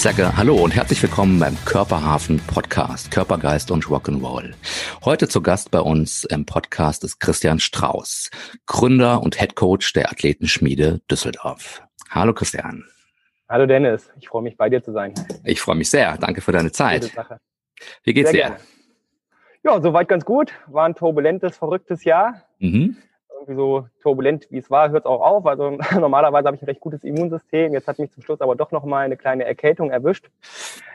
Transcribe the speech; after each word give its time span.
Ich 0.00 0.04
sage 0.04 0.34
Hallo 0.34 0.56
und 0.56 0.74
herzlich 0.74 1.02
willkommen 1.02 1.38
beim 1.38 1.54
Körperhafen 1.66 2.40
Podcast, 2.46 3.10
Körpergeist 3.10 3.70
und 3.70 3.84
Rock'n'Roll. 3.84 4.54
Heute 5.04 5.28
zu 5.28 5.42
Gast 5.42 5.70
bei 5.70 5.80
uns 5.80 6.24
im 6.24 6.46
Podcast 6.46 7.04
ist 7.04 7.20
Christian 7.20 7.58
Strauß, 7.58 8.30
Gründer 8.64 9.22
und 9.22 9.38
Head 9.38 9.56
Coach 9.56 9.92
der 9.92 10.10
Athletenschmiede 10.10 11.02
Düsseldorf. 11.10 11.82
Hallo 12.08 12.32
Christian. 12.32 12.82
Hallo 13.46 13.66
Dennis, 13.66 14.10
ich 14.18 14.28
freue 14.28 14.40
mich 14.40 14.56
bei 14.56 14.70
dir 14.70 14.82
zu 14.82 14.92
sein. 14.92 15.12
Ich 15.44 15.60
freue 15.60 15.76
mich 15.76 15.90
sehr. 15.90 16.16
Danke 16.16 16.40
für 16.40 16.52
deine 16.52 16.72
Zeit. 16.72 17.14
Wie 18.02 18.14
geht's 18.14 18.30
sehr 18.30 18.48
dir? 18.48 18.56
Gerne. 18.56 18.64
Ja, 19.64 19.82
soweit 19.82 20.08
ganz 20.08 20.24
gut. 20.24 20.54
War 20.66 20.86
ein 20.86 20.94
turbulentes, 20.94 21.58
verrücktes 21.58 22.04
Jahr. 22.04 22.46
Mhm 22.58 22.96
irgendwie 23.40 23.54
so 23.54 23.86
turbulent, 24.02 24.46
wie 24.50 24.58
es 24.58 24.70
war, 24.70 24.90
hört 24.90 25.04
es 25.04 25.06
auch 25.06 25.20
auf. 25.20 25.46
Also 25.46 25.70
normalerweise 25.98 26.46
habe 26.46 26.56
ich 26.56 26.62
ein 26.62 26.66
recht 26.66 26.80
gutes 26.80 27.02
Immunsystem. 27.04 27.72
Jetzt 27.72 27.88
hat 27.88 27.98
mich 27.98 28.12
zum 28.12 28.22
Schluss 28.22 28.40
aber 28.40 28.56
doch 28.56 28.70
noch 28.70 28.84
mal 28.84 29.04
eine 29.04 29.16
kleine 29.16 29.44
Erkältung 29.44 29.90
erwischt, 29.90 30.28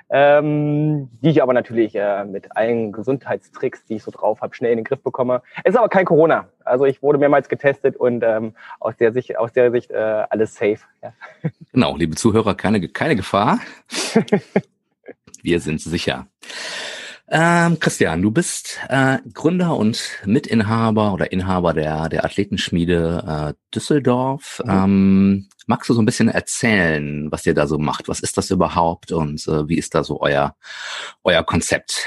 ähm, 0.10 1.10
die 1.22 1.30
ich 1.30 1.42
aber 1.42 1.54
natürlich 1.54 1.96
äh, 1.96 2.26
mit 2.26 2.56
allen 2.56 2.92
Gesundheitstricks, 2.92 3.86
die 3.86 3.96
ich 3.96 4.04
so 4.04 4.12
drauf 4.12 4.42
habe, 4.42 4.56
schnell 4.56 4.72
in 4.72 4.78
den 4.78 4.86
Griff 4.86 5.02
bekomme. 5.02 5.42
Es 5.64 5.74
ist 5.74 5.78
aber 5.78 5.90
kein 5.90 6.06
Corona. 6.06 6.48
Also 6.64 6.86
ich 6.86 7.02
wurde 7.02 7.18
mehrmals 7.18 7.50
getestet 7.50 7.98
und 7.98 8.24
ähm, 8.24 8.54
aus 8.80 8.96
der 8.98 9.12
Sicht, 9.12 9.38
aus 9.38 9.54
der 9.54 9.72
Sicht 9.72 9.92
äh, 9.92 10.24
alles 10.30 10.56
safe. 10.56 10.80
Ja. 11.02 11.14
Genau, 11.74 11.98
liebe 11.98 12.16
Zuhörer, 12.16 12.56
keine, 12.56 12.88
keine 12.88 13.18
Gefahr. 13.18 13.60
Wir 15.44 15.60
sind 15.60 15.82
sicher. 15.82 16.26
Ähm, 17.28 17.80
Christian, 17.80 18.22
du 18.22 18.30
bist 18.30 18.80
äh, 18.88 19.18
Gründer 19.34 19.76
und 19.78 20.20
Mitinhaber 20.26 21.14
oder 21.14 21.32
Inhaber 21.32 21.74
der, 21.74 22.08
der 22.08 22.24
Athletenschmiede 22.24 23.24
äh, 23.28 23.54
Düsseldorf. 23.74 24.62
Mhm. 24.64 24.72
Ähm, 24.72 25.50
magst 25.66 25.90
du 25.90 25.94
so 25.94 26.02
ein 26.02 26.06
bisschen 26.06 26.30
erzählen, 26.30 27.32
was 27.32 27.46
ihr 27.46 27.56
da 27.56 27.66
so 27.66 27.80
macht? 27.80 28.08
Was 28.10 28.20
ist 28.20 28.38
das 28.38 28.52
überhaupt 28.52 29.12
und 29.12 29.48
äh, 29.48 29.68
wie 29.68 29.78
ist 29.78 29.96
da 29.96 30.04
so 30.04 30.22
euer, 30.22 30.56
euer 31.24 31.44
Konzept? 31.44 32.06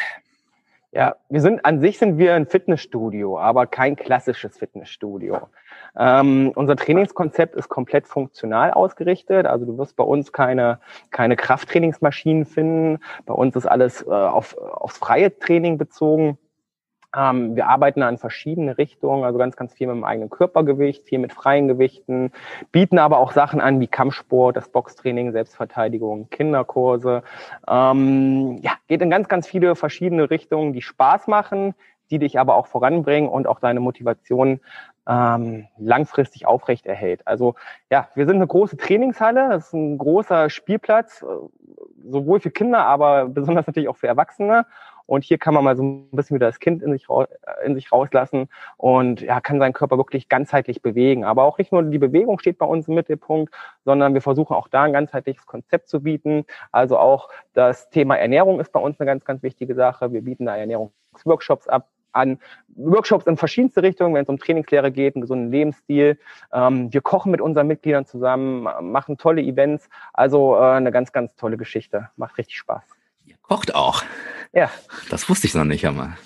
Ja, 0.92 1.16
wir 1.28 1.40
sind 1.40 1.64
an 1.64 1.80
sich 1.80 1.98
sind 1.98 2.16
wir 2.16 2.34
ein 2.34 2.46
Fitnessstudio, 2.46 3.38
aber 3.38 3.66
kein 3.66 3.96
klassisches 3.96 4.56
Fitnessstudio. 4.56 5.48
Ähm, 5.96 6.52
unser 6.54 6.76
Trainingskonzept 6.76 7.54
ist 7.54 7.68
komplett 7.68 8.06
funktional 8.06 8.72
ausgerichtet. 8.72 9.46
Also 9.46 9.66
du 9.66 9.78
wirst 9.78 9.96
bei 9.96 10.04
uns 10.04 10.32
keine, 10.32 10.80
keine 11.10 11.36
Krafttrainingsmaschinen 11.36 12.46
finden. 12.46 13.00
Bei 13.26 13.34
uns 13.34 13.56
ist 13.56 13.66
alles 13.66 14.02
äh, 14.02 14.10
auf, 14.10 14.56
aufs 14.58 14.98
freie 14.98 15.38
Training 15.38 15.78
bezogen. 15.78 16.38
Ähm, 17.16 17.56
wir 17.56 17.68
arbeiten 17.68 18.02
an 18.02 18.18
verschiedene 18.18 18.76
Richtungen, 18.76 19.24
also 19.24 19.38
ganz, 19.38 19.56
ganz 19.56 19.72
viel 19.72 19.86
mit 19.86 19.96
dem 19.96 20.04
eigenen 20.04 20.28
Körpergewicht, 20.28 21.06
viel 21.06 21.18
mit 21.18 21.32
freien 21.32 21.66
Gewichten, 21.66 22.32
bieten 22.70 22.98
aber 22.98 23.18
auch 23.18 23.32
Sachen 23.32 23.60
an 23.60 23.80
wie 23.80 23.86
Kampfsport, 23.86 24.56
das 24.56 24.68
Boxtraining, 24.68 25.32
Selbstverteidigung, 25.32 26.28
Kinderkurse. 26.28 27.22
Ähm, 27.66 28.58
ja, 28.60 28.72
geht 28.88 29.00
in 29.00 29.10
ganz, 29.10 29.28
ganz 29.28 29.46
viele 29.46 29.74
verschiedene 29.74 30.30
Richtungen, 30.30 30.74
die 30.74 30.82
Spaß 30.82 31.28
machen, 31.28 31.74
die 32.10 32.18
dich 32.18 32.38
aber 32.38 32.56
auch 32.56 32.66
voranbringen 32.66 33.28
und 33.28 33.46
auch 33.46 33.60
deine 33.60 33.80
Motivation 33.80 34.60
ähm, 35.08 35.66
langfristig 35.78 36.46
aufrecht 36.46 36.86
erhält. 36.86 37.26
Also 37.26 37.54
ja, 37.90 38.08
wir 38.14 38.26
sind 38.26 38.36
eine 38.36 38.46
große 38.46 38.76
Trainingshalle, 38.76 39.48
das 39.48 39.68
ist 39.68 39.72
ein 39.72 39.96
großer 39.98 40.50
Spielplatz, 40.50 41.22
äh, 41.22 41.26
sowohl 42.10 42.40
für 42.40 42.50
Kinder, 42.50 42.84
aber 42.84 43.26
besonders 43.28 43.66
natürlich 43.66 43.88
auch 43.88 43.96
für 43.96 44.06
Erwachsene. 44.06 44.66
Und 45.06 45.24
hier 45.24 45.38
kann 45.38 45.54
man 45.54 45.64
mal 45.64 45.74
so 45.74 45.82
ein 45.82 46.10
bisschen 46.10 46.34
wieder 46.34 46.46
das 46.48 46.60
Kind 46.60 46.82
in 46.82 46.92
sich, 46.92 47.06
in 47.64 47.74
sich 47.74 47.90
rauslassen 47.90 48.50
und 48.76 49.22
ja, 49.22 49.40
kann 49.40 49.58
seinen 49.58 49.72
Körper 49.72 49.96
wirklich 49.96 50.28
ganzheitlich 50.28 50.82
bewegen. 50.82 51.24
Aber 51.24 51.44
auch 51.44 51.56
nicht 51.56 51.72
nur 51.72 51.82
die 51.82 51.98
Bewegung 51.98 52.38
steht 52.38 52.58
bei 52.58 52.66
uns 52.66 52.88
im 52.88 52.94
Mittelpunkt, 52.94 53.54
sondern 53.86 54.12
wir 54.12 54.20
versuchen 54.20 54.54
auch 54.54 54.68
da 54.68 54.82
ein 54.82 54.92
ganzheitliches 54.92 55.46
Konzept 55.46 55.88
zu 55.88 56.02
bieten. 56.02 56.44
Also 56.72 56.98
auch 56.98 57.30
das 57.54 57.88
Thema 57.88 58.16
Ernährung 58.18 58.60
ist 58.60 58.70
bei 58.70 58.80
uns 58.80 59.00
eine 59.00 59.06
ganz, 59.06 59.24
ganz 59.24 59.42
wichtige 59.42 59.74
Sache. 59.74 60.12
Wir 60.12 60.20
bieten 60.20 60.44
da 60.44 60.58
Ernährungsworkshops 60.58 61.68
ab, 61.68 61.88
an 62.12 62.38
Workshops 62.76 63.26
in 63.26 63.36
verschiedenste 63.36 63.82
Richtungen, 63.82 64.14
wenn 64.14 64.22
es 64.22 64.28
um 64.28 64.38
Trainingslehre 64.38 64.92
geht, 64.92 65.14
einen 65.14 65.22
gesunden 65.22 65.50
Lebensstil. 65.50 66.18
Ähm, 66.52 66.92
wir 66.92 67.00
kochen 67.00 67.30
mit 67.30 67.40
unseren 67.40 67.66
Mitgliedern 67.66 68.06
zusammen, 68.06 68.68
machen 68.80 69.18
tolle 69.18 69.42
Events. 69.42 69.88
Also 70.12 70.56
äh, 70.56 70.60
eine 70.60 70.92
ganz, 70.92 71.12
ganz 71.12 71.34
tolle 71.36 71.56
Geschichte. 71.56 72.10
Macht 72.16 72.38
richtig 72.38 72.56
Spaß. 72.56 72.82
Ihr 73.26 73.36
kocht 73.42 73.74
auch. 73.74 74.02
Ja. 74.52 74.70
Das 75.10 75.28
wusste 75.28 75.46
ich 75.46 75.54
noch 75.54 75.64
nicht 75.64 75.86
einmal. 75.86 76.16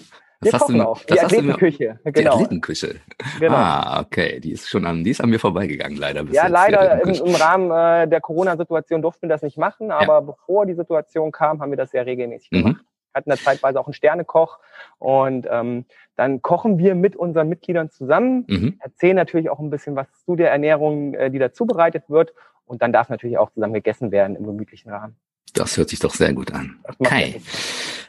Das 0.43 0.47
wir 0.47 0.53
hast 0.55 0.61
kochen 0.63 0.79
du, 0.79 0.89
auch. 0.89 1.05
Die 1.05 1.21
Athletenküche. 1.21 2.01
Genau. 2.05 2.13
Die 2.13 2.27
Athletenküche. 2.27 2.97
Genau. 3.39 3.55
Ah, 3.55 4.01
okay. 4.01 4.41
Die 4.41 4.51
ist 4.51 4.69
schon 4.69 4.85
an, 4.87 5.05
die 5.05 5.11
ist 5.11 5.21
an 5.21 5.31
mir 5.31 5.39
vorbeigegangen, 5.39 5.97
leider. 5.97 6.25
ja, 6.33 6.43
jetzt, 6.43 6.51
leider 6.51 7.03
im, 7.03 7.11
im, 7.11 7.35
Rahmen 7.37 7.71
äh, 7.71 8.09
der 8.09 8.21
Corona-Situation 8.21 9.03
durften 9.03 9.23
wir 9.23 9.29
das 9.29 9.43
nicht 9.43 9.57
machen, 9.57 9.93
aber 9.93 10.15
ja. 10.15 10.21
bevor 10.21 10.67
die 10.67 10.75
Situation 10.75 11.31
kam, 11.31 11.61
haben 11.61 11.71
wir 11.71 11.77
das 11.77 11.93
sehr 11.93 12.07
regelmäßig 12.07 12.51
mhm. 12.51 12.81
Hatten 13.15 13.31
da 13.31 13.37
zeitweise 13.37 13.81
auch 13.81 13.87
einen 13.87 13.95
Sternekoch 13.95 14.59
und 14.99 15.47
ähm, 15.51 15.85
dann 16.17 16.43
kochen 16.43 16.79
wir 16.79 16.95
mit 16.95 17.17
unseren 17.17 17.49
Mitgliedern 17.49 17.91
zusammen, 17.91 18.45
mhm. 18.49 18.79
erzählen 18.81 19.17
natürlich 19.17 19.51
auch 19.51 19.59
ein 19.59 19.71
bisschen 19.71 19.97
was 19.97 20.07
zu 20.25 20.37
der 20.37 20.51
Ernährung, 20.51 21.15
äh, 21.15 21.31
die 21.31 21.39
da 21.39 21.53
zubereitet 21.53 22.05
wird 22.09 22.35
und 22.67 22.83
dann 22.83 22.93
darf 22.93 23.09
natürlich 23.09 23.39
auch 23.39 23.51
zusammen 23.51 23.75
gegessen 23.75 24.11
werden 24.11 24.37
im 24.37 24.47
gemütlichen 24.47 24.91
Rahmen. 24.91 25.17
Das 25.55 25.77
hört 25.77 25.91
sich 25.91 25.99
doch 25.99 26.15
sehr 26.15 26.33
gut 26.33 26.53
an. 26.53 26.79
Okay. 26.99 27.43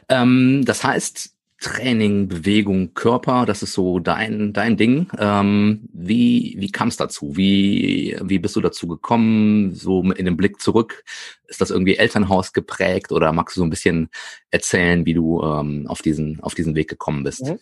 Ähm, 0.08 0.62
das 0.64 0.84
heißt, 0.84 1.33
Training, 1.60 2.28
Bewegung, 2.28 2.94
Körper, 2.94 3.46
das 3.46 3.62
ist 3.62 3.72
so 3.72 3.98
dein, 3.98 4.52
dein 4.52 4.76
Ding. 4.76 5.08
Ähm, 5.18 5.88
wie 5.92 6.56
wie 6.58 6.70
kam 6.70 6.88
es 6.88 6.96
dazu? 6.96 7.36
Wie, 7.36 8.18
wie 8.22 8.38
bist 8.38 8.56
du 8.56 8.60
dazu 8.60 8.86
gekommen? 8.86 9.74
So 9.74 10.02
in 10.02 10.24
den 10.24 10.36
Blick 10.36 10.60
zurück. 10.60 11.04
Ist 11.46 11.60
das 11.60 11.70
irgendwie 11.70 11.96
Elternhaus 11.96 12.52
geprägt 12.52 13.12
oder 13.12 13.32
magst 13.32 13.56
du 13.56 13.60
so 13.60 13.66
ein 13.66 13.70
bisschen 13.70 14.10
erzählen, 14.50 15.06
wie 15.06 15.14
du 15.14 15.42
ähm, 15.42 15.86
auf, 15.88 16.02
diesen, 16.02 16.40
auf 16.42 16.54
diesen 16.54 16.74
Weg 16.74 16.88
gekommen 16.88 17.22
bist? 17.24 17.46
Mhm. 17.46 17.58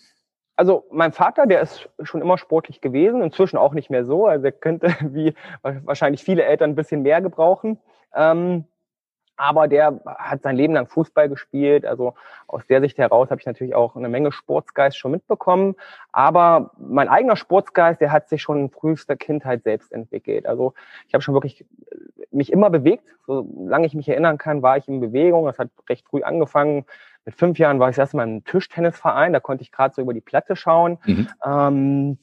Also 0.56 0.84
mein 0.90 1.12
Vater, 1.12 1.46
der 1.46 1.60
ist 1.60 1.88
schon 2.02 2.22
immer 2.22 2.38
sportlich 2.38 2.80
gewesen, 2.80 3.22
inzwischen 3.22 3.56
auch 3.56 3.72
nicht 3.72 3.90
mehr 3.90 4.04
so. 4.04 4.26
Also 4.26 4.46
er 4.46 4.52
könnte 4.52 4.94
wie 5.12 5.34
wahrscheinlich 5.62 6.22
viele 6.22 6.44
Eltern 6.44 6.70
ein 6.70 6.76
bisschen 6.76 7.02
mehr 7.02 7.20
gebrauchen. 7.20 7.78
Ähm, 8.14 8.64
aber 9.42 9.66
der 9.66 10.00
hat 10.06 10.42
sein 10.42 10.54
Leben 10.54 10.72
lang 10.72 10.86
Fußball 10.86 11.28
gespielt. 11.28 11.84
Also 11.84 12.14
aus 12.46 12.64
der 12.68 12.80
Sicht 12.80 12.96
heraus 12.96 13.28
habe 13.28 13.40
ich 13.40 13.46
natürlich 13.46 13.74
auch 13.74 13.96
eine 13.96 14.08
Menge 14.08 14.30
Sportsgeist 14.30 14.96
schon 14.96 15.10
mitbekommen. 15.10 15.74
Aber 16.12 16.70
mein 16.78 17.08
eigener 17.08 17.34
Sportsgeist, 17.34 18.00
der 18.00 18.12
hat 18.12 18.28
sich 18.28 18.40
schon 18.40 18.60
in 18.60 18.70
frühester 18.70 19.16
Kindheit 19.16 19.64
selbst 19.64 19.90
entwickelt. 19.90 20.46
Also 20.46 20.74
ich 21.08 21.14
habe 21.14 21.22
schon 21.22 21.34
wirklich 21.34 21.66
mich 22.30 22.52
immer 22.52 22.70
bewegt. 22.70 23.02
Solange 23.26 23.86
ich 23.86 23.94
mich 23.94 24.08
erinnern 24.08 24.38
kann, 24.38 24.62
war 24.62 24.76
ich 24.76 24.86
in 24.86 25.00
Bewegung. 25.00 25.46
Das 25.46 25.58
hat 25.58 25.70
recht 25.88 26.06
früh 26.06 26.22
angefangen. 26.22 26.84
Mit 27.24 27.34
fünf 27.34 27.58
Jahren 27.58 27.80
war 27.80 27.88
ich 27.88 27.96
das 27.96 28.04
erste 28.04 28.18
Mal 28.18 28.28
im 28.28 28.44
Tischtennisverein. 28.44 29.32
Da 29.32 29.40
konnte 29.40 29.62
ich 29.62 29.72
gerade 29.72 29.92
so 29.92 30.02
über 30.02 30.14
die 30.14 30.20
Platte 30.20 30.54
schauen. 30.54 30.98
Mhm. 31.04 31.28
Ähm, 31.44 32.18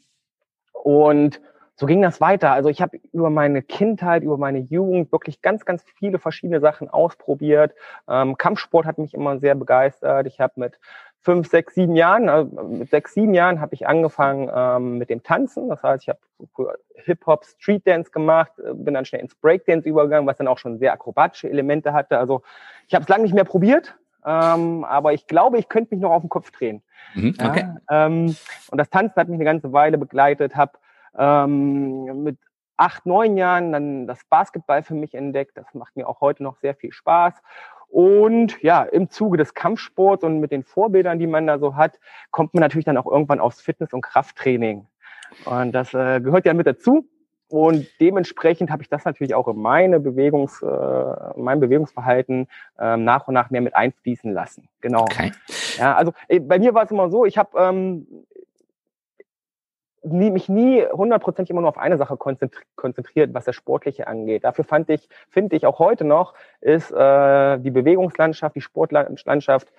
und 0.72 1.41
so 1.79 1.85
ging 1.85 2.01
das 2.01 2.19
weiter. 2.19 2.51
Also 2.51 2.67
ich 2.67 2.81
habe 2.81 3.00
über 3.13 3.29
meine 3.29 3.62
Kindheit, 3.62 4.23
über 4.23 4.38
meine 4.38 4.59
Jugend 4.59 5.13
wirklich 5.13 5.41
ganz, 5.41 5.63
ganz 5.63 5.85
viele 5.95 6.19
verschiedene 6.19 6.59
Sachen 6.59 6.90
ausprobiert. 6.90 7.73
Ähm, 8.09 8.38
Kampfsport 8.38 8.85
hat 8.85 8.97
mich 8.97 9.13
immer 9.13 9.40
sehr 9.40 9.56
begeistert. 9.56 10.28
Ich 10.28 10.41
habe 10.41 10.53
mit 10.57 10.78
fünf, 11.22 11.50
sechs, 11.50 11.75
sieben 11.75 11.95
Jahren, 11.95 12.28
also 12.28 12.51
mit 12.67 12.90
sechs, 12.90 13.13
sieben 13.13 13.34
Jahren 13.34 13.61
habe 13.61 13.76
ich 13.76 13.87
angefangen 13.87 14.52
ähm, 14.53 14.97
mit 14.97 15.09
dem 15.09 15.23
Tanzen. 15.23 15.70
Das 15.70 15.81
heißt, 15.81 16.03
ich 16.03 16.09
habe 16.09 16.20
Hip-Hop, 16.96 17.46
Street 17.46 17.87
Dance 17.87 18.11
gemacht, 18.11 18.52
äh, 18.59 18.73
bin 18.73 18.93
dann 18.93 19.05
schnell 19.05 19.22
ins 19.22 19.35
Breakdance 19.35 19.87
übergegangen, 19.87 20.28
was 20.28 20.35
dann 20.35 20.49
auch 20.49 20.58
schon 20.58 20.79
sehr 20.79 20.91
akrobatische 20.91 21.49
Elemente 21.49 21.93
hatte. 21.93 22.17
Also 22.17 22.41
ich 22.90 22.93
habe 22.93 23.03
es 23.03 23.09
lange 23.09 23.23
nicht 23.23 23.35
mehr 23.35 23.46
probiert, 23.46 23.96
ähm, 24.25 24.84
aber 24.84 25.14
ich 25.14 25.28
glaube, 25.28 25.58
ich 25.58 25.70
könnte 25.70 25.96
mich 25.96 26.02
noch 26.02 26.11
auf 26.11 26.23
den 26.23 26.29
Kopf 26.29 26.52
drehen. 26.52 26.82
Mhm, 27.14 27.35
okay. 27.41 27.73
Ja, 27.90 28.05
ähm, 28.05 28.35
und 28.70 28.78
das 28.78 28.90
Tanzen 28.90 29.16
hat 29.16 29.29
mich 29.29 29.37
eine 29.37 29.46
ganze 29.46 29.72
Weile 29.72 29.97
begleitet, 29.97 30.58
habe 30.58 30.73
ähm, 31.17 32.23
mit 32.23 32.38
acht, 32.78 33.06
neun 33.06 33.38
Jahren 33.38 33.72
dann 33.72 34.08
das 34.08 34.23
Basketball 34.26 34.84
für 34.84 34.96
mich 34.96 35.14
entdeckt. 35.14 35.58
Das 35.58 35.73
macht 35.73 35.96
mir 35.96 36.08
auch 36.08 36.22
heute 36.22 36.44
noch 36.44 36.58
sehr 36.58 36.76
viel 36.76 36.94
Spaß. 36.94 37.34
Und 37.90 38.61
ja, 38.61 38.84
im 38.84 39.09
Zuge 39.09 39.38
des 39.38 39.53
Kampfsports 39.53 40.23
und 40.23 40.40
mit 40.40 40.52
den 40.52 40.64
Vorbildern, 40.64 41.20
die 41.20 41.28
man 41.28 41.47
da 41.47 41.58
so 41.58 41.76
hat, 41.76 42.00
kommt 42.32 42.53
man 42.53 42.61
natürlich 42.61 42.85
dann 42.85 42.97
auch 42.97 43.08
irgendwann 43.08 43.40
aufs 43.40 43.61
Fitness- 43.61 43.94
und 43.94 44.02
Krafttraining. 44.02 44.85
Und 45.46 45.72
das 45.73 45.94
äh, 45.94 46.22
gehört 46.22 46.46
ja 46.46 46.53
mit 46.53 46.67
dazu. 46.67 47.08
Und 47.50 47.88
dementsprechend 48.00 48.70
habe 48.70 48.84
ich 48.84 48.90
das 48.90 49.06
natürlich 49.06 49.34
auch 49.34 49.47
in 49.47 49.59
meine 49.59 50.00
Bewegungs, 50.00 50.61
äh, 50.61 51.16
mein 51.35 51.59
Bewegungsverhalten 51.59 52.47
ähm, 52.79 53.03
nach 53.03 53.28
und 53.28 53.34
nach 53.34 53.50
mehr 53.50 53.61
mit 53.61 53.76
einfließen 53.76 54.32
lassen. 54.32 54.70
Genau. 54.82 55.02
Okay. 55.02 55.32
Ja, 55.78 55.96
also 55.96 56.14
ey, 56.28 56.40
bei 56.40 56.59
mir 56.59 56.76
war 56.76 56.84
es 56.84 56.91
immer 56.91 57.09
so, 57.09 57.26
ich 57.26 57.40
habe 57.40 57.58
ähm, 57.59 58.06
nie, 60.03 60.31
mich 60.31 60.49
nie 60.49 60.84
hundertprozentig 60.85 61.51
immer 61.51 61.61
nur 61.61 61.69
auf 61.69 61.78
eine 61.78 61.97
Sache 61.97 62.17
konzentriert, 62.17 63.34
was 63.34 63.46
das 63.46 63.55
Sportliche 63.55 64.07
angeht. 64.07 64.43
Dafür 64.43 64.63
fand 64.63 64.90
ich, 64.90 65.09
finde 65.29 65.55
ich 65.55 65.66
auch 65.66 65.79
heute 65.79 66.05
noch, 66.05 66.34
ist 66.61 66.91
äh, 66.91 67.57
die 67.59 67.72
Bewegungslandschaft, 67.72 68.55
die 68.55 68.61
Sportlandschaft 68.61 69.72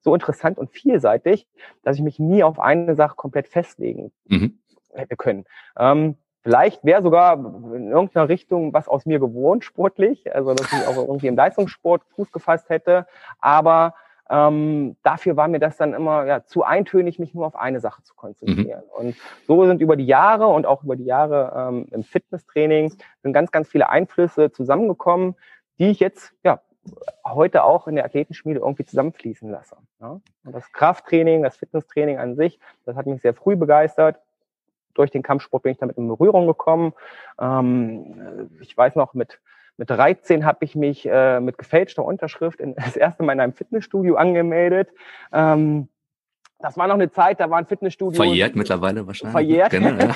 so 0.00 0.14
interessant 0.14 0.58
und 0.58 0.70
vielseitig, 0.70 1.46
dass 1.82 1.96
ich 1.96 2.02
mich 2.02 2.18
nie 2.18 2.42
auf 2.42 2.58
eine 2.58 2.94
Sache 2.94 3.16
komplett 3.16 3.48
festlegen 3.48 4.12
mhm. 4.26 4.58
hätte 4.92 5.16
können. 5.16 5.44
Ähm, 5.76 6.16
vielleicht 6.42 6.84
wäre 6.84 7.02
sogar 7.02 7.34
in 7.34 7.90
irgendeiner 7.90 8.28
Richtung 8.28 8.72
was 8.72 8.88
aus 8.88 9.06
mir 9.06 9.18
gewohnt, 9.18 9.64
sportlich, 9.64 10.34
also 10.34 10.54
dass 10.54 10.72
ich 10.72 10.86
auch 10.86 10.96
irgendwie 10.96 11.26
im 11.26 11.36
Leistungssport 11.36 12.02
Fuß 12.14 12.32
gefasst 12.32 12.68
hätte. 12.68 13.06
Aber 13.40 13.94
ähm, 14.30 14.96
dafür 15.02 15.36
war 15.36 15.48
mir 15.48 15.58
das 15.58 15.76
dann 15.76 15.94
immer 15.94 16.26
ja, 16.26 16.44
zu 16.44 16.62
eintönig, 16.62 17.18
mich 17.18 17.34
nur 17.34 17.46
auf 17.46 17.56
eine 17.56 17.80
Sache 17.80 18.02
zu 18.02 18.14
konzentrieren. 18.14 18.82
Mhm. 18.84 19.06
Und 19.06 19.16
so 19.46 19.66
sind 19.66 19.80
über 19.80 19.96
die 19.96 20.06
Jahre 20.06 20.48
und 20.48 20.66
auch 20.66 20.84
über 20.84 20.96
die 20.96 21.04
Jahre 21.04 21.52
ähm, 21.56 21.86
im 21.90 22.02
Fitnesstraining 22.02 22.92
sind 23.22 23.32
ganz, 23.32 23.50
ganz 23.50 23.68
viele 23.68 23.88
Einflüsse 23.88 24.50
zusammengekommen, 24.52 25.34
die 25.78 25.88
ich 25.88 26.00
jetzt 26.00 26.32
ja 26.44 26.60
heute 27.24 27.64
auch 27.64 27.86
in 27.88 27.96
der 27.96 28.04
Athletenschmiede 28.04 28.60
irgendwie 28.60 28.84
zusammenfließen 28.84 29.50
lasse. 29.50 29.76
Ja? 30.00 30.20
Und 30.44 30.54
das 30.54 30.72
Krafttraining, 30.72 31.42
das 31.42 31.56
Fitnesstraining 31.56 32.18
an 32.18 32.36
sich, 32.36 32.58
das 32.84 32.96
hat 32.96 33.06
mich 33.06 33.22
sehr 33.22 33.34
früh 33.34 33.56
begeistert. 33.56 34.18
Durch 34.94 35.10
den 35.10 35.22
Kampfsport 35.22 35.62
bin 35.62 35.72
ich 35.72 35.78
damit 35.78 35.96
in 35.96 36.08
Berührung 36.08 36.46
gekommen. 36.46 36.92
Ähm, 37.40 38.50
ich 38.60 38.76
weiß 38.76 38.96
noch, 38.96 39.14
mit 39.14 39.40
mit 39.78 39.88
13 39.88 40.44
habe 40.44 40.64
ich 40.64 40.74
mich 40.74 41.08
äh, 41.08 41.40
mit 41.40 41.56
gefälschter 41.56 42.04
Unterschrift 42.04 42.60
in, 42.60 42.74
das 42.76 42.96
erste 42.96 43.22
Mal 43.22 43.32
in 43.32 43.40
einem 43.40 43.54
Fitnessstudio 43.54 44.16
angemeldet. 44.16 44.90
Ähm, 45.32 45.88
das 46.60 46.76
war 46.76 46.88
noch 46.88 46.94
eine 46.94 47.10
Zeit, 47.10 47.38
da 47.38 47.48
waren 47.50 47.66
Fitnessstudios. 47.66 48.16
Verjährt 48.16 48.56
mittlerweile 48.56 49.06
wahrscheinlich. 49.06 49.32
Verjährt. 49.32 49.70
Genau, 49.70 49.90
ja. 49.90 50.12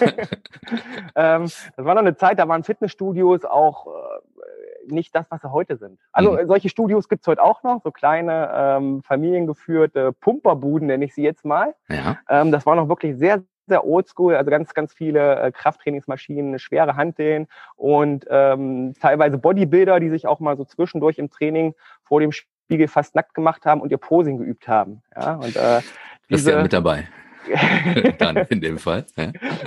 ähm, 1.36 1.42
das 1.44 1.86
war 1.86 1.94
noch 1.94 2.02
eine 2.02 2.16
Zeit, 2.16 2.40
da 2.40 2.48
waren 2.48 2.64
Fitnessstudios 2.64 3.44
auch 3.44 3.86
äh, 3.86 4.92
nicht 4.92 5.14
das, 5.14 5.30
was 5.30 5.40
sie 5.40 5.52
heute 5.52 5.76
sind. 5.76 6.00
Also 6.10 6.32
mhm. 6.32 6.48
solche 6.48 6.68
Studios 6.68 7.08
gibt's 7.08 7.28
heute 7.28 7.40
auch 7.40 7.62
noch, 7.62 7.80
so 7.84 7.92
kleine 7.92 8.50
ähm, 8.52 9.02
familiengeführte 9.04 10.12
Pumperbuden, 10.12 10.88
nenne 10.88 11.04
ich 11.04 11.14
sie 11.14 11.22
jetzt 11.22 11.44
mal. 11.44 11.76
Ja. 11.88 12.18
Ähm, 12.28 12.50
das 12.50 12.66
war 12.66 12.74
noch 12.74 12.88
wirklich 12.88 13.16
sehr, 13.16 13.44
sehr 13.66 13.86
oldschool, 13.86 14.34
also 14.34 14.50
ganz, 14.50 14.74
ganz 14.74 14.92
viele 14.92 15.40
äh, 15.40 15.52
Krafttrainingsmaschinen, 15.52 16.58
schwere 16.58 16.96
Hanteln 16.96 17.46
und 17.76 18.26
ähm, 18.28 18.94
teilweise 19.00 19.38
Bodybuilder, 19.38 20.00
die 20.00 20.10
sich 20.10 20.26
auch 20.26 20.40
mal 20.40 20.56
so 20.56 20.64
zwischendurch 20.64 21.18
im 21.18 21.30
Training 21.30 21.74
vor 22.02 22.20
dem 22.20 22.32
Spiegel 22.32 22.88
fast 22.88 23.14
nackt 23.14 23.34
gemacht 23.34 23.64
haben 23.66 23.80
und 23.80 23.90
ihr 23.90 23.98
Posing 23.98 24.38
geübt 24.38 24.68
haben. 24.68 25.02
Ja, 25.14 25.34
und, 25.34 25.56
äh, 25.56 25.80
diese, 26.28 26.50
ist 26.50 26.56
ja 26.56 26.62
mit 26.62 26.72
dabei. 26.72 27.08
Dann 28.18 28.36
in 28.36 28.60
dem 28.60 28.78
Fall. 28.78 29.04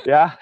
Ja. 0.05 0.37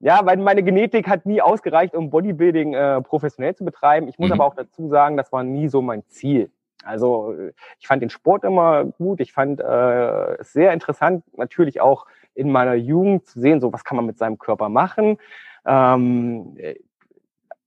ja. 0.00 0.20
weil 0.26 0.36
meine 0.38 0.62
Genetik 0.62 1.08
hat 1.08 1.24
nie 1.24 1.40
ausgereicht, 1.40 1.94
um 1.94 2.10
Bodybuilding 2.10 2.74
äh, 2.74 3.00
professionell 3.02 3.54
zu 3.54 3.64
betreiben. 3.64 4.08
Ich 4.08 4.18
muss 4.18 4.28
mhm. 4.28 4.34
aber 4.34 4.46
auch 4.46 4.54
dazu 4.54 4.88
sagen, 4.88 5.16
das 5.16 5.32
war 5.32 5.42
nie 5.42 5.68
so 5.68 5.80
mein 5.80 6.04
Ziel. 6.08 6.50
Also 6.84 7.34
ich 7.78 7.86
fand 7.86 8.02
den 8.02 8.10
Sport 8.10 8.44
immer 8.44 8.84
gut, 8.84 9.20
ich 9.20 9.32
fand 9.32 9.60
äh, 9.60 10.34
es 10.38 10.52
sehr 10.52 10.72
interessant, 10.72 11.24
natürlich 11.36 11.80
auch 11.80 12.06
in 12.36 12.52
meiner 12.52 12.74
Jugend 12.74 13.26
zu 13.26 13.40
sehen, 13.40 13.60
so 13.60 13.72
was 13.72 13.84
kann 13.84 13.96
man 13.96 14.06
mit 14.06 14.18
seinem 14.18 14.38
Körper 14.38 14.68
machen. 14.68 15.18
Ähm, 15.66 16.56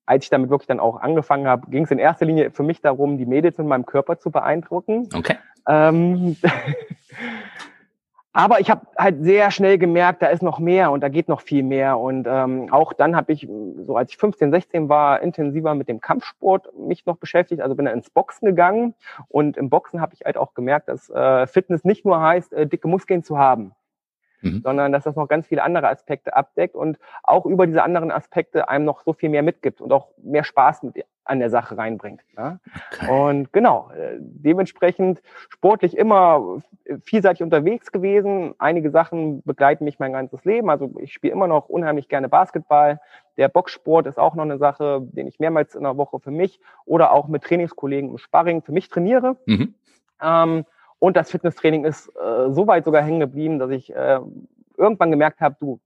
als 0.05 0.23
ich 0.23 0.29
damit 0.29 0.49
wirklich 0.49 0.67
dann 0.67 0.79
auch 0.79 0.99
angefangen 0.99 1.47
habe, 1.47 1.69
ging 1.69 1.83
es 1.83 1.91
in 1.91 1.99
erster 1.99 2.25
Linie 2.25 2.49
für 2.51 2.63
mich 2.63 2.81
darum, 2.81 3.17
die 3.17 3.27
Mädels 3.27 3.57
mit 3.57 3.67
meinem 3.67 3.85
Körper 3.85 4.17
zu 4.17 4.31
beeindrucken. 4.31 5.07
Okay. 5.15 5.35
Ähm, 5.67 6.35
aber 8.33 8.59
ich 8.59 8.71
habe 8.71 8.87
halt 8.97 9.23
sehr 9.23 9.51
schnell 9.51 9.77
gemerkt, 9.77 10.23
da 10.23 10.27
ist 10.27 10.41
noch 10.41 10.57
mehr 10.57 10.89
und 10.89 11.01
da 11.01 11.09
geht 11.09 11.29
noch 11.29 11.41
viel 11.41 11.61
mehr. 11.61 11.99
Und 11.99 12.25
ähm, 12.27 12.69
auch 12.71 12.93
dann 12.93 13.15
habe 13.15 13.33
ich, 13.33 13.47
so 13.85 13.97
als 13.97 14.11
ich 14.11 14.17
15, 14.17 14.49
16 14.49 14.89
war, 14.89 15.21
intensiver 15.21 15.75
mit 15.75 15.87
dem 15.87 16.01
Kampfsport 16.01 16.75
mich 16.75 17.05
noch 17.05 17.17
beschäftigt. 17.17 17.61
Also 17.61 17.75
bin 17.75 17.85
dann 17.85 17.93
ins 17.93 18.09
Boxen 18.09 18.47
gegangen. 18.47 18.95
Und 19.27 19.57
im 19.57 19.69
Boxen 19.69 20.01
habe 20.01 20.15
ich 20.15 20.21
halt 20.25 20.37
auch 20.37 20.55
gemerkt, 20.55 20.89
dass 20.89 21.11
äh, 21.11 21.45
Fitness 21.45 21.83
nicht 21.83 22.03
nur 22.03 22.19
heißt, 22.19 22.51
äh, 22.53 22.65
dicke 22.65 22.87
Muskeln 22.87 23.23
zu 23.23 23.37
haben 23.37 23.75
mhm. 24.41 24.61
sondern 24.63 24.91
dass 24.91 25.03
das 25.03 25.15
noch 25.15 25.27
ganz 25.27 25.47
viele 25.47 25.63
andere 25.63 25.89
Aspekte 25.89 26.35
abdeckt 26.35 26.75
und 26.75 26.97
auch 27.23 27.45
über 27.45 27.67
diese 27.67 27.83
anderen 27.83 28.11
Aspekte 28.11 28.69
einem 28.69 28.85
noch 28.85 29.03
so 29.03 29.13
viel 29.13 29.29
mehr 29.29 29.43
mitgibt 29.43 29.81
und 29.81 29.91
auch 29.91 30.09
mehr 30.17 30.43
Spaß 30.43 30.83
mit 30.83 31.05
an 31.29 31.39
der 31.39 31.51
Sache 31.51 31.77
reinbringt. 31.77 32.21
Ne? 32.35 32.59
Okay. 32.91 33.11
Und 33.11 33.53
genau, 33.53 33.91
äh, 33.91 34.17
dementsprechend 34.19 35.21
sportlich 35.49 35.95
immer 35.95 36.61
vielseitig 37.03 37.43
unterwegs 37.43 37.91
gewesen. 37.91 38.55
Einige 38.57 38.89
Sachen 38.89 39.43
begleiten 39.43 39.85
mich 39.85 39.99
mein 39.99 40.11
ganzes 40.11 40.43
Leben. 40.43 40.71
Also 40.71 40.91
ich 40.99 41.13
spiele 41.13 41.33
immer 41.33 41.47
noch 41.47 41.69
unheimlich 41.69 42.09
gerne 42.09 42.29
Basketball. 42.29 42.99
Der 43.37 43.47
Boxsport 43.47 44.07
ist 44.07 44.17
auch 44.17 44.33
noch 44.33 44.43
eine 44.43 44.57
Sache, 44.57 45.01
den 45.03 45.27
ich 45.27 45.39
mehrmals 45.39 45.75
in 45.75 45.83
der 45.83 45.97
Woche 45.97 46.19
für 46.19 46.31
mich 46.31 46.59
oder 46.85 47.11
auch 47.11 47.27
mit 47.27 47.43
Trainingskollegen 47.43 48.09
im 48.09 48.17
Sparring 48.17 48.63
für 48.63 48.71
mich 48.71 48.89
trainiere. 48.89 49.37
Mhm. 49.45 49.75
Ähm, 50.21 50.65
und 50.99 51.15
das 51.15 51.31
Fitnesstraining 51.31 51.85
ist 51.85 52.09
äh, 52.09 52.51
so 52.51 52.67
weit 52.67 52.85
sogar 52.85 53.01
hängen 53.01 53.21
geblieben, 53.21 53.57
dass 53.57 53.71
ich 53.71 53.93
äh, 53.95 54.19
irgendwann 54.77 55.11
gemerkt 55.11 55.39
habe, 55.39 55.55
du, 55.59 55.79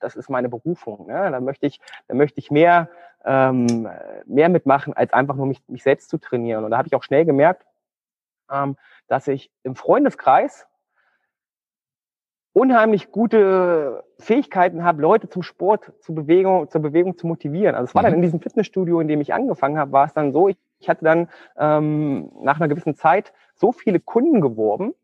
das 0.00 0.16
ist 0.16 0.28
meine 0.28 0.48
Berufung. 0.48 1.06
Ne? 1.06 1.30
Da 1.30 1.40
möchte 1.40 1.66
ich, 1.66 1.80
da 2.08 2.14
möchte 2.14 2.40
ich 2.40 2.50
mehr, 2.50 2.88
ähm, 3.24 3.88
mehr 4.26 4.48
mitmachen, 4.48 4.92
als 4.92 5.12
einfach 5.12 5.36
nur 5.36 5.46
mich, 5.46 5.62
mich 5.68 5.82
selbst 5.82 6.10
zu 6.10 6.18
trainieren. 6.18 6.64
Und 6.64 6.72
da 6.72 6.78
habe 6.78 6.88
ich 6.88 6.94
auch 6.94 7.02
schnell 7.02 7.24
gemerkt, 7.24 7.64
ähm, 8.50 8.76
dass 9.06 9.28
ich 9.28 9.50
im 9.62 9.76
Freundeskreis 9.76 10.66
unheimlich 12.52 13.12
gute 13.12 14.04
Fähigkeiten 14.18 14.82
habe, 14.82 15.02
Leute 15.02 15.28
zum 15.28 15.42
Sport, 15.42 15.92
zur 16.00 16.16
Bewegung, 16.16 16.68
zur 16.68 16.82
Bewegung 16.82 17.16
zu 17.16 17.28
motivieren. 17.28 17.76
Also 17.76 17.90
es 17.90 17.94
war 17.94 18.02
dann 18.02 18.12
mhm. 18.12 18.16
in 18.18 18.22
diesem 18.22 18.40
Fitnessstudio, 18.40 19.00
in 19.00 19.06
dem 19.06 19.20
ich 19.20 19.32
angefangen 19.32 19.78
habe, 19.78 19.92
war 19.92 20.06
es 20.06 20.12
dann 20.12 20.32
so, 20.32 20.48
ich, 20.48 20.56
ich 20.80 20.88
hatte 20.88 21.04
dann 21.04 21.28
ähm, 21.56 22.30
nach 22.40 22.58
einer 22.58 22.68
gewissen 22.68 22.96
Zeit 22.96 23.32
so 23.54 23.70
viele 23.72 24.00
Kunden 24.00 24.40
geworben, 24.40 24.94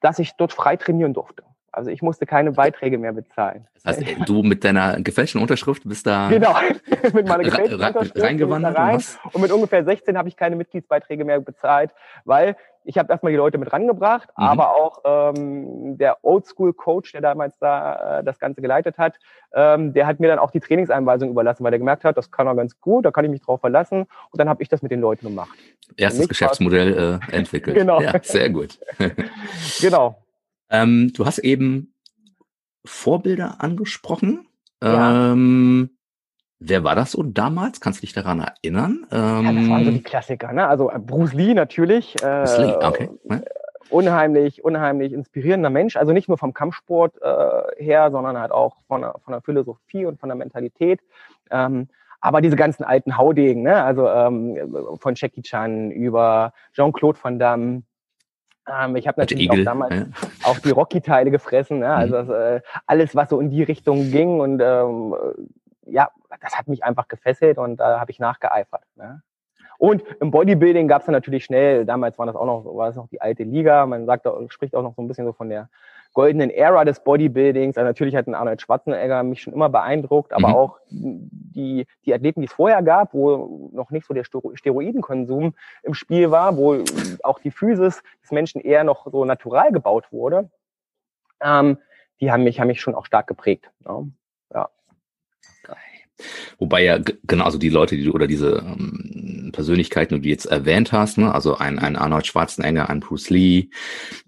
dass 0.00 0.18
ich 0.18 0.36
dort 0.36 0.52
frei 0.52 0.76
trainieren 0.76 1.12
durfte. 1.12 1.44
Also 1.78 1.90
ich 1.90 2.02
musste 2.02 2.26
keine 2.26 2.50
Beiträge 2.50 2.98
mehr 2.98 3.12
bezahlen. 3.12 3.68
Das 3.74 3.96
heißt, 3.96 4.04
du 4.26 4.42
mit 4.42 4.64
deiner 4.64 5.00
gefälschten 5.00 5.40
Unterschrift 5.40 5.82
bist 5.84 6.08
da 6.08 6.28
genau, 6.28 6.56
mit 7.14 7.28
meiner 7.28 7.44
gefälschten 7.44 7.80
Unterschrift 7.80 8.20
reingewandert 8.20 8.76
rein 8.76 9.00
und 9.32 9.40
mit 9.40 9.52
ungefähr 9.52 9.84
16 9.84 10.18
habe 10.18 10.28
ich 10.28 10.36
keine 10.36 10.56
Mitgliedsbeiträge 10.56 11.24
mehr 11.24 11.38
bezahlt, 11.38 11.92
weil 12.24 12.56
ich 12.82 12.98
habe 12.98 13.12
erstmal 13.12 13.30
die 13.30 13.36
Leute 13.36 13.58
mit 13.58 13.72
rangebracht, 13.72 14.28
mhm. 14.36 14.44
aber 14.44 14.74
auch 14.74 15.02
ähm, 15.04 15.96
der 15.98 16.24
Oldschool-Coach, 16.24 17.12
der 17.12 17.20
damals 17.20 17.56
da 17.60 18.18
äh, 18.18 18.24
das 18.24 18.40
Ganze 18.40 18.60
geleitet 18.60 18.98
hat, 18.98 19.14
ähm, 19.54 19.92
der 19.92 20.08
hat 20.08 20.18
mir 20.18 20.26
dann 20.26 20.40
auch 20.40 20.50
die 20.50 20.60
Trainingseinweisung 20.60 21.30
überlassen, 21.30 21.62
weil 21.62 21.72
er 21.72 21.78
gemerkt 21.78 22.02
hat, 22.02 22.16
das 22.16 22.32
kann 22.32 22.48
er 22.48 22.56
ganz 22.56 22.80
gut, 22.80 23.04
da 23.04 23.12
kann 23.12 23.24
ich 23.24 23.30
mich 23.30 23.42
drauf 23.42 23.60
verlassen. 23.60 24.00
Und 24.30 24.40
dann 24.40 24.48
habe 24.48 24.62
ich 24.62 24.68
das 24.68 24.82
mit 24.82 24.90
den 24.90 25.00
Leuten 25.00 25.26
gemacht. 25.26 25.56
Erstes 25.96 26.28
Geschäftsmodell 26.28 27.20
äh, 27.30 27.36
entwickelt. 27.36 27.76
genau. 27.78 28.00
Ja, 28.00 28.14
sehr 28.22 28.50
gut. 28.50 28.78
genau. 29.80 30.16
Ähm, 30.70 31.12
du 31.14 31.26
hast 31.26 31.38
eben 31.38 31.94
Vorbilder 32.84 33.62
angesprochen. 33.62 34.46
Ja. 34.82 35.32
Ähm, 35.32 35.90
Wer 36.60 36.82
war 36.82 36.96
das 36.96 37.12
so 37.12 37.22
damals? 37.22 37.80
Kannst 37.80 38.00
du 38.00 38.06
dich 38.06 38.12
daran 38.12 38.40
erinnern? 38.40 39.06
Ähm, 39.12 39.44
ja, 39.44 39.52
das 39.52 39.68
waren 39.68 39.84
so 39.84 39.90
die 39.92 40.02
Klassiker, 40.02 40.52
ne? 40.52 40.66
Also 40.66 40.90
äh, 40.90 40.98
Bruce 40.98 41.32
Lee 41.32 41.54
natürlich. 41.54 42.16
Äh, 42.20 42.42
Bruce 42.42 42.58
Lee, 42.58 42.74
okay. 42.84 43.10
Ja. 43.30 43.40
Unheimlich, 43.90 44.64
unheimlich 44.64 45.12
inspirierender 45.12 45.70
Mensch. 45.70 45.96
Also 45.96 46.12
nicht 46.12 46.28
nur 46.28 46.36
vom 46.36 46.52
Kampfsport 46.52 47.14
äh, 47.22 47.82
her, 47.82 48.10
sondern 48.10 48.36
halt 48.38 48.50
auch 48.50 48.76
von 48.88 49.02
der, 49.02 49.14
von 49.24 49.32
der 49.32 49.40
Philosophie 49.40 50.04
und 50.04 50.18
von 50.18 50.28
der 50.28 50.36
Mentalität. 50.36 51.00
Ähm, 51.50 51.88
aber 52.20 52.40
diese 52.40 52.56
ganzen 52.56 52.82
alten 52.82 53.16
Haudegen, 53.16 53.62
ne? 53.62 53.82
also 53.82 54.08
ähm, 54.08 54.98
von 55.00 55.14
Jackie 55.14 55.42
Chan 55.42 55.92
über 55.92 56.52
Jean-Claude 56.74 57.18
Van 57.22 57.38
Damme, 57.38 57.82
ähm, 58.68 58.96
ich 58.96 59.06
habe 59.08 59.20
natürlich 59.20 59.44
Igel, 59.44 59.60
auch 59.60 59.64
damals 59.64 59.94
ja. 59.94 60.06
auch 60.44 60.58
die 60.58 60.70
Rocky-Teile 60.70 61.30
gefressen, 61.30 61.80
ne? 61.80 61.94
also 61.94 62.22
mhm. 62.22 62.28
das, 62.28 62.36
äh, 62.36 62.60
alles, 62.86 63.14
was 63.14 63.30
so 63.30 63.40
in 63.40 63.50
die 63.50 63.62
Richtung 63.62 64.10
ging 64.10 64.40
und 64.40 64.60
ähm, 64.62 65.14
ja, 65.86 66.10
das 66.40 66.56
hat 66.56 66.68
mich 66.68 66.84
einfach 66.84 67.08
gefesselt 67.08 67.58
und 67.58 67.78
da 67.78 68.00
habe 68.00 68.10
ich 68.10 68.18
nachgeeifert. 68.18 68.84
Ne? 68.96 69.22
Und 69.78 70.02
im 70.20 70.30
Bodybuilding 70.30 70.88
gab 70.88 71.02
es 71.02 71.06
dann 71.06 71.12
natürlich 71.12 71.44
schnell, 71.44 71.84
damals 71.84 72.18
war 72.18 72.26
das 72.26 72.34
auch 72.34 72.46
noch, 72.46 72.64
war 72.64 72.88
das 72.88 72.96
noch 72.96 73.08
die 73.08 73.20
alte 73.20 73.44
Liga, 73.44 73.86
man 73.86 74.06
sagt, 74.06 74.26
spricht 74.48 74.74
auch 74.74 74.82
noch 74.82 74.94
so 74.96 75.02
ein 75.02 75.08
bisschen 75.08 75.24
so 75.24 75.32
von 75.32 75.48
der 75.48 75.68
goldenen 76.18 76.50
Ära 76.50 76.84
des 76.84 76.98
Bodybuildings. 77.04 77.76
Also 77.76 77.86
natürlich 77.86 78.16
hat 78.16 78.26
ein 78.26 78.34
Arnold 78.34 78.60
Schwarzenegger 78.60 79.22
mich 79.22 79.40
schon 79.40 79.52
immer 79.52 79.68
beeindruckt, 79.68 80.32
aber 80.32 80.48
mhm. 80.48 80.54
auch 80.56 80.78
die, 80.90 81.86
die 82.04 82.12
Athleten, 82.12 82.40
die 82.40 82.48
es 82.48 82.52
vorher 82.52 82.82
gab, 82.82 83.14
wo 83.14 83.70
noch 83.72 83.92
nicht 83.92 84.04
so 84.04 84.14
der 84.14 84.24
Steroidenkonsum 84.24 85.54
im 85.84 85.94
Spiel 85.94 86.32
war, 86.32 86.56
wo 86.56 86.82
auch 87.22 87.38
die 87.38 87.52
Physis 87.52 88.02
des 88.20 88.32
Menschen 88.32 88.60
eher 88.60 88.82
noch 88.82 89.06
so 89.08 89.24
natural 89.24 89.70
gebaut 89.70 90.10
wurde, 90.10 90.50
ähm, 91.40 91.78
die 92.20 92.32
haben 92.32 92.42
mich, 92.42 92.58
haben 92.58 92.66
mich 92.66 92.80
schon 92.80 92.96
auch 92.96 93.06
stark 93.06 93.28
geprägt. 93.28 93.70
Ne? 93.86 94.10
Ja. 94.52 94.70
Wobei 96.58 96.82
ja 96.82 96.98
genau, 97.28 97.44
also 97.44 97.58
die 97.58 97.68
Leute, 97.68 97.94
die 97.94 98.02
du 98.02 98.10
oder 98.10 98.26
diese 98.26 98.56
ähm, 98.56 99.50
Persönlichkeiten, 99.52 100.16
die 100.16 100.22
du 100.22 100.28
jetzt 100.30 100.46
erwähnt 100.46 100.90
hast, 100.90 101.16
ne, 101.16 101.32
also 101.32 101.58
ein, 101.58 101.78
ein 101.78 101.94
Arnold 101.94 102.26
Schwarzenegger, 102.26 102.90
ein 102.90 102.98
Bruce 102.98 103.30
Lee, 103.30 103.68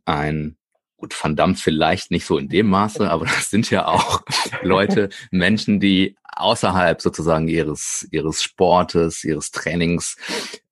ein 0.05 0.57
gut, 1.01 1.17
Van 1.21 1.35
Damme 1.35 1.57
vielleicht 1.57 2.11
nicht 2.11 2.27
so 2.27 2.39
in 2.39 2.49
dem 2.49 2.69
Maße, 2.69 3.11
aber 3.11 3.25
das 3.25 3.51
sind 3.51 3.71
ja 3.71 3.87
auch 3.87 4.23
Leute, 4.63 5.09
Menschen, 5.31 5.81
die 5.81 6.17
außerhalb 6.23 7.01
sozusagen 7.01 7.49
ihres, 7.49 8.07
ihres 8.13 8.43
Sportes, 8.43 9.25
ihres 9.25 9.51
Trainings 9.51 10.17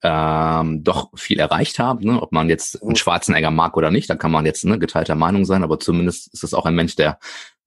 ähm, 0.02 0.85
doch 0.85 1.11
viel 1.16 1.40
erreicht 1.40 1.78
haben. 1.78 2.04
Ne? 2.04 2.23
Ob 2.23 2.32
man 2.32 2.49
jetzt 2.49 2.82
einen 2.82 2.97
Schwarzenegger 2.97 3.50
mag 3.50 3.76
oder 3.76 3.90
nicht, 3.90 4.08
da 4.08 4.14
kann 4.14 4.30
man 4.30 4.47
jetzt 4.47 4.64
ne, 4.64 4.78
geteilter 4.78 5.14
Meinung 5.14 5.44
sein, 5.44 5.64
aber 5.64 5.80
zumindest 5.80 6.32
ist 6.32 6.44
es 6.44 6.54
auch 6.54 6.66
ein 6.66 6.75
Mensch, 6.75 6.97
der 6.97 7.18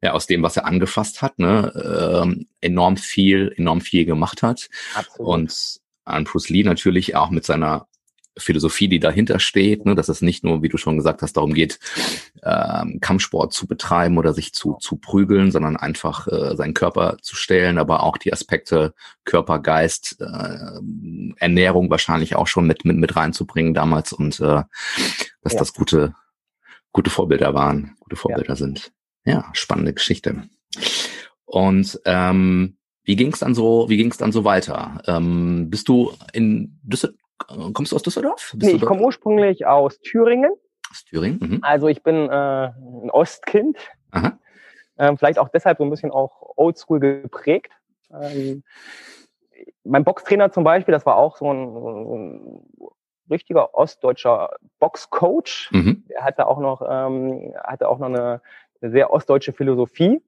ja 0.01 0.13
aus 0.13 0.25
dem, 0.25 0.41
was 0.41 0.57
er 0.57 0.65
angefasst 0.65 1.21
hat, 1.21 1.37
ne, 1.37 2.21
ähm, 2.23 2.47
enorm 2.61 2.97
viel, 2.97 3.53
enorm 3.57 3.81
viel 3.81 4.05
gemacht 4.05 4.41
hat. 4.41 4.69
Absolut. 4.95 5.27
Und 5.27 5.81
an 6.05 6.23
Bruce 6.23 6.49
Lee 6.49 6.63
natürlich 6.63 7.15
auch 7.15 7.29
mit 7.29 7.45
seiner 7.45 7.87
Philosophie, 8.37 8.87
die 8.87 8.99
dahinter 8.99 9.39
steht, 9.39 9.85
ne, 9.85 9.95
dass 9.95 10.09
es 10.09 10.21
nicht 10.21 10.43
nur, 10.43 10.63
wie 10.63 10.69
du 10.69 10.77
schon 10.77 10.97
gesagt 10.97 11.21
hast, 11.21 11.33
darum 11.33 11.53
geht, 11.53 11.79
ähm, 12.43 12.99
Kampfsport 13.01 13.53
zu 13.53 13.67
betreiben 13.67 14.17
oder 14.17 14.33
sich 14.33 14.53
zu, 14.53 14.77
zu 14.79 14.95
prügeln, 14.95 15.51
sondern 15.51 15.75
einfach 15.75 16.27
äh, 16.27 16.55
seinen 16.55 16.73
Körper 16.73 17.17
zu 17.21 17.35
stellen, 17.35 17.77
aber 17.77 18.03
auch 18.03 18.17
die 18.17 18.31
Aspekte 18.31 18.93
Körper, 19.25 19.59
Geist, 19.59 20.17
äh, 20.21 20.79
Ernährung 21.37 21.89
wahrscheinlich 21.89 22.35
auch 22.35 22.47
schon 22.47 22.67
mit, 22.67 22.85
mit, 22.85 22.97
mit 22.97 23.15
reinzubringen 23.15 23.73
damals 23.73 24.13
und 24.13 24.39
äh, 24.39 24.63
dass 25.41 25.53
ja. 25.53 25.59
das 25.59 25.73
gute, 25.73 26.15
gute 26.91 27.09
Vorbilder 27.09 27.53
waren, 27.53 27.95
gute 27.99 28.15
Vorbilder 28.15 28.49
ja. 28.49 28.55
sind. 28.55 28.91
Ja, 29.25 29.49
spannende 29.53 29.93
Geschichte. 29.93 30.43
Und 31.45 31.99
ähm, 32.05 32.77
wie 33.03 33.15
ging 33.15 33.33
es 33.33 33.39
dann 33.39 33.53
so? 33.53 33.89
Wie 33.89 33.97
ging 33.97 34.09
es 34.09 34.17
dann 34.17 34.31
so 34.31 34.45
weiter? 34.45 35.01
Ähm, 35.05 35.69
bist 35.69 35.89
du 35.89 36.13
in 36.33 36.79
Düsseldorf? 36.83 37.20
Kommst 37.73 37.91
du 37.91 37.95
aus 37.95 38.03
Düsseldorf? 38.03 38.51
Bist 38.55 38.71
nee, 38.71 38.77
ich 38.77 38.85
komme 38.85 39.01
ursprünglich 39.01 39.65
aus 39.65 39.99
Thüringen. 40.01 40.51
Aus 40.89 41.05
Thüringen. 41.05 41.39
Mhm. 41.41 41.59
Also 41.61 41.87
ich 41.87 42.03
bin 42.03 42.29
äh, 42.29 42.67
ein 42.67 43.09
Ostkind. 43.11 43.77
Aha. 44.11 44.37
Ähm, 44.97 45.17
vielleicht 45.17 45.39
auch 45.39 45.49
deshalb 45.49 45.77
so 45.77 45.83
ein 45.83 45.89
bisschen 45.89 46.11
auch 46.11 46.53
Oldschool 46.57 46.99
geprägt. 46.99 47.71
Ähm, 48.11 48.63
mein 49.83 50.03
Boxtrainer 50.03 50.51
zum 50.51 50.63
Beispiel, 50.63 50.91
das 50.91 51.05
war 51.05 51.15
auch 51.15 51.37
so 51.37 51.51
ein, 51.51 51.73
so 51.73 52.15
ein 52.15 52.61
richtiger 53.29 53.73
ostdeutscher 53.73 54.51
Boxcoach. 54.79 55.69
Mhm. 55.71 56.03
Er 56.09 56.23
hatte 56.23 56.47
auch 56.47 56.59
noch, 56.59 56.81
ähm, 56.87 57.53
hatte 57.63 57.87
auch 57.87 57.99
noch 57.99 58.07
eine, 58.07 58.41
eine 58.81 58.91
sehr 58.91 59.11
ostdeutsche 59.11 59.53
Philosophie. 59.53 60.21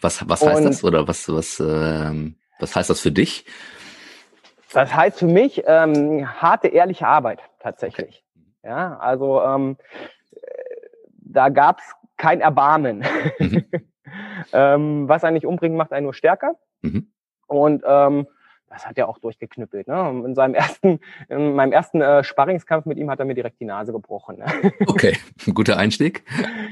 Was, 0.00 0.28
was 0.28 0.44
heißt 0.44 0.64
das 0.64 0.84
oder 0.84 1.08
was, 1.08 1.28
was, 1.28 1.58
ähm, 1.58 2.36
was 2.58 2.76
heißt 2.76 2.90
das 2.90 3.00
für 3.00 3.12
dich? 3.12 3.46
Das 4.72 4.94
heißt 4.94 5.18
für 5.18 5.26
mich 5.26 5.62
ähm, 5.66 6.28
harte, 6.40 6.68
ehrliche 6.68 7.06
Arbeit 7.06 7.40
tatsächlich. 7.60 8.24
Okay. 8.34 8.68
Ja, 8.68 8.98
also 8.98 9.42
ähm, 9.42 9.76
da 11.10 11.48
gab 11.50 11.78
es 11.78 11.94
kein 12.16 12.40
Erbarmen. 12.40 13.04
Mhm. 13.38 13.64
ähm, 14.52 15.08
was 15.08 15.24
einen 15.24 15.34
nicht 15.34 15.46
umbringen, 15.46 15.76
macht 15.76 15.92
einen 15.92 16.04
nur 16.04 16.14
stärker. 16.14 16.56
Mhm. 16.82 17.12
Und 17.46 17.84
ähm, 17.86 18.26
das 18.68 18.86
hat 18.86 18.98
er 18.98 19.08
auch 19.08 19.18
durchgeknüppelt. 19.18 19.86
Ne? 19.86 20.22
In 20.24 20.34
seinem 20.34 20.54
ersten, 20.54 21.00
in 21.28 21.54
meinem 21.54 21.72
ersten 21.72 22.00
äh, 22.00 22.24
Sparringskampf 22.24 22.86
mit 22.86 22.98
ihm 22.98 23.10
hat 23.10 23.18
er 23.20 23.24
mir 23.24 23.34
direkt 23.34 23.60
die 23.60 23.64
Nase 23.64 23.92
gebrochen. 23.92 24.38
Ne? 24.38 24.46
Okay, 24.86 25.16
ein 25.46 25.54
guter 25.54 25.76
Einstieg. 25.76 26.24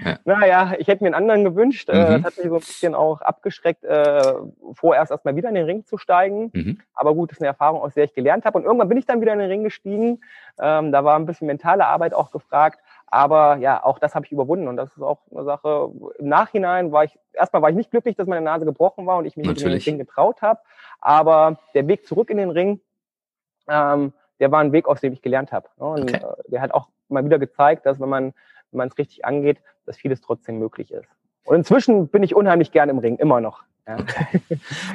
Ja. 0.04 0.18
Naja, 0.24 0.72
ich 0.78 0.88
hätte 0.88 1.04
mir 1.04 1.08
einen 1.08 1.14
anderen 1.14 1.44
gewünscht. 1.44 1.88
Äh, 1.88 1.94
mhm. 1.94 2.00
Äh, 2.00 2.06
das 2.06 2.24
hat 2.24 2.36
mich 2.38 2.46
so 2.46 2.54
ein 2.54 2.60
bisschen 2.60 2.94
auch 2.94 3.20
abgeschreckt, 3.20 3.84
äh, 3.84 4.34
vorerst 4.72 5.10
erstmal 5.10 5.36
wieder 5.36 5.48
in 5.48 5.54
den 5.54 5.66
Ring 5.66 5.84
zu 5.84 5.98
steigen. 5.98 6.50
Mhm. 6.52 6.80
Aber 6.94 7.14
gut, 7.14 7.30
das 7.30 7.38
ist 7.38 7.42
eine 7.42 7.48
Erfahrung, 7.48 7.80
aus 7.80 7.94
der 7.94 8.04
ich 8.04 8.14
gelernt 8.14 8.44
habe. 8.44 8.58
Und 8.58 8.64
irgendwann 8.64 8.88
bin 8.88 8.98
ich 8.98 9.06
dann 9.06 9.20
wieder 9.20 9.32
in 9.32 9.38
den 9.38 9.50
Ring 9.50 9.62
gestiegen. 9.62 10.20
Ähm, 10.60 10.92
da 10.92 11.04
war 11.04 11.16
ein 11.16 11.26
bisschen 11.26 11.46
mentale 11.46 11.86
Arbeit 11.86 12.14
auch 12.14 12.30
gefragt. 12.30 12.80
Aber 13.14 13.58
ja, 13.58 13.84
auch 13.84 14.00
das 14.00 14.16
habe 14.16 14.26
ich 14.26 14.32
überwunden 14.32 14.66
und 14.66 14.76
das 14.76 14.90
ist 14.96 15.00
auch 15.00 15.20
eine 15.30 15.44
Sache. 15.44 15.88
Im 16.18 16.28
Nachhinein 16.28 16.90
war 16.90 17.04
ich, 17.04 17.16
erstmal 17.32 17.62
war 17.62 17.70
ich 17.70 17.76
nicht 17.76 17.92
glücklich, 17.92 18.16
dass 18.16 18.26
meine 18.26 18.44
Nase 18.44 18.64
gebrochen 18.64 19.06
war 19.06 19.18
und 19.18 19.24
ich 19.24 19.36
mich 19.36 19.46
nicht 19.46 19.62
in 19.62 19.70
den 19.70 19.80
Ring 19.80 19.98
getraut 19.98 20.42
habe. 20.42 20.58
Aber 21.00 21.60
der 21.74 21.86
Weg 21.86 22.08
zurück 22.08 22.28
in 22.28 22.38
den 22.38 22.50
Ring, 22.50 22.80
ähm, 23.68 24.14
der 24.40 24.50
war 24.50 24.58
ein 24.58 24.72
Weg, 24.72 24.88
aus 24.88 25.00
dem 25.00 25.12
ich 25.12 25.22
gelernt 25.22 25.52
habe. 25.52 25.68
Ne? 25.78 25.86
Und 25.86 26.12
okay. 26.12 26.26
äh, 26.26 26.50
der 26.50 26.60
hat 26.60 26.74
auch 26.74 26.88
mal 27.08 27.24
wieder 27.24 27.38
gezeigt, 27.38 27.86
dass 27.86 28.00
wenn 28.00 28.08
man 28.08 28.34
wenn 28.72 28.78
man 28.78 28.88
es 28.88 28.98
richtig 28.98 29.24
angeht, 29.24 29.60
dass 29.86 29.96
vieles 29.96 30.20
trotzdem 30.20 30.58
möglich 30.58 30.90
ist. 30.90 31.08
Und 31.44 31.54
inzwischen 31.54 32.08
bin 32.08 32.24
ich 32.24 32.34
unheimlich 32.34 32.72
gern 32.72 32.88
im 32.88 32.98
Ring, 32.98 33.16
immer 33.18 33.40
noch. 33.40 33.62
Ja. 33.86 33.98
Okay. 33.98 34.40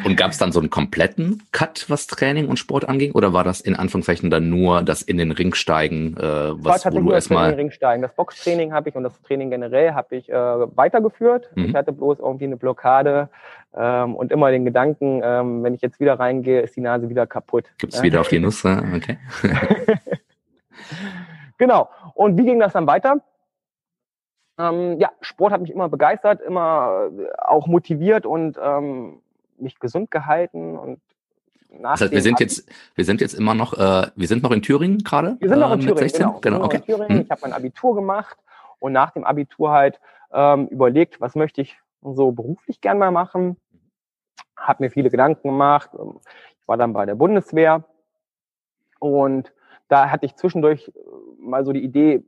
Und 0.03 0.15
gab 0.15 0.31
es 0.31 0.39
dann 0.39 0.51
so 0.51 0.59
einen 0.59 0.71
kompletten 0.71 1.43
Cut, 1.51 1.85
was 1.89 2.07
Training 2.07 2.47
und 2.47 2.57
Sport 2.57 2.89
anging? 2.89 3.11
Oder 3.11 3.33
war 3.33 3.43
das 3.43 3.61
in 3.61 3.75
Anführungszeichen 3.75 4.31
dann 4.31 4.49
nur 4.49 4.81
das 4.81 5.03
in 5.03 5.17
den 5.17 5.31
Ring 5.31 5.53
steigen, 5.53 6.17
äh, 6.17 6.21
was 6.23 6.85
wo 6.85 6.99
du 6.99 7.11
erstmal... 7.11 7.45
in 7.45 7.51
den 7.51 7.59
Ring 7.59 7.71
steigen. 7.71 8.01
Das 8.01 8.13
Boxtraining 8.13 8.73
habe 8.73 8.89
ich 8.89 8.95
und 8.95 9.03
das 9.03 9.21
Training 9.21 9.51
generell 9.51 9.93
habe 9.93 10.15
ich 10.15 10.29
äh, 10.29 10.33
weitergeführt. 10.33 11.51
Mhm. 11.55 11.65
Ich 11.65 11.75
hatte 11.75 11.93
bloß 11.93 12.19
irgendwie 12.19 12.45
eine 12.45 12.57
Blockade 12.57 13.29
ähm, 13.75 14.15
und 14.15 14.31
immer 14.31 14.49
den 14.49 14.65
Gedanken, 14.65 15.21
ähm, 15.23 15.63
wenn 15.63 15.75
ich 15.75 15.81
jetzt 15.81 15.99
wieder 15.99 16.19
reingehe, 16.19 16.61
ist 16.61 16.75
die 16.75 16.81
Nase 16.81 17.09
wieder 17.09 17.27
kaputt. 17.27 17.65
Gibt's 17.77 17.97
ja. 17.97 18.03
wieder 18.03 18.21
auf 18.21 18.29
die 18.29 18.39
Nuss, 18.39 18.65
okay. 18.65 19.19
genau. 21.59 21.89
Und 22.15 22.37
wie 22.39 22.45
ging 22.45 22.59
das 22.59 22.73
dann 22.73 22.87
weiter? 22.87 23.21
Ähm, 24.59 24.99
ja, 24.99 25.11
Sport 25.21 25.53
hat 25.53 25.61
mich 25.61 25.71
immer 25.71 25.87
begeistert, 25.87 26.41
immer 26.41 27.09
äh, 27.17 27.27
auch 27.37 27.67
motiviert 27.67 28.25
und 28.25 28.59
ähm, 28.61 29.21
mich 29.57 29.79
gesund 29.79 30.11
gehalten 30.11 30.77
und 30.77 30.99
nach 31.71 31.93
das 31.93 32.01
heißt, 32.01 32.11
wir 32.11 32.21
sind 32.21 32.39
jetzt, 32.39 32.67
wir 32.95 33.05
sind 33.05 33.21
jetzt 33.21 33.35
immer 33.35 33.53
noch, 33.53 33.73
äh, 33.73 34.07
wir 34.15 34.27
sind 34.27 34.43
noch 34.43 34.51
in 34.51 34.61
Thüringen 34.61 34.99
gerade. 34.99 35.37
Wir 35.39 35.49
sind 35.49 35.59
noch 35.59 35.71
in 35.71 35.79
äh, 35.79 35.83
Thüringen, 35.83 36.11
genau. 36.11 36.39
genau 36.39 36.63
okay. 36.63 36.77
in 36.77 36.83
Thüringen. 36.83 37.09
Hm. 37.09 37.21
Ich 37.21 37.31
habe 37.31 37.41
mein 37.43 37.53
Abitur 37.53 37.95
gemacht 37.95 38.37
und 38.79 38.91
nach 38.91 39.11
dem 39.11 39.23
Abitur 39.23 39.71
halt 39.71 39.99
ähm, 40.33 40.67
überlegt, 40.67 41.21
was 41.21 41.35
möchte 41.35 41.61
ich 41.61 41.77
so 42.01 42.31
beruflich 42.31 42.81
gern 42.81 42.97
mal 42.97 43.11
machen. 43.11 43.57
Habe 44.57 44.83
mir 44.83 44.89
viele 44.89 45.09
Gedanken 45.09 45.47
gemacht. 45.47 45.91
Ich 46.59 46.67
war 46.67 46.77
dann 46.77 46.91
bei 46.91 47.05
der 47.05 47.15
Bundeswehr 47.15 47.83
und 48.99 49.53
da 49.87 50.09
hatte 50.09 50.25
ich 50.25 50.35
zwischendurch 50.35 50.89
äh, 50.89 50.91
mal 51.39 51.65
so 51.65 51.71
die 51.71 51.83
Idee, 51.83 52.23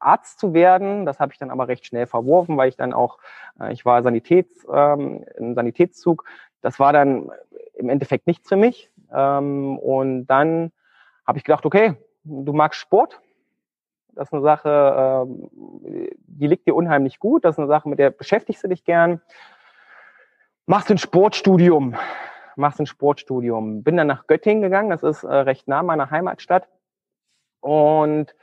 Arzt 0.00 0.38
zu 0.38 0.54
werden. 0.54 1.06
Das 1.06 1.20
habe 1.20 1.32
ich 1.32 1.38
dann 1.38 1.50
aber 1.50 1.68
recht 1.68 1.86
schnell 1.86 2.06
verworfen, 2.06 2.56
weil 2.56 2.68
ich 2.68 2.76
dann 2.76 2.92
auch, 2.92 3.18
äh, 3.60 3.72
ich 3.72 3.84
war 3.84 4.02
Sanitäts, 4.02 4.66
ähm, 4.72 5.24
im 5.36 5.54
Sanitätszug. 5.54 6.24
Das 6.60 6.78
war 6.78 6.92
dann 6.92 7.30
im 7.74 7.88
Endeffekt 7.88 8.26
nichts 8.26 8.48
für 8.48 8.56
mich. 8.56 8.90
Ähm, 9.12 9.78
und 9.78 10.26
dann 10.26 10.72
habe 11.26 11.38
ich 11.38 11.44
gedacht, 11.44 11.66
okay, 11.66 11.94
du 12.24 12.52
magst 12.52 12.80
Sport. 12.80 13.20
Das 14.14 14.28
ist 14.28 14.32
eine 14.32 14.42
Sache, 14.42 15.26
ähm, 15.28 15.50
die 16.26 16.46
liegt 16.46 16.66
dir 16.66 16.74
unheimlich 16.74 17.18
gut. 17.18 17.44
Das 17.44 17.56
ist 17.56 17.58
eine 17.58 17.68
Sache, 17.68 17.88
mit 17.88 17.98
der 17.98 18.10
beschäftigst 18.10 18.64
du 18.64 18.68
dich 18.68 18.84
gern. 18.84 19.20
Machst 20.64 20.90
ein 20.90 20.98
Sportstudium. 20.98 21.94
Machst 22.56 22.80
ein 22.80 22.86
Sportstudium. 22.86 23.82
Bin 23.82 23.98
dann 23.98 24.06
nach 24.06 24.26
Göttingen 24.26 24.62
gegangen. 24.62 24.88
Das 24.88 25.02
ist 25.02 25.22
äh, 25.22 25.34
recht 25.34 25.68
nah 25.68 25.82
meiner 25.82 26.10
Heimatstadt. 26.10 26.66
Und 27.60 28.34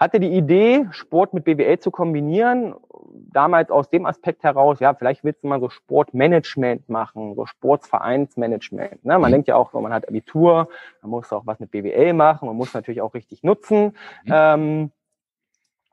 hatte 0.00 0.18
die 0.18 0.32
Idee, 0.32 0.86
Sport 0.92 1.34
mit 1.34 1.44
BWL 1.44 1.78
zu 1.78 1.90
kombinieren, 1.90 2.74
damals 3.12 3.70
aus 3.70 3.90
dem 3.90 4.06
Aspekt 4.06 4.42
heraus, 4.42 4.80
ja, 4.80 4.94
vielleicht 4.94 5.24
willst 5.24 5.44
du 5.44 5.48
mal 5.48 5.60
so 5.60 5.68
Sportmanagement 5.68 6.88
machen, 6.88 7.34
so 7.34 7.44
Sportsvereinsmanagement. 7.44 9.04
Ne? 9.04 9.18
Man 9.18 9.30
mhm. 9.30 9.34
denkt 9.34 9.48
ja 9.48 9.56
auch, 9.56 9.74
man 9.74 9.92
hat 9.92 10.08
Abitur, 10.08 10.68
man 11.02 11.10
muss 11.10 11.30
auch 11.32 11.46
was 11.46 11.60
mit 11.60 11.70
BWL 11.70 12.14
machen, 12.14 12.46
man 12.46 12.56
muss 12.56 12.72
natürlich 12.72 13.02
auch 13.02 13.12
richtig 13.12 13.42
nutzen. 13.42 13.92
Mhm. 14.24 14.32
Ähm, 14.32 14.90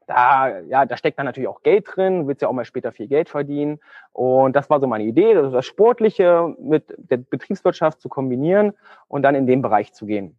da, 0.08 0.60
ja, 0.62 0.86
da 0.86 0.96
steckt 0.96 1.20
dann 1.20 1.26
natürlich 1.26 1.50
auch 1.50 1.62
Geld 1.64 1.86
drin, 1.94 2.22
du 2.22 2.28
willst 2.28 2.42
ja 2.42 2.48
auch 2.48 2.54
mal 2.54 2.64
später 2.64 2.94
viel 2.94 3.08
Geld 3.08 3.28
verdienen. 3.28 3.80
Und 4.14 4.56
das 4.56 4.70
war 4.70 4.80
so 4.80 4.88
meine 4.88 5.04
Idee, 5.04 5.34
das 5.34 5.66
Sportliche 5.66 6.56
mit 6.60 6.96
der 6.98 7.18
Betriebswirtschaft 7.18 8.00
zu 8.00 8.08
kombinieren 8.08 8.72
und 9.10 9.24
dann 9.24 9.36
in 9.36 9.48
den 9.48 9.62
Bereich 9.62 9.92
zu 9.92 10.06
gehen. 10.06 10.38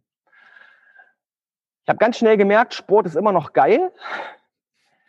Ich 1.89 1.91
habe 1.91 2.05
ganz 2.05 2.19
schnell 2.19 2.37
gemerkt, 2.37 2.75
Sport 2.75 3.07
ist 3.07 3.15
immer 3.15 3.31
noch 3.31 3.51
geil. 3.51 3.91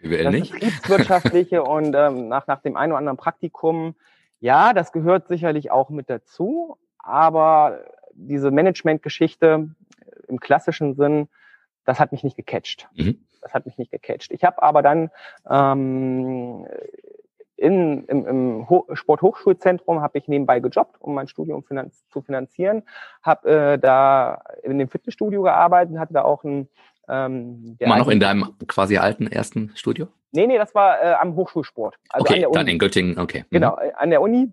BWL 0.01 0.31
nicht. 0.31 0.55
Betriebswirtschaftliche 0.55 1.63
und 1.63 1.95
ähm, 1.95 2.29
nach, 2.29 2.47
nach 2.47 2.63
dem 2.63 2.75
einen 2.75 2.93
oder 2.93 3.01
anderen 3.01 3.19
Praktikum, 3.19 3.97
ja, 4.39 4.73
das 4.73 4.91
gehört 4.91 5.29
sicherlich 5.29 5.71
auch 5.71 5.91
mit 5.91 6.09
dazu, 6.09 6.79
aber 6.99 7.81
diese 8.15 8.51
Management-Geschichte 8.51 9.69
im 10.27 10.41
klassischen 10.41 10.95
Sinn, 10.95 11.29
das 11.85 12.01
hat 12.01 12.13
mich 12.13 12.25
nicht 12.25 12.39
gecatcht. 12.39 12.89
Mhm. 12.95 13.27
Das 13.43 13.53
hat 13.53 13.67
mich 13.67 13.77
nicht 13.77 13.91
gecatcht. 13.91 14.33
Ich 14.33 14.43
habe 14.43 14.63
aber 14.63 14.81
dann 14.81 15.11
ähm, 15.51 16.67
in, 17.61 18.05
im, 18.07 18.27
im 18.27 18.67
Sporthochschulzentrum 18.95 20.01
habe 20.01 20.19
ich 20.19 20.29
nebenbei 20.29 20.61
gejobbt, 20.61 21.01
um 21.01 21.15
mein 21.15 21.29
Studium 21.29 21.63
finanz 21.63 22.07
zu 22.09 22.23
finanzieren. 22.23 22.83
Habe 23.23 23.51
äh, 23.51 23.79
da 23.79 24.43
in 24.63 24.79
dem 24.79 24.89
Fitnessstudio 24.89 25.43
gearbeitet, 25.43 25.99
hatte 25.99 26.15
da 26.15 26.23
auch 26.23 26.43
ein 26.43 26.69
ähm, 27.09 27.77
Immer 27.79 27.99
noch 27.99 28.09
in 28.09 28.21
deinem 28.21 28.57
quasi 28.67 28.97
alten 28.97 29.27
ersten 29.27 29.73
Studio? 29.75 30.07
Nee, 30.33 30.47
nee, 30.47 30.59
das 30.59 30.75
war 30.75 31.03
äh, 31.03 31.15
am 31.15 31.35
Hochschulsport. 31.35 31.97
Also 32.09 32.25
okay, 32.25 32.47
dann 32.53 32.69
in 32.69 32.79
Göttingen, 32.79 33.19
okay. 33.19 33.45
Mhm. 33.51 33.55
Genau, 33.55 33.77
äh, 33.79 33.93
an 33.95 34.11
der 34.11 34.23
Uni. 34.23 34.53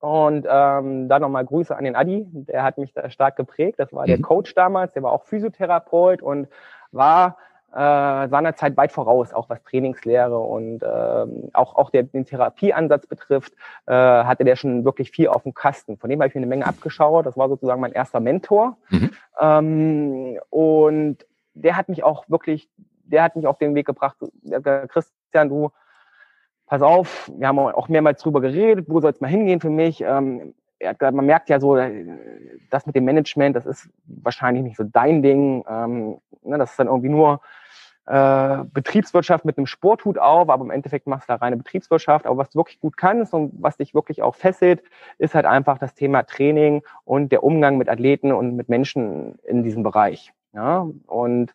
Und 0.00 0.46
ähm, 0.48 1.08
da 1.08 1.18
nochmal 1.18 1.44
Grüße 1.44 1.76
an 1.76 1.82
den 1.82 1.96
Adi, 1.96 2.26
der 2.30 2.62
hat 2.62 2.78
mich 2.78 2.92
da 2.92 3.10
stark 3.10 3.34
geprägt. 3.36 3.80
Das 3.80 3.92
war 3.92 4.02
mhm. 4.02 4.08
der 4.08 4.20
Coach 4.20 4.54
damals, 4.54 4.92
der 4.92 5.02
war 5.02 5.12
auch 5.12 5.24
Physiotherapeut 5.24 6.22
und 6.22 6.48
war 6.92 7.38
äh, 7.72 8.28
seiner 8.28 8.54
Zeit 8.56 8.76
weit 8.76 8.92
voraus, 8.92 9.32
auch 9.32 9.48
was 9.48 9.62
Trainingslehre 9.62 10.38
und 10.38 10.82
ähm, 10.82 11.50
auch, 11.52 11.76
auch 11.76 11.90
der, 11.90 12.04
den 12.04 12.24
Therapieansatz 12.24 13.06
betrifft, 13.06 13.52
äh, 13.86 13.92
hatte 13.92 14.44
der 14.44 14.56
schon 14.56 14.84
wirklich 14.84 15.10
viel 15.10 15.28
auf 15.28 15.42
dem 15.42 15.54
Kasten. 15.54 15.98
Von 15.98 16.08
dem 16.08 16.20
habe 16.20 16.28
ich 16.28 16.34
mir 16.34 16.40
eine 16.40 16.46
Menge 16.46 16.66
abgeschaut. 16.66 17.26
Das 17.26 17.36
war 17.36 17.48
sozusagen 17.48 17.80
mein 17.80 17.92
erster 17.92 18.20
Mentor. 18.20 18.78
Mhm. 18.88 19.10
Ähm, 19.40 20.38
und 20.50 21.18
der 21.54 21.76
hat 21.76 21.88
mich 21.88 22.02
auch 22.04 22.24
wirklich, 22.28 22.70
der 23.04 23.22
hat 23.22 23.36
mich 23.36 23.46
auf 23.46 23.58
den 23.58 23.74
Weg 23.74 23.86
gebracht, 23.86 24.16
Christian, 24.88 25.48
du, 25.48 25.70
pass 26.66 26.82
auf, 26.82 27.30
wir 27.36 27.48
haben 27.48 27.58
auch 27.58 27.88
mehrmals 27.88 28.22
drüber 28.22 28.40
geredet, 28.40 28.86
wo 28.88 29.00
soll 29.00 29.10
es 29.10 29.20
mal 29.20 29.28
hingehen 29.28 29.60
für 29.60 29.70
mich? 29.70 30.00
Ähm, 30.00 30.54
er 30.78 31.12
man 31.12 31.26
merkt 31.26 31.48
ja 31.48 31.60
so, 31.60 31.76
äh, 31.76 32.06
das 32.70 32.86
mit 32.86 32.94
dem 32.94 33.04
Management, 33.04 33.56
das 33.56 33.66
ist 33.66 33.90
wahrscheinlich 34.06 34.62
nicht 34.62 34.76
so 34.76 34.84
dein 34.84 35.22
Ding. 35.22 35.64
Ähm, 35.68 36.18
ne, 36.42 36.58
das 36.58 36.70
ist 36.70 36.78
dann 36.78 36.88
irgendwie 36.88 37.08
nur 37.08 37.40
äh, 38.08 38.64
Betriebswirtschaft 38.72 39.44
mit 39.44 39.58
einem 39.58 39.66
Sporthut 39.66 40.18
auf, 40.18 40.48
aber 40.48 40.64
im 40.64 40.70
Endeffekt 40.70 41.06
machst 41.06 41.28
du 41.28 41.34
da 41.34 41.36
reine 41.36 41.58
Betriebswirtschaft. 41.58 42.26
Aber 42.26 42.38
was 42.38 42.50
du 42.50 42.58
wirklich 42.58 42.80
gut 42.80 42.96
kannst 42.96 43.34
und 43.34 43.52
was 43.60 43.76
dich 43.76 43.94
wirklich 43.94 44.22
auch 44.22 44.34
fesselt, 44.34 44.82
ist 45.18 45.34
halt 45.34 45.44
einfach 45.44 45.78
das 45.78 45.94
Thema 45.94 46.22
Training 46.22 46.82
und 47.04 47.32
der 47.32 47.44
Umgang 47.44 47.76
mit 47.76 47.88
Athleten 47.88 48.32
und 48.32 48.56
mit 48.56 48.70
Menschen 48.70 49.38
in 49.44 49.62
diesem 49.62 49.82
Bereich. 49.82 50.32
Ja, 50.54 50.88
und 51.06 51.54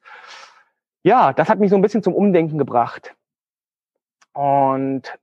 ja, 1.01 1.33
das 1.33 1.49
hat 1.49 1.59
mich 1.59 1.71
so 1.71 1.75
ein 1.75 1.81
bisschen 1.81 2.03
zum 2.03 2.13
Umdenken 2.13 2.59
gebracht. 2.59 3.15
Und 4.33 5.17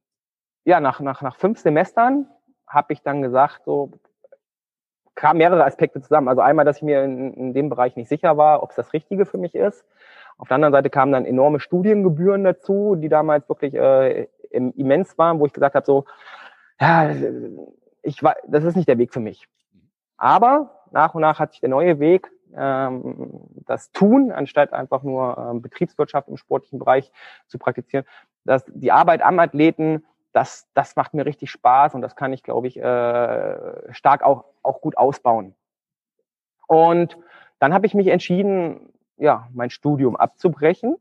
ja, 0.64 0.81
nach, 0.81 1.00
nach, 1.00 1.23
nach 1.23 1.37
fünf 1.37 1.61
Semestern 1.61 2.26
habe 2.67 2.93
ich 2.93 3.02
dann 3.02 3.23
gesagt, 3.23 3.62
so 3.64 3.93
kamen 5.14 5.38
mehrere 5.38 5.64
Aspekte 5.64 6.00
zusammen. 6.00 6.29
Also 6.29 6.40
einmal, 6.40 6.64
dass 6.64 6.79
ich 6.79 6.83
mir 6.83 7.05
in, 7.05 7.33
in 7.35 7.55
dem 7.55 7.69
Bereich 7.69 7.97
nicht 7.97 8.09
sicher 8.09 8.37
war, 8.37 8.62
ob 8.62 8.71
es 8.71 8.76
das 8.76 8.93
Richtige 8.93 9.26
für 9.26 9.38
mich 9.38 9.55
ist. 9.55 9.85
Auf 10.38 10.49
der 10.49 10.55
anderen 10.55 10.73
Seite 10.73 10.88
kamen 10.88 11.12
dann 11.12 11.26
enorme 11.26 11.61
Studiengebühren 11.61 12.45
dazu, 12.45 12.97
die 12.97 13.09
damals 13.09 13.49
wirklich 13.49 13.75
äh, 13.75 14.26
immens 14.50 15.19
waren, 15.19 15.38
wo 15.38 15.47
ich 15.47 15.52
gesagt 15.52 15.75
habe, 15.75 15.85
so, 15.85 16.05
ja, 16.81 17.11
ich 18.02 18.23
war, 18.23 18.37
das 18.47 18.64
ist 18.64 18.76
nicht 18.76 18.88
der 18.88 18.99
Weg 18.99 19.12
für 19.12 19.21
mich. 19.21 19.47
Aber 20.17 20.87
nach 20.93 21.14
und 21.14 21.21
nach 21.21 21.38
hat 21.38 21.52
sich 21.52 21.61
der 21.61 21.69
neue 21.69 22.00
Weg, 22.00 22.31
ähm, 22.57 23.43
das 23.67 23.93
Tun, 23.93 24.33
anstatt 24.33 24.73
einfach 24.73 25.02
nur 25.02 25.37
ähm, 25.38 25.62
Betriebswirtschaft 25.62 26.29
im 26.29 26.37
sportlichen 26.37 26.79
Bereich 26.79 27.12
zu 27.47 27.59
praktizieren, 27.59 28.05
dass 28.45 28.64
die 28.67 28.93
Arbeit 28.93 29.23
am 29.23 29.38
Athleten 29.38 30.05
das, 30.32 30.68
das 30.75 30.96
macht 30.96 31.14
mir 31.14 31.26
richtig 31.26 31.50
Spaß 31.50 31.94
und 31.94 32.02
das 32.02 32.16
kann 32.16 32.32
ich, 32.32 32.42
glaube 32.42 32.68
ich, 32.68 32.76
äh, 32.76 33.92
stark 33.92 34.22
auch, 34.22 34.44
auch 34.62 34.80
gut 34.80 34.96
ausbauen. 34.96 35.54
Und 36.66 37.16
dann 37.58 37.75
habe 37.75 37.87
ich 37.87 37.94
mich 37.94 38.06
entschieden, 38.08 38.92
ja, 39.16 39.49
mein 39.52 39.70
Studium 39.70 40.16
abzubrechen, 40.16 40.96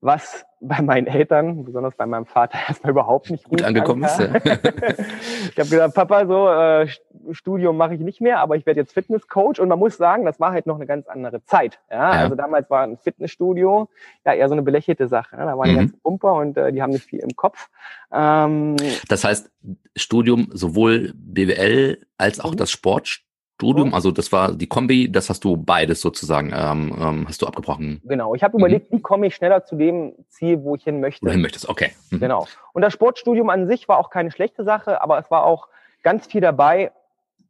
was 0.00 0.44
bei 0.60 0.80
meinen 0.82 1.06
Eltern, 1.06 1.64
besonders 1.64 1.94
bei 1.96 2.06
meinem 2.06 2.26
Vater, 2.26 2.58
erstmal 2.68 2.92
überhaupt 2.92 3.30
nicht 3.30 3.44
gut, 3.44 3.58
gut 3.58 3.62
angekommen 3.62 4.04
ist. 4.04 4.18
Ja. 4.18 4.34
ich 4.34 5.58
habe 5.58 5.68
gesagt, 5.68 5.94
Papa, 5.94 6.26
so 6.26 6.48
äh, 6.48 6.88
Studium 7.32 7.76
mache 7.76 7.94
ich 7.94 8.00
nicht 8.00 8.20
mehr, 8.20 8.40
aber 8.40 8.56
ich 8.56 8.66
werde 8.66 8.80
jetzt 8.80 8.92
Fitnesscoach 8.92 9.58
und 9.60 9.68
man 9.68 9.78
muss 9.78 9.96
sagen, 9.96 10.24
das 10.24 10.40
war 10.40 10.52
halt 10.52 10.66
noch 10.66 10.76
eine 10.76 10.86
ganz 10.86 11.06
andere 11.08 11.44
Zeit. 11.44 11.80
Ja? 11.90 12.14
ja. 12.14 12.20
Also 12.22 12.34
damals 12.34 12.70
war 12.70 12.82
ein 12.82 12.98
Fitnessstudio 12.98 13.88
ja 14.24 14.34
eher 14.34 14.48
so 14.48 14.54
eine 14.54 14.62
belächelte 14.62 15.08
Sache. 15.08 15.36
Ja? 15.36 15.44
Da 15.44 15.58
waren 15.58 15.68
mhm. 15.68 15.72
die 15.72 15.78
ganzen 15.78 16.00
Pumper 16.00 16.34
und 16.34 16.56
äh, 16.56 16.72
die 16.72 16.82
haben 16.82 16.90
nicht 16.90 17.04
viel 17.04 17.20
im 17.20 17.34
Kopf. 17.36 17.68
Ähm, 18.12 18.76
das 19.08 19.24
heißt, 19.24 19.50
Studium 19.96 20.48
sowohl 20.52 21.12
BWL 21.14 22.06
als 22.18 22.40
auch 22.40 22.52
mhm. 22.52 22.56
das 22.56 22.70
Sport 22.70 23.25
Studium, 23.56 23.94
also 23.94 24.10
das 24.10 24.32
war 24.32 24.52
die 24.52 24.66
Kombi, 24.66 25.10
das 25.10 25.30
hast 25.30 25.42
du 25.42 25.56
beides 25.56 26.02
sozusagen, 26.02 26.52
ähm, 26.54 26.94
ähm, 27.00 27.24
hast 27.26 27.40
du 27.40 27.46
abgebrochen. 27.46 28.02
Genau, 28.04 28.34
ich 28.34 28.42
habe 28.42 28.58
überlegt, 28.58 28.92
mhm. 28.92 28.98
wie 28.98 29.00
komme 29.00 29.26
ich 29.28 29.34
schneller 29.34 29.64
zu 29.64 29.76
dem 29.76 30.12
Ziel, 30.28 30.62
wo 30.62 30.74
ich 30.76 30.84
hin 30.84 31.00
möchte. 31.00 31.22
Wo 31.22 31.28
du 31.28 31.32
hin 31.32 31.40
möchtest, 31.40 31.66
okay. 31.66 31.92
Mhm. 32.10 32.20
Genau. 32.20 32.46
Und 32.74 32.82
das 32.82 32.92
Sportstudium 32.92 33.48
an 33.48 33.66
sich 33.66 33.88
war 33.88 33.98
auch 33.98 34.10
keine 34.10 34.30
schlechte 34.30 34.62
Sache, 34.62 35.00
aber 35.00 35.18
es 35.18 35.30
war 35.30 35.44
auch 35.44 35.68
ganz 36.02 36.26
viel 36.26 36.42
dabei, 36.42 36.92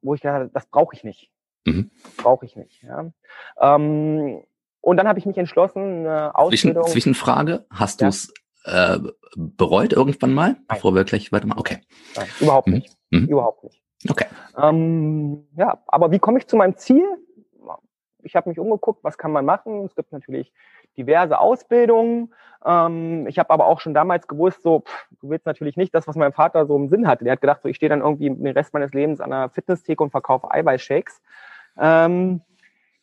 wo 0.00 0.14
ich 0.14 0.20
gedacht 0.20 0.34
habe, 0.36 0.50
das 0.54 0.66
brauche 0.66 0.94
ich 0.94 1.02
nicht. 1.02 1.28
Mhm. 1.64 1.90
Brauche 2.18 2.46
ich 2.46 2.54
nicht. 2.54 2.84
Ja. 2.84 3.10
Ähm, 3.60 4.42
und 4.80 4.96
dann 4.98 5.08
habe 5.08 5.18
ich 5.18 5.26
mich 5.26 5.36
entschlossen, 5.36 6.06
eine 6.06 6.36
Ausbildung... 6.36 6.84
Zwischen, 6.84 6.92
Zwischenfrage, 6.92 7.66
hast 7.68 8.00
ja. 8.00 8.06
du 8.06 8.10
es 8.10 8.32
äh, 8.64 9.00
bereut 9.34 9.92
irgendwann 9.92 10.32
mal, 10.32 10.50
Nein. 10.50 10.64
bevor 10.68 10.94
wir 10.94 11.02
gleich 11.02 11.32
weitermachen? 11.32 11.58
Okay. 11.58 11.78
Nein, 12.14 12.28
überhaupt 12.38 12.68
mhm. 12.68 12.74
nicht. 12.74 12.96
Mhm. 13.10 13.26
Überhaupt 13.26 13.64
nicht. 13.64 13.82
Okay. 14.08 14.26
Ähm, 14.56 15.46
ja, 15.56 15.78
aber 15.86 16.10
wie 16.10 16.18
komme 16.18 16.38
ich 16.38 16.46
zu 16.46 16.56
meinem 16.56 16.76
Ziel? 16.76 17.04
Ich 18.22 18.34
habe 18.34 18.48
mich 18.48 18.58
umgeguckt, 18.58 19.04
was 19.04 19.18
kann 19.18 19.32
man 19.32 19.44
machen? 19.44 19.84
Es 19.84 19.94
gibt 19.94 20.12
natürlich 20.12 20.52
diverse 20.96 21.38
Ausbildungen. 21.38 22.32
Ähm, 22.64 23.26
ich 23.28 23.38
habe 23.38 23.50
aber 23.50 23.66
auch 23.66 23.80
schon 23.80 23.94
damals 23.94 24.26
gewusst, 24.26 24.62
so, 24.62 24.80
pff, 24.80 25.08
du 25.20 25.30
willst 25.30 25.46
natürlich 25.46 25.76
nicht 25.76 25.94
das, 25.94 26.08
was 26.08 26.16
mein 26.16 26.32
Vater 26.32 26.66
so 26.66 26.76
im 26.76 26.88
Sinn 26.88 27.06
hatte. 27.06 27.24
Der 27.24 27.34
hat 27.34 27.40
gedacht, 27.40 27.62
so, 27.62 27.68
ich 27.68 27.76
stehe 27.76 27.90
dann 27.90 28.00
irgendwie 28.00 28.28
den 28.30 28.46
Rest 28.46 28.74
meines 28.74 28.92
Lebens 28.92 29.20
an 29.20 29.32
einer 29.32 29.50
Fitnesstheke 29.50 30.02
und 30.02 30.10
verkaufe 30.10 30.50
Eiweißshakes. 30.50 31.22
Ähm, 31.78 32.40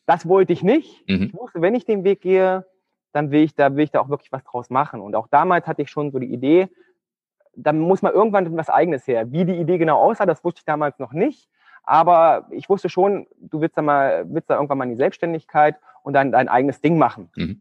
das 0.06 0.28
wollte 0.28 0.52
ich 0.52 0.62
nicht. 0.62 1.08
Mhm. 1.08 1.22
Ich 1.22 1.34
wusste, 1.34 1.62
wenn 1.62 1.74
ich 1.74 1.84
den 1.84 2.04
Weg 2.04 2.20
gehe, 2.20 2.66
dann 3.12 3.30
will 3.30 3.42
ich 3.42 3.54
da, 3.54 3.74
will 3.76 3.84
ich 3.84 3.90
da 3.90 4.00
auch 4.00 4.08
wirklich 4.08 4.32
was 4.32 4.44
draus 4.44 4.70
machen. 4.70 5.00
Und 5.00 5.14
auch 5.14 5.28
damals 5.28 5.66
hatte 5.66 5.82
ich 5.82 5.90
schon 5.90 6.10
so 6.10 6.18
die 6.18 6.32
Idee, 6.32 6.68
dann 7.56 7.78
muss 7.78 8.02
man 8.02 8.12
irgendwann 8.12 8.56
was 8.56 8.70
Eigenes 8.70 9.06
her. 9.06 9.30
Wie 9.32 9.44
die 9.44 9.58
Idee 9.58 9.78
genau 9.78 10.00
aussah, 10.00 10.26
das 10.26 10.44
wusste 10.44 10.60
ich 10.60 10.64
damals 10.64 10.98
noch 10.98 11.12
nicht. 11.12 11.48
Aber 11.84 12.46
ich 12.50 12.68
wusste 12.68 12.88
schon, 12.88 13.26
du 13.38 13.60
willst 13.60 13.76
da 13.76 13.82
mal, 13.82 14.24
willst 14.28 14.48
da 14.48 14.54
irgendwann 14.54 14.78
mal 14.78 14.84
in 14.84 14.92
die 14.92 14.96
Selbstständigkeit 14.96 15.76
und 16.02 16.14
dann 16.14 16.32
dein 16.32 16.48
eigenes 16.48 16.80
Ding 16.80 16.98
machen. 16.98 17.30
Mhm. 17.36 17.60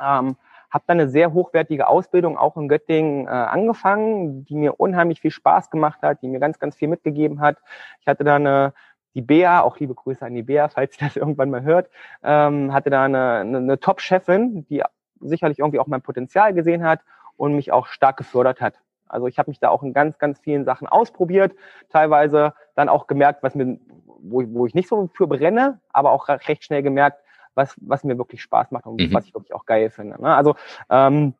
Ähm, 0.00 0.36
habe 0.70 0.84
dann 0.86 1.00
eine 1.00 1.08
sehr 1.08 1.32
hochwertige 1.32 1.86
Ausbildung 1.86 2.36
auch 2.36 2.56
in 2.56 2.68
Göttingen 2.68 3.26
äh, 3.26 3.30
angefangen, 3.30 4.44
die 4.44 4.54
mir 4.54 4.80
unheimlich 4.80 5.20
viel 5.20 5.30
Spaß 5.30 5.70
gemacht 5.70 6.02
hat, 6.02 6.22
die 6.22 6.28
mir 6.28 6.40
ganz, 6.40 6.58
ganz 6.58 6.76
viel 6.76 6.88
mitgegeben 6.88 7.40
hat. 7.40 7.58
Ich 8.00 8.06
hatte 8.06 8.24
da 8.24 8.36
eine, 8.36 8.74
die 9.14 9.22
Bea, 9.22 9.62
auch 9.62 9.78
liebe 9.78 9.94
Grüße 9.94 10.24
an 10.24 10.34
die 10.34 10.42
Bea, 10.42 10.68
falls 10.68 11.00
ihr 11.00 11.06
das 11.06 11.16
irgendwann 11.16 11.50
mal 11.50 11.62
hört, 11.62 11.90
ähm, 12.22 12.72
hatte 12.72 12.90
da 12.90 13.04
eine, 13.04 13.32
eine, 13.40 13.58
eine 13.58 13.80
Top-Chefin, 13.80 14.66
die 14.68 14.82
sicherlich 15.20 15.58
irgendwie 15.58 15.78
auch 15.78 15.86
mein 15.86 16.02
Potenzial 16.02 16.52
gesehen 16.52 16.84
hat 16.84 17.00
und 17.36 17.54
mich 17.54 17.72
auch 17.72 17.86
stark 17.86 18.16
gefördert 18.16 18.60
hat. 18.60 18.74
Also 19.08 19.26
ich 19.26 19.38
habe 19.38 19.50
mich 19.50 19.58
da 19.58 19.70
auch 19.70 19.82
in 19.82 19.92
ganz, 19.92 20.18
ganz 20.18 20.38
vielen 20.40 20.64
Sachen 20.64 20.86
ausprobiert, 20.86 21.54
teilweise 21.90 22.54
dann 22.74 22.88
auch 22.88 23.06
gemerkt, 23.06 23.42
was 23.42 23.54
mir, 23.54 23.78
wo, 24.04 24.42
wo 24.48 24.66
ich 24.66 24.74
nicht 24.74 24.88
so 24.88 25.08
für 25.14 25.26
brenne, 25.26 25.80
aber 25.92 26.12
auch 26.12 26.28
recht 26.28 26.64
schnell 26.64 26.82
gemerkt, 26.82 27.22
was, 27.54 27.74
was 27.80 28.04
mir 28.04 28.18
wirklich 28.18 28.42
Spaß 28.42 28.70
macht 28.70 28.86
und 28.86 29.00
mhm. 29.00 29.14
was 29.14 29.26
ich 29.26 29.34
wirklich 29.34 29.54
auch 29.54 29.64
geil 29.64 29.90
finde. 29.90 30.20
Ne? 30.20 30.34
Also 30.34 30.54
ähm, 30.90 31.34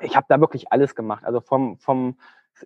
ich 0.00 0.16
habe 0.16 0.26
da 0.28 0.40
wirklich 0.40 0.72
alles 0.72 0.94
gemacht. 0.94 1.24
Also 1.24 1.40
vom, 1.40 1.78
vom 1.78 2.16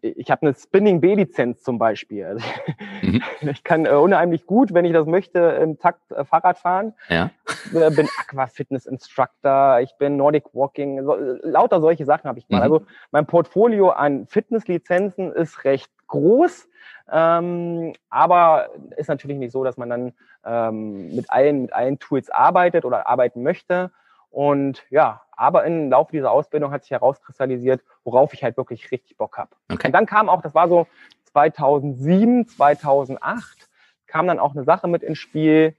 ich 0.03 0.31
habe 0.31 0.43
eine 0.43 0.55
Spinning 0.55 1.01
B-Lizenz 1.01 1.63
zum 1.63 1.79
Beispiel. 1.79 2.25
Also 2.25 2.45
mhm. 3.03 3.23
Ich 3.41 3.65
kann 3.65 3.87
äh, 3.87 3.91
unheimlich 3.91 4.47
gut, 4.47 4.75
wenn 4.75 4.85
ich 4.85 4.93
das 4.93 5.07
möchte, 5.07 5.39
im 5.39 5.79
Takt 5.79 6.11
äh, 6.13 6.25
Fahrrad 6.25 6.59
fahren. 6.59 6.95
Ja. 7.09 7.31
Äh, 7.73 7.91
bin 7.91 8.09
Aqua 8.21 8.47
Fitness 8.47 8.87
Instructor, 8.87 9.81
ich 9.81 9.97
bin 9.99 10.17
Nordic 10.17 10.45
Walking, 10.53 11.05
so, 11.05 11.17
lauter 11.43 11.81
solche 11.81 12.05
Sachen 12.05 12.29
habe 12.29 12.39
ich 12.39 12.49
mal. 12.49 12.59
Mhm. 12.59 12.63
Also 12.63 12.87
mein 13.11 13.27
Portfolio 13.27 13.91
an 13.91 14.27
Fitnesslizenzen 14.27 15.33
ist 15.33 15.65
recht 15.65 15.91
groß, 16.07 16.69
ähm, 17.11 17.93
aber 18.11 18.71
ist 18.97 19.09
natürlich 19.09 19.39
nicht 19.39 19.53
so, 19.53 19.65
dass 19.65 19.77
man 19.77 19.91
dann 19.91 20.13
ähm, 20.45 21.15
mit 21.15 21.31
allen 21.31 21.63
mit 21.63 21.73
allen 21.73 21.99
Tools 21.99 22.31
arbeitet 22.31 22.85
oder 22.85 23.07
arbeiten 23.07 23.43
möchte. 23.43 23.91
Und 24.35 24.85
ja, 24.91 25.23
aber 25.31 25.65
im 25.65 25.91
Laufe 25.91 26.11
dieser 26.11 26.33
Ausbildung 26.33 26.73
hat 26.73 26.83
sich 26.83 26.91
herauskristallisiert, 26.91 27.85
worauf 28.03 28.35
ich 28.35 28.43
halt 28.43 28.57
wirklich 28.57 28.91
richtig 28.91 29.17
Bock 29.17 29.39
habe. 29.39 29.51
Okay. 29.73 29.87
Und 29.87 29.93
dann 29.93 30.07
kam 30.07 30.29
auch, 30.29 30.43
das 30.43 30.57
war 30.57 30.69
so 30.69 30.89
2007, 31.27 32.49
2008, 32.49 33.69
kam 34.09 34.27
dann 34.27 34.41
auch 34.41 34.57
eine 34.57 34.65
Sache 34.65 34.89
mit 34.89 35.05
ins 35.05 35.19
Spiel, 35.19 35.77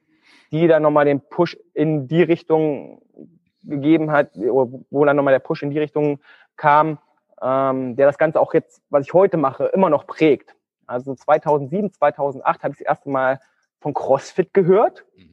die 0.54 0.70
dann 0.70 0.84
nochmal 0.84 1.04
den 1.04 1.20
Push 1.20 1.58
in 1.74 2.08
die 2.08 2.24
Richtung 2.24 3.02
gegeben 3.64 4.12
hat, 4.12 4.30
wo 4.38 5.04
dann 5.04 5.18
nochmal 5.18 5.34
der 5.34 5.40
Push 5.40 5.64
in 5.64 5.72
die 5.72 5.80
Richtung 5.80 6.22
kam, 6.56 6.98
ähm, 7.42 7.98
der 7.98 8.08
das 8.08 8.18
Ganze 8.18 8.40
auch 8.40 8.54
jetzt, 8.54 8.82
was 8.90 9.06
ich 9.06 9.14
heute 9.14 9.36
mache, 9.36 9.66
immer 9.66 9.90
noch 9.90 10.08
prägt. 10.08 10.56
Also 10.88 11.14
2007, 11.14 11.92
2008 11.92 12.64
habe 12.64 12.72
ich 12.72 12.78
das 12.78 12.88
erste 12.88 13.10
Mal 13.10 13.42
von 13.82 13.94
CrossFit 13.94 14.54
gehört. 14.54 15.04
Mhm 15.18 15.25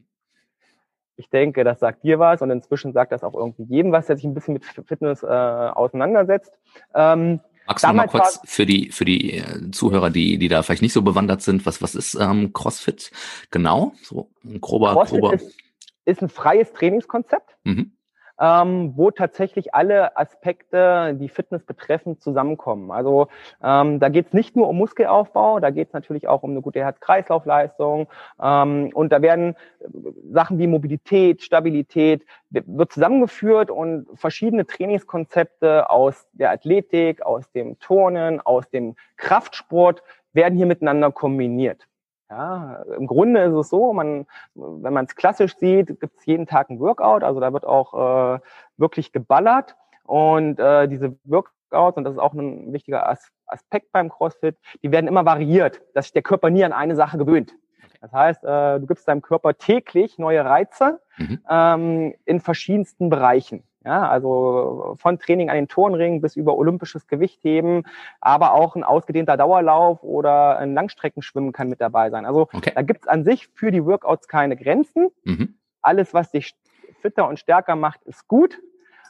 ich 1.22 1.30
denke, 1.30 1.62
das 1.62 1.78
sagt 1.78 2.02
dir 2.02 2.18
was 2.18 2.42
und 2.42 2.50
inzwischen 2.50 2.92
sagt 2.92 3.12
das 3.12 3.22
auch 3.22 3.35
irgendwie 3.35 3.62
jedem 3.62 3.92
was, 3.92 4.06
der 4.06 4.16
sich 4.16 4.24
ein 4.24 4.35
bisschen 4.35 4.54
mit 4.54 4.64
Fitness 4.64 5.22
äh, 5.22 5.26
auseinandersetzt. 5.26 6.58
Ähm, 6.94 7.40
Magst 7.66 7.85
du 7.85 7.92
mal 7.92 8.08
kurz 8.08 8.40
für 8.44 8.66
die 8.66 8.90
für 8.90 9.04
die 9.04 9.38
äh, 9.38 9.70
Zuhörer, 9.70 10.11
die 10.11 10.37
die 10.38 10.48
da 10.48 10.62
vielleicht 10.62 10.82
nicht 10.82 10.92
so 10.92 11.02
bewandert 11.02 11.42
sind, 11.42 11.64
was 11.64 11.80
was 11.80 11.94
ist 11.94 12.14
ähm, 12.14 12.52
CrossFit 12.52 13.12
genau? 13.50 13.92
So 14.02 14.30
ein 14.44 14.61
grober 14.61 14.92
CrossFit 14.94 15.20
grober. 15.20 15.35
Ist, 15.35 15.56
ist 16.04 16.22
ein 16.22 16.28
freies 16.28 16.72
Trainingskonzept. 16.72 17.56
Mhm. 17.62 17.92
Ähm, 18.40 18.92
wo 18.96 19.10
tatsächlich 19.10 19.74
alle 19.74 20.16
Aspekte, 20.16 21.14
die 21.18 21.28
Fitness 21.28 21.62
betreffen, 21.62 22.18
zusammenkommen. 22.18 22.90
Also 22.90 23.28
ähm, 23.62 24.00
da 24.00 24.08
geht 24.08 24.28
es 24.28 24.32
nicht 24.32 24.56
nur 24.56 24.68
um 24.68 24.76
Muskelaufbau, 24.76 25.60
da 25.60 25.70
geht 25.70 25.88
es 25.88 25.94
natürlich 25.94 26.28
auch 26.28 26.42
um 26.42 26.50
eine 26.50 26.62
gute 26.62 26.80
Herz-Kreislauf-Leistung 26.80 28.08
ähm, 28.42 28.90
und 28.94 29.12
da 29.12 29.22
werden 29.22 29.54
äh, 29.80 29.86
Sachen 30.32 30.58
wie 30.58 30.66
Mobilität, 30.66 31.42
Stabilität, 31.42 32.24
wird 32.50 32.92
zusammengeführt 32.92 33.70
und 33.70 34.06
verschiedene 34.14 34.66
Trainingskonzepte 34.66 35.88
aus 35.90 36.26
der 36.32 36.50
Athletik, 36.50 37.22
aus 37.22 37.50
dem 37.52 37.78
Turnen, 37.78 38.40
aus 38.40 38.68
dem 38.70 38.94
Kraftsport 39.16 40.02
werden 40.32 40.56
hier 40.56 40.66
miteinander 40.66 41.10
kombiniert. 41.10 41.86
Ja, 42.32 42.82
im 42.96 43.06
Grunde 43.06 43.42
ist 43.42 43.52
es 43.52 43.68
so, 43.68 43.92
man, 43.92 44.24
wenn 44.54 44.94
man 44.94 45.04
es 45.04 45.16
klassisch 45.16 45.54
sieht, 45.58 46.00
gibt 46.00 46.18
es 46.18 46.24
jeden 46.24 46.46
Tag 46.46 46.70
ein 46.70 46.80
Workout, 46.80 47.22
also 47.22 47.40
da 47.40 47.52
wird 47.52 47.66
auch 47.66 47.92
äh, 48.36 48.40
wirklich 48.78 49.12
geballert 49.12 49.76
und 50.04 50.58
äh, 50.58 50.88
diese 50.88 51.14
Workouts, 51.24 51.98
und 51.98 52.04
das 52.04 52.14
ist 52.14 52.18
auch 52.18 52.32
ein 52.32 52.72
wichtiger 52.72 53.06
As 53.06 53.30
Aspekt 53.46 53.92
beim 53.92 54.08
CrossFit, 54.08 54.56
die 54.82 54.90
werden 54.90 55.08
immer 55.08 55.26
variiert, 55.26 55.82
dass 55.92 56.06
sich 56.06 56.14
der 56.14 56.22
Körper 56.22 56.48
nie 56.48 56.64
an 56.64 56.72
eine 56.72 56.96
Sache 56.96 57.18
gewöhnt. 57.18 57.54
Das 58.00 58.12
heißt, 58.12 58.44
äh, 58.44 58.80
du 58.80 58.86
gibst 58.86 59.06
deinem 59.06 59.20
Körper 59.20 59.58
täglich 59.58 60.16
neue 60.16 60.42
Reize 60.42 61.00
mhm. 61.18 61.40
ähm, 61.50 62.14
in 62.24 62.40
verschiedensten 62.40 63.10
Bereichen. 63.10 63.62
Ja, 63.84 64.08
also 64.08 64.94
von 64.98 65.18
Training 65.18 65.50
an 65.50 65.56
den 65.56 65.68
Turnring 65.68 66.20
bis 66.20 66.36
über 66.36 66.56
olympisches 66.56 67.06
Gewichtheben, 67.08 67.84
aber 68.20 68.52
auch 68.52 68.76
ein 68.76 68.84
ausgedehnter 68.84 69.36
Dauerlauf 69.36 70.02
oder 70.02 70.58
ein 70.58 70.74
Langstreckenschwimmen 70.74 71.52
kann 71.52 71.68
mit 71.68 71.80
dabei 71.80 72.10
sein. 72.10 72.24
Also 72.24 72.42
okay. 72.52 72.72
da 72.74 72.82
gibt's 72.82 73.08
an 73.08 73.24
sich 73.24 73.48
für 73.54 73.70
die 73.70 73.84
Workouts 73.84 74.28
keine 74.28 74.56
Grenzen. 74.56 75.10
Mhm. 75.24 75.56
Alles, 75.80 76.14
was 76.14 76.30
dich 76.30 76.54
fitter 77.00 77.26
und 77.26 77.38
stärker 77.38 77.74
macht, 77.74 78.02
ist 78.04 78.28
gut. 78.28 78.60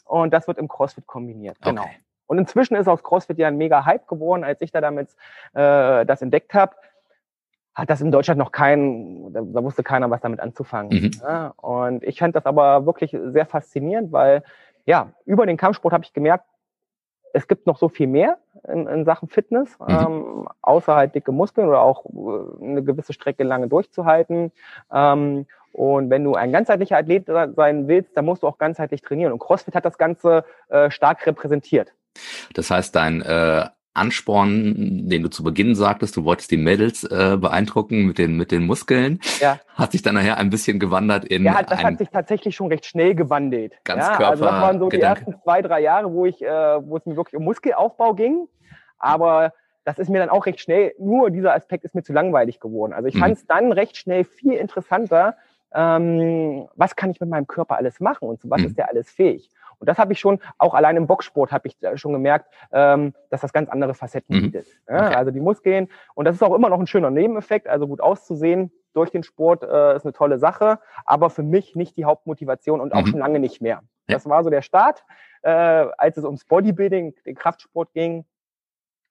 Und 0.04 0.32
das 0.32 0.48
wird 0.48 0.58
im 0.58 0.68
CrossFit 0.68 1.06
kombiniert. 1.06 1.58
Genau. 1.62 1.82
Okay. 1.82 1.98
Und 2.26 2.38
inzwischen 2.38 2.76
ist 2.76 2.88
aus 2.88 3.02
CrossFit 3.02 3.38
ja 3.38 3.48
ein 3.48 3.58
mega 3.58 3.84
Hype 3.84 4.06
geworden, 4.06 4.42
als 4.42 4.62
ich 4.62 4.70
da 4.70 4.80
damit 4.80 5.10
äh, 5.52 6.06
das 6.06 6.22
entdeckt 6.22 6.54
habe 6.54 6.74
hat 7.74 7.88
das 7.88 8.00
in 8.00 8.10
Deutschland 8.10 8.38
noch 8.38 8.52
kein, 8.52 9.32
da 9.32 9.62
wusste 9.62 9.82
keiner, 9.82 10.10
was 10.10 10.20
damit 10.20 10.40
anzufangen. 10.40 10.92
Mhm. 10.92 11.10
Ja, 11.22 11.54
und 11.56 12.02
ich 12.04 12.18
fand 12.18 12.36
das 12.36 12.44
aber 12.44 12.86
wirklich 12.86 13.16
sehr 13.26 13.46
faszinierend, 13.46 14.12
weil 14.12 14.42
ja, 14.84 15.12
über 15.24 15.46
den 15.46 15.56
Kampfsport 15.56 15.94
habe 15.94 16.04
ich 16.04 16.12
gemerkt, 16.12 16.44
es 17.34 17.48
gibt 17.48 17.66
noch 17.66 17.78
so 17.78 17.88
viel 17.88 18.08
mehr 18.08 18.38
in, 18.68 18.86
in 18.86 19.04
Sachen 19.04 19.28
Fitness, 19.28 19.78
mhm. 19.78 19.86
ähm, 19.88 20.48
außer 20.60 20.94
halt 20.94 21.14
dicke 21.14 21.32
Muskeln 21.32 21.68
oder 21.68 21.80
auch 21.80 22.04
äh, 22.06 22.64
eine 22.64 22.82
gewisse 22.82 23.12
Strecke 23.12 23.44
lange 23.44 23.68
durchzuhalten. 23.68 24.52
Ähm, 24.92 25.46
und 25.72 26.10
wenn 26.10 26.24
du 26.24 26.34
ein 26.34 26.52
ganzheitlicher 26.52 26.98
Athlet 26.98 27.26
sein 27.26 27.88
willst, 27.88 28.14
dann 28.14 28.26
musst 28.26 28.42
du 28.42 28.46
auch 28.46 28.58
ganzheitlich 28.58 29.00
trainieren. 29.00 29.32
Und 29.32 29.38
CrossFit 29.38 29.74
hat 29.74 29.86
das 29.86 29.96
Ganze 29.96 30.44
äh, 30.68 30.90
stark 30.90 31.26
repräsentiert. 31.26 31.94
Das 32.52 32.70
heißt, 32.70 32.94
dein 32.94 33.22
äh, 33.22 33.66
Ansporn, 33.94 35.08
den 35.08 35.22
du 35.22 35.28
zu 35.28 35.42
Beginn 35.42 35.74
sagtest, 35.74 36.16
du 36.16 36.24
wolltest 36.24 36.50
die 36.50 36.56
Mädels 36.56 37.04
äh, 37.04 37.36
beeindrucken 37.38 38.06
mit 38.06 38.18
den, 38.18 38.36
mit 38.36 38.50
den 38.50 38.66
Muskeln, 38.66 39.20
ja. 39.40 39.58
hat 39.74 39.92
sich 39.92 40.02
dann 40.02 40.14
nachher 40.14 40.38
ein 40.38 40.48
bisschen 40.50 40.78
gewandert 40.78 41.24
in. 41.26 41.44
Ja, 41.44 41.62
das 41.62 41.82
hat 41.82 41.98
sich 41.98 42.08
tatsächlich 42.08 42.56
schon 42.56 42.68
recht 42.68 42.86
schnell 42.86 43.14
gewandelt. 43.14 43.74
Ganz 43.84 44.04
ja, 44.04 44.16
Körper. 44.16 44.30
Also 44.30 44.44
das 44.44 44.52
waren 44.52 44.78
so 44.78 44.88
die 44.88 44.96
Gedanke. 44.96 45.20
ersten 45.20 45.42
zwei, 45.42 45.60
drei 45.60 45.80
Jahre, 45.80 46.12
wo 46.12 46.24
ich, 46.24 46.42
äh, 46.42 46.48
wo 46.48 46.96
es 46.96 47.04
mir 47.04 47.16
wirklich 47.16 47.36
um 47.36 47.44
Muskelaufbau 47.44 48.14
ging. 48.14 48.48
Aber 48.98 49.52
das 49.84 49.98
ist 49.98 50.08
mir 50.08 50.18
dann 50.18 50.30
auch 50.30 50.46
recht 50.46 50.60
schnell, 50.60 50.94
nur 50.98 51.30
dieser 51.30 51.54
Aspekt 51.54 51.84
ist 51.84 51.94
mir 51.94 52.02
zu 52.02 52.12
langweilig 52.12 52.60
geworden. 52.60 52.92
Also 52.92 53.08
ich 53.08 53.14
mhm. 53.14 53.20
fand 53.20 53.36
es 53.36 53.46
dann 53.46 53.72
recht 53.72 53.96
schnell 53.96 54.24
viel 54.24 54.54
interessanter, 54.54 55.36
ähm, 55.74 56.68
was 56.76 56.96
kann 56.96 57.10
ich 57.10 57.20
mit 57.20 57.28
meinem 57.28 57.46
Körper 57.46 57.76
alles 57.76 58.00
machen 58.00 58.28
und 58.28 58.40
zu 58.40 58.48
was 58.48 58.60
mhm. 58.60 58.66
ist 58.68 58.78
der 58.78 58.88
alles 58.88 59.10
fähig. 59.10 59.50
Und 59.82 59.88
das 59.88 59.98
habe 59.98 60.12
ich 60.12 60.20
schon, 60.20 60.38
auch 60.58 60.74
allein 60.74 60.96
im 60.96 61.08
Boxsport 61.08 61.50
habe 61.50 61.66
ich 61.66 61.76
schon 61.96 62.12
gemerkt, 62.12 62.46
ähm, 62.70 63.14
dass 63.30 63.40
das 63.40 63.52
ganz 63.52 63.68
andere 63.68 63.94
Facetten 63.94 64.36
mhm. 64.36 64.42
bietet. 64.42 64.68
Ja, 64.88 65.06
okay. 65.08 65.16
Also 65.16 65.32
die 65.32 65.40
Muskeln. 65.40 65.88
Und 66.14 66.24
das 66.24 66.36
ist 66.36 66.42
auch 66.44 66.54
immer 66.54 66.68
noch 66.68 66.78
ein 66.78 66.86
schöner 66.86 67.10
Nebeneffekt. 67.10 67.66
Also 67.66 67.88
gut 67.88 68.00
auszusehen 68.00 68.70
durch 68.92 69.10
den 69.10 69.24
Sport 69.24 69.64
äh, 69.64 69.96
ist 69.96 70.04
eine 70.04 70.12
tolle 70.12 70.38
Sache, 70.38 70.78
aber 71.04 71.30
für 71.30 71.42
mich 71.42 71.74
nicht 71.74 71.96
die 71.96 72.04
Hauptmotivation 72.04 72.80
und 72.80 72.94
auch 72.94 73.00
mhm. 73.02 73.06
schon 73.06 73.18
lange 73.18 73.40
nicht 73.40 73.60
mehr. 73.60 73.82
Ja. 74.06 74.14
Das 74.14 74.28
war 74.28 74.44
so 74.44 74.50
der 74.50 74.62
Start, 74.62 75.02
äh, 75.42 75.50
als 75.50 76.16
es 76.16 76.24
ums 76.24 76.44
Bodybuilding, 76.44 77.16
den 77.26 77.34
Kraftsport 77.34 77.92
ging. 77.92 78.24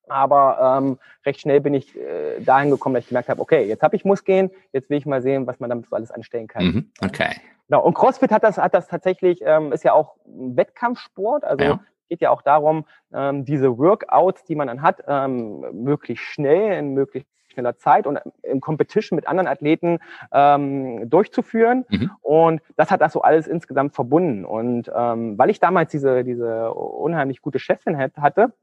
Aber 0.07 0.79
ähm, 0.79 0.99
recht 1.25 1.41
schnell 1.41 1.61
bin 1.61 1.73
ich 1.73 1.95
äh, 1.97 2.39
dahin 2.41 2.69
gekommen, 2.69 2.95
dass 2.95 3.03
ich 3.03 3.09
gemerkt 3.09 3.29
habe, 3.29 3.41
okay, 3.41 3.63
jetzt 3.63 3.83
habe 3.83 3.95
ich 3.95 4.05
Muskeln, 4.05 4.51
jetzt 4.73 4.89
will 4.89 4.97
ich 4.97 5.05
mal 5.05 5.21
sehen, 5.21 5.47
was 5.47 5.59
man 5.59 5.69
damit 5.69 5.87
so 5.87 5.95
alles 5.95 6.11
anstellen 6.11 6.47
kann. 6.47 6.65
Mhm. 6.65 6.91
Okay. 7.03 7.35
Genau, 7.67 7.83
und 7.83 7.93
CrossFit 7.93 8.31
hat 8.31 8.43
das, 8.43 8.57
hat 8.57 8.73
das 8.73 8.87
tatsächlich, 8.87 9.41
ähm, 9.45 9.71
ist 9.71 9.83
ja 9.83 9.93
auch 9.93 10.17
ein 10.25 10.57
Wettkampfsport, 10.57 11.45
also 11.45 11.63
ja. 11.63 11.79
geht 12.09 12.19
ja 12.19 12.29
auch 12.29 12.41
darum, 12.41 12.85
ähm, 13.13 13.45
diese 13.45 13.77
Workouts, 13.77 14.43
die 14.43 14.55
man 14.55 14.67
dann 14.67 14.81
hat, 14.81 15.01
ähm, 15.07 15.65
möglichst 15.71 16.25
schnell, 16.25 16.77
in 16.77 16.93
möglichst 16.93 17.29
schneller 17.51 17.77
Zeit 17.77 18.07
und 18.07 18.19
im 18.43 18.61
Competition 18.61 19.15
mit 19.15 19.27
anderen 19.27 19.47
Athleten 19.47 19.99
ähm, 20.31 21.09
durchzuführen. 21.09 21.85
Mhm. 21.89 22.11
Und 22.21 22.61
das 22.75 22.91
hat 22.91 23.01
das 23.01 23.13
so 23.13 23.21
alles 23.21 23.47
insgesamt 23.47 23.93
verbunden. 23.93 24.45
Und 24.45 24.91
ähm, 24.93 25.37
weil 25.37 25.49
ich 25.49 25.59
damals 25.59 25.91
diese, 25.91 26.23
diese 26.23 26.73
unheimlich 26.73 27.41
gute 27.41 27.59
Chefin 27.59 27.97
hatte, 27.97 28.53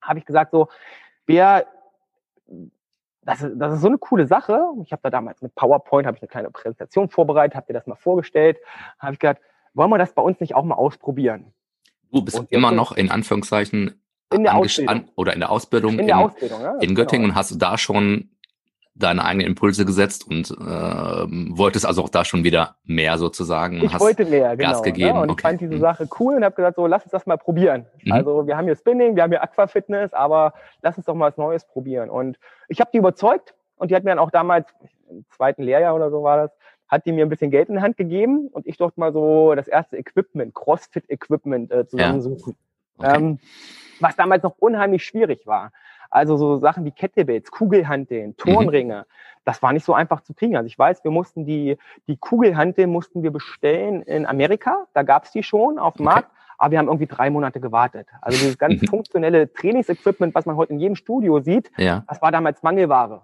habe 0.00 0.18
ich 0.18 0.24
gesagt 0.24 0.52
so, 0.52 0.68
wer 1.26 1.66
das 3.22 3.42
ist, 3.42 3.52
das 3.56 3.74
ist 3.74 3.80
so 3.82 3.88
eine 3.88 3.98
coole 3.98 4.26
Sache. 4.26 4.64
Ich 4.82 4.92
habe 4.92 5.02
da 5.02 5.10
damals 5.10 5.42
mit 5.42 5.54
PowerPoint 5.54 6.06
habe 6.06 6.16
ich 6.16 6.22
eine 6.22 6.28
kleine 6.28 6.50
Präsentation 6.50 7.10
vorbereitet, 7.10 7.56
habe 7.56 7.66
dir 7.66 7.74
das 7.74 7.86
mal 7.86 7.96
vorgestellt, 7.96 8.58
habe 8.98 9.12
ich 9.12 9.18
gedacht, 9.18 9.38
wollen 9.74 9.90
wir 9.90 9.98
das 9.98 10.14
bei 10.14 10.22
uns 10.22 10.40
nicht 10.40 10.54
auch 10.54 10.64
mal 10.64 10.76
ausprobieren? 10.76 11.52
Du 12.10 12.22
bist 12.22 12.38
und 12.38 12.50
immer 12.50 12.72
noch 12.72 12.92
in 12.92 13.10
Anführungszeichen 13.10 14.00
in 14.32 14.42
der 14.44 14.56
Ausbildung. 14.56 15.10
oder 15.14 15.34
in 15.34 15.40
der 15.40 15.50
Ausbildung 15.50 15.94
in, 15.94 16.00
in 16.00 16.06
der 16.06 16.18
Ausbildung, 16.18 16.60
ja, 16.62 16.76
in 16.78 16.94
Göttingen 16.94 17.24
genau. 17.24 17.34
und 17.34 17.38
hast 17.38 17.50
du 17.50 17.56
da 17.56 17.76
schon 17.76 18.30
deine 18.98 19.24
eigenen 19.24 19.46
Impulse 19.46 19.84
gesetzt 19.84 20.26
und 20.26 20.50
äh, 20.50 20.54
wolltest 20.54 21.86
also 21.86 22.02
auch 22.02 22.08
da 22.08 22.24
schon 22.24 22.44
wieder 22.44 22.76
mehr 22.84 23.16
sozusagen. 23.18 23.82
Ich 23.82 23.98
wollte 24.00 24.24
mehr, 24.24 24.56
genau. 24.56 24.70
Gas 24.70 24.82
gegeben. 24.82 25.08
Ja, 25.08 25.22
und 25.22 25.30
okay. 25.30 25.38
ich 25.38 25.42
fand 25.42 25.60
diese 25.60 25.74
mhm. 25.74 25.80
Sache 25.80 26.08
cool 26.18 26.34
und 26.34 26.44
habe 26.44 26.54
gesagt, 26.54 26.76
so 26.76 26.86
lass 26.86 27.04
uns 27.04 27.12
das 27.12 27.26
mal 27.26 27.38
probieren. 27.38 27.86
Mhm. 28.02 28.12
Also 28.12 28.46
wir 28.46 28.56
haben 28.56 28.64
hier 28.64 28.76
Spinning, 28.76 29.14
wir 29.14 29.22
haben 29.22 29.30
hier 29.30 29.42
Aquafitness, 29.42 30.12
aber 30.12 30.52
lass 30.82 30.96
uns 30.96 31.06
doch 31.06 31.14
mal 31.14 31.28
was 31.28 31.36
Neues 31.36 31.64
probieren. 31.66 32.10
Und 32.10 32.38
ich 32.68 32.80
habe 32.80 32.90
die 32.92 32.98
überzeugt 32.98 33.54
und 33.76 33.90
die 33.90 33.94
hat 33.94 34.04
mir 34.04 34.10
dann 34.10 34.18
auch 34.18 34.30
damals, 34.30 34.68
im 35.08 35.24
zweiten 35.30 35.62
Lehrjahr 35.62 35.94
oder 35.94 36.10
so 36.10 36.22
war 36.22 36.36
das, 36.36 36.50
hat 36.88 37.06
die 37.06 37.12
mir 37.12 37.24
ein 37.24 37.28
bisschen 37.28 37.50
Geld 37.50 37.68
in 37.68 37.76
die 37.76 37.82
Hand 37.82 37.96
gegeben 37.96 38.48
und 38.48 38.66
ich 38.66 38.76
durfte 38.78 38.98
mal 38.98 39.12
so 39.12 39.54
das 39.54 39.68
erste 39.68 39.96
Equipment, 39.96 40.54
CrossFit-Equipment 40.54 41.70
äh, 41.70 41.86
zusammensuchen. 41.86 42.56
Ja. 43.00 43.10
Okay. 43.10 43.16
Ähm, 43.16 43.38
was 44.00 44.16
damals 44.16 44.42
noch 44.42 44.56
unheimlich 44.58 45.04
schwierig 45.04 45.46
war. 45.46 45.72
Also 46.10 46.36
so 46.36 46.56
Sachen 46.58 46.84
wie 46.84 46.90
Kettlebells, 46.90 47.50
Kugelhanteln, 47.50 48.36
Turnringe, 48.36 49.00
mhm. 49.00 49.40
das 49.44 49.62
war 49.62 49.72
nicht 49.72 49.84
so 49.84 49.94
einfach 49.94 50.22
zu 50.22 50.34
kriegen. 50.34 50.56
Also 50.56 50.66
ich 50.66 50.78
weiß, 50.78 51.04
wir 51.04 51.10
mussten 51.10 51.44
die, 51.44 51.76
die 52.06 52.16
Kugelhantel 52.16 52.86
mussten 52.86 53.22
wir 53.22 53.30
bestellen 53.30 54.02
in 54.02 54.26
Amerika, 54.26 54.86
da 54.94 55.02
gab's 55.02 55.32
die 55.32 55.42
schon 55.42 55.78
auf 55.78 55.94
dem 55.94 56.06
okay. 56.06 56.14
Markt, 56.14 56.30
aber 56.56 56.72
wir 56.72 56.78
haben 56.78 56.88
irgendwie 56.88 57.06
drei 57.06 57.30
Monate 57.30 57.60
gewartet. 57.60 58.08
Also 58.20 58.38
dieses 58.38 58.58
ganz 58.58 58.80
mhm. 58.82 58.86
funktionelle 58.86 59.52
Trainingsequipment, 59.52 60.34
was 60.34 60.46
man 60.46 60.56
heute 60.56 60.72
in 60.72 60.78
jedem 60.80 60.96
Studio 60.96 61.40
sieht, 61.40 61.70
ja. 61.76 62.04
das 62.08 62.20
war 62.22 62.32
damals 62.32 62.62
Mangelware. 62.62 63.22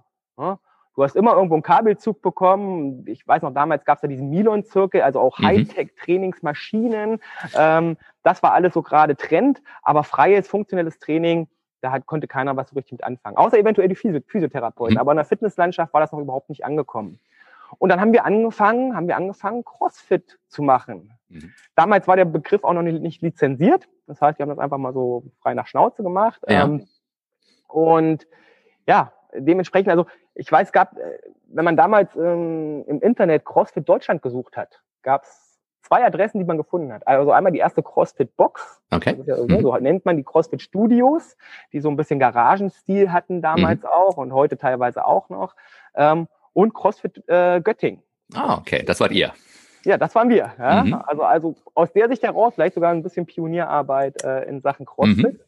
Du 0.97 1.03
hast 1.03 1.17
immer 1.17 1.35
irgendwo 1.35 1.55
einen 1.55 1.63
Kabelzug 1.63 2.23
bekommen. 2.23 3.05
Ich 3.09 3.27
weiß 3.27 3.43
noch, 3.43 3.53
damals 3.53 3.85
gab 3.85 3.99
es 3.99 4.03
ja 4.03 4.09
diesen 4.09 4.31
Milon-Zirkel, 4.31 5.03
also 5.03 5.19
auch 5.19 5.39
mhm. 5.39 5.47
Hightech-Trainingsmaschinen. 5.47 7.19
Ähm, 7.57 7.97
das 8.23 8.43
war 8.43 8.53
alles 8.53 8.75
so 8.75 8.83
gerade 8.83 9.17
Trend, 9.17 9.61
aber 9.83 10.05
freies, 10.05 10.47
funktionelles 10.47 10.99
Training, 11.01 11.49
da 11.85 11.93
hat, 11.93 12.07
konnte 12.07 12.27
keiner 12.27 12.57
was 12.57 12.71
so 12.71 12.75
richtig 12.75 12.93
mit 12.93 13.05
anfangen. 13.05 13.37
Außer 13.37 13.59
eventuell 13.59 13.89
die 13.89 13.95
Physiotherapeuten. 13.95 14.95
Mhm. 14.95 15.01
Aber 15.01 15.13
in 15.13 15.17
der 15.17 15.27
Fitnesslandschaft 15.27 15.93
war 15.93 16.01
das 16.01 16.13
noch 16.13 16.19
überhaupt 16.19 16.49
nicht 16.49 16.65
angekommen. 16.65 17.21
Und 17.79 17.89
dann 17.91 18.01
haben 18.01 18.13
wir 18.13 18.25
angefangen, 18.25 18.97
haben 18.97 19.07
wir 19.07 19.17
angefangen, 19.17 19.65
CrossFit 19.65 20.39
zu 20.49 20.63
machen. 20.63 21.13
Mhm. 21.29 21.53
Damals 21.75 22.09
war 22.09 22.17
der 22.17 22.25
Begriff 22.25 22.65
auch 22.65 22.73
noch 22.73 22.83
nicht, 22.83 23.03
nicht, 23.03 23.21
lizenziert. 23.21 23.89
Das 24.07 24.21
heißt, 24.21 24.39
wir 24.39 24.45
haben 24.45 24.51
das 24.51 24.59
einfach 24.59 24.79
mal 24.79 24.93
so 24.93 25.25
frei 25.41 25.55
nach 25.55 25.67
Schnauze 25.67 26.03
gemacht. 26.03 26.41
Ja. 26.49 26.65
Ähm, 26.65 26.87
und 27.69 28.27
ja, 28.87 29.13
dementsprechend, 29.35 29.91
also 29.91 30.07
ich 30.35 30.51
weiß, 30.51 30.73
gab, 30.73 30.97
äh, 30.97 31.19
wenn 31.49 31.65
man 31.65 31.77
damals 31.77 32.15
ähm, 32.17 32.85
im 32.87 33.01
Internet 33.01 33.45
CrossFit 33.45 33.89
Deutschland 33.89 34.23
gesucht 34.23 34.57
hat, 34.57 34.81
gab 35.03 35.25
es 35.25 35.44
zwei 35.85 36.05
Adressen, 36.05 36.39
die 36.39 36.45
man 36.45 36.57
gefunden 36.57 36.93
hat. 36.93 37.07
Also 37.07 37.33
einmal 37.33 37.53
die 37.53 37.59
erste 37.59 37.83
CrossFit 37.83 38.37
Box. 38.37 38.83
Okay. 38.91 39.23
Ja, 39.27 39.37
so, 39.37 39.47
mhm. 39.47 39.61
so, 39.61 39.77
nennt 39.77 40.05
man 40.05 40.17
die 40.17 40.25
CrossFit 40.25 40.63
Studios, 40.63 41.37
die 41.73 41.81
so 41.81 41.91
ein 41.91 41.97
bisschen 41.97 42.19
Garagenstil 42.19 43.13
hatten 43.13 43.43
damals 43.43 43.83
mhm. 43.83 43.89
auch 43.89 44.17
und 44.17 44.33
heute 44.33 44.57
teilweise 44.57 45.05
auch 45.05 45.29
noch. 45.29 45.55
Ähm, 45.95 46.27
und 46.53 46.75
CrossFit 46.75 47.23
äh, 47.29 47.61
Göttingen. 47.61 48.03
Ah, 48.35 48.57
okay, 48.59 48.83
das 48.85 49.01
wart 49.01 49.13
ihr. 49.13 49.33
Ja, 49.85 49.99
das 49.99 50.15
waren 50.15 50.31
wir. 50.31 50.53
Ja? 50.59 50.85
Mhm. 50.85 50.95
Also, 51.07 51.23
also 51.23 51.55
aus 51.75 51.93
der 51.93 52.09
Sicht 52.09 52.23
heraus 52.23 52.55
vielleicht 52.55 52.75
sogar 52.75 52.91
ein 52.91 53.03
bisschen 53.03 53.27
Pionierarbeit 53.27 54.25
äh, 54.25 54.45
in 54.45 54.63
Sachen 54.63 54.87
CrossFit. 54.87 55.35
Mhm. 55.35 55.41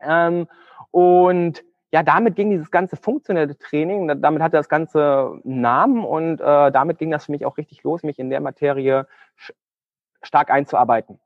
Ähm, 0.00 0.48
und 0.90 1.64
ja, 1.92 2.02
damit 2.02 2.36
ging 2.36 2.50
dieses 2.50 2.70
ganze 2.70 2.96
funktionelle 2.96 3.56
Training, 3.58 4.20
damit 4.22 4.42
hatte 4.42 4.56
das 4.56 4.68
Ganze 4.68 5.38
Namen 5.44 6.04
und 6.04 6.40
äh, 6.40 6.72
damit 6.72 6.98
ging 6.98 7.10
das 7.10 7.26
für 7.26 7.32
mich 7.32 7.44
auch 7.44 7.58
richtig 7.58 7.82
los, 7.82 8.02
mich 8.02 8.18
in 8.18 8.30
der 8.30 8.40
Materie 8.40 9.06
stark 10.22 10.50
einzuarbeiten. 10.50 11.20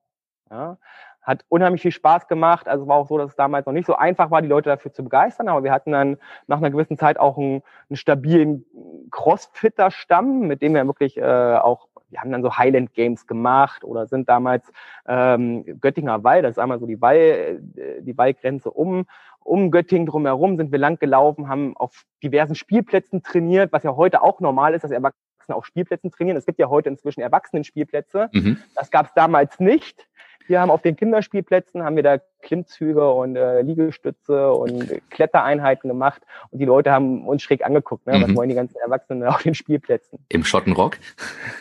Ja, 0.51 0.77
hat 1.23 1.45
unheimlich 1.49 1.83
viel 1.83 1.93
Spaß 1.93 2.29
gemacht. 2.29 2.69
Also 2.69 2.87
war 2.87 2.97
auch 2.97 3.09
so, 3.09 3.19
dass 3.19 3.31
es 3.31 3.37
damals 3.37 3.67
noch 3.67 3.73
nicht 3.73 3.87
so 3.87 3.97
einfach 3.97 4.31
war, 4.31 4.43
die 4.43 4.49
Leute 4.49 4.71
dafür 4.71 4.93
zu 4.93 5.03
begeistern. 5.03 5.49
Aber 5.49 5.65
wir 5.65 5.73
hatten 5.73 5.91
dann 5.91 6.19
nach 6.47 6.59
einer 6.59 6.71
gewissen 6.71 6.99
Zeit 6.99 7.19
auch 7.19 7.37
einen, 7.37 7.63
einen 7.89 7.97
stabilen 7.97 8.65
Crossfitter-Stamm, 9.11 10.41
mit 10.43 10.63
dem 10.63 10.75
wir 10.75 10.87
wirklich 10.87 11.17
äh, 11.17 11.23
auch 11.57 11.89
wir 12.09 12.21
haben 12.21 12.31
dann 12.31 12.43
so 12.43 12.57
Highland 12.57 12.95
Games 12.95 13.27
gemacht 13.27 13.85
oder 13.85 14.07
sind 14.07 14.29
damals 14.29 14.71
ähm, 15.07 15.65
Göttinger 15.81 16.23
Wall, 16.25 16.43
das 16.43 16.53
ist 16.53 16.59
einmal 16.59 16.79
so 16.79 16.87
die 16.87 17.01
Wall, 17.01 17.17
äh, 17.17 18.03
die 18.03 18.17
Wallgrenze 18.17 18.71
um, 18.71 19.07
um 19.47 19.71
Göttingen 19.71 20.07
drumherum 20.07 20.57
sind 20.57 20.73
wir 20.73 20.79
lang 20.79 20.99
gelaufen, 20.99 21.49
haben 21.49 21.77
auf 21.77 22.05
diversen 22.23 22.55
Spielplätzen 22.55 23.23
trainiert, 23.23 23.73
was 23.73 23.83
ja 23.83 23.97
heute 23.97 24.23
auch 24.23 24.41
normal 24.41 24.75
ist, 24.75 24.83
dass 24.83 24.91
Erwachsene 24.91 25.17
auf 25.49 25.67
Spielplätzen 25.67 26.11
trainieren. 26.11 26.37
Es 26.37 26.47
gibt 26.47 26.59
ja 26.59 26.69
heute 26.69 26.89
inzwischen 26.89 27.21
Erwachsenen-Spielplätze. 27.21 28.29
Mhm. 28.33 28.59
Das 28.75 28.91
gab 28.91 29.07
es 29.07 29.15
damals 29.15 29.61
nicht. 29.61 30.07
Wir 30.49 30.61
haben 30.61 30.71
auf 30.71 30.83
den 30.83 30.97
Kinderspielplätzen 30.97 31.83
haben 31.83 31.97
wir 31.97 32.05
da 32.05 32.19
Klimmzüge 32.43 33.11
und 33.11 33.35
äh, 33.35 33.63
Liegestütze 33.63 34.53
und 34.53 35.03
Klettereinheiten 35.11 35.89
gemacht 35.89 36.23
und 36.51 36.61
die 36.61 36.65
Leute 36.65 36.93
haben 36.93 37.27
uns 37.27 37.43
schräg 37.43 37.65
angeguckt. 37.65 38.07
Ne? 38.07 38.19
Mhm. 38.19 38.23
Was 38.23 38.37
wollen 38.37 38.49
die 38.49 38.55
ganzen 38.55 38.77
Erwachsenen 38.79 39.25
auf 39.25 39.43
den 39.43 39.55
Spielplätzen? 39.55 40.21
Im 40.29 40.45
Schottenrock? 40.45 40.99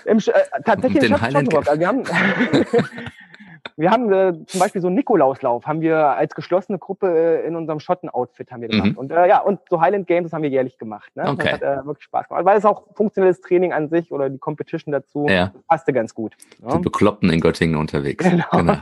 Im, 0.06 0.20
äh, 0.20 0.22
tatsächlich 0.64 1.04
im 1.04 1.18
Schottenrock. 1.18 1.68
Also 1.68 1.80
wir 1.80 1.88
haben 1.88 2.04
Wir 3.78 3.92
haben 3.92 4.12
äh, 4.12 4.34
zum 4.46 4.60
Beispiel 4.60 4.82
so 4.82 4.88
einen 4.88 4.96
Nikolauslauf, 4.96 5.66
haben 5.66 5.82
wir 5.82 5.98
als 5.98 6.34
geschlossene 6.34 6.80
Gruppe 6.80 7.08
äh, 7.08 7.48
in 7.48 7.56
unserem 7.58 7.82
Schotten-Outfit 7.82 8.52
haben 8.52 8.62
wir 8.62 8.70
gemacht. 8.70 8.92
Mhm. 8.92 8.98
Und 8.98 9.12
äh, 9.12 9.28
ja, 9.28 9.40
und 9.40 9.60
so 9.70 9.82
Highland 9.82 10.08
Games, 10.08 10.26
das 10.26 10.34
haben 10.34 10.44
wir 10.44 10.50
jährlich 10.50 10.78
gemacht. 10.78 11.12
Ne? 11.16 11.28
Okay. 11.28 11.58
Das 11.60 11.70
hat 11.70 11.84
äh, 11.84 11.86
wirklich 11.86 12.06
Spaß 12.06 12.30
gemacht. 12.30 12.46
Weil 12.46 12.58
es 12.58 12.64
auch 12.66 12.84
funktionelles 12.96 13.42
Training 13.42 13.74
an 13.74 13.90
sich 13.90 14.12
oder 14.12 14.30
die 14.30 14.38
Competition 14.38 14.94
dazu 14.94 15.26
ja. 15.28 15.54
passte 15.68 15.92
ganz 15.92 16.14
gut. 16.14 16.36
Ja? 16.64 16.78
Die 16.78 16.84
Bekloppten 16.84 17.30
in 17.30 17.42
Göttingen 17.42 17.78
unterwegs. 17.78 18.26
Genau. 18.36 18.46
genau. 18.52 18.78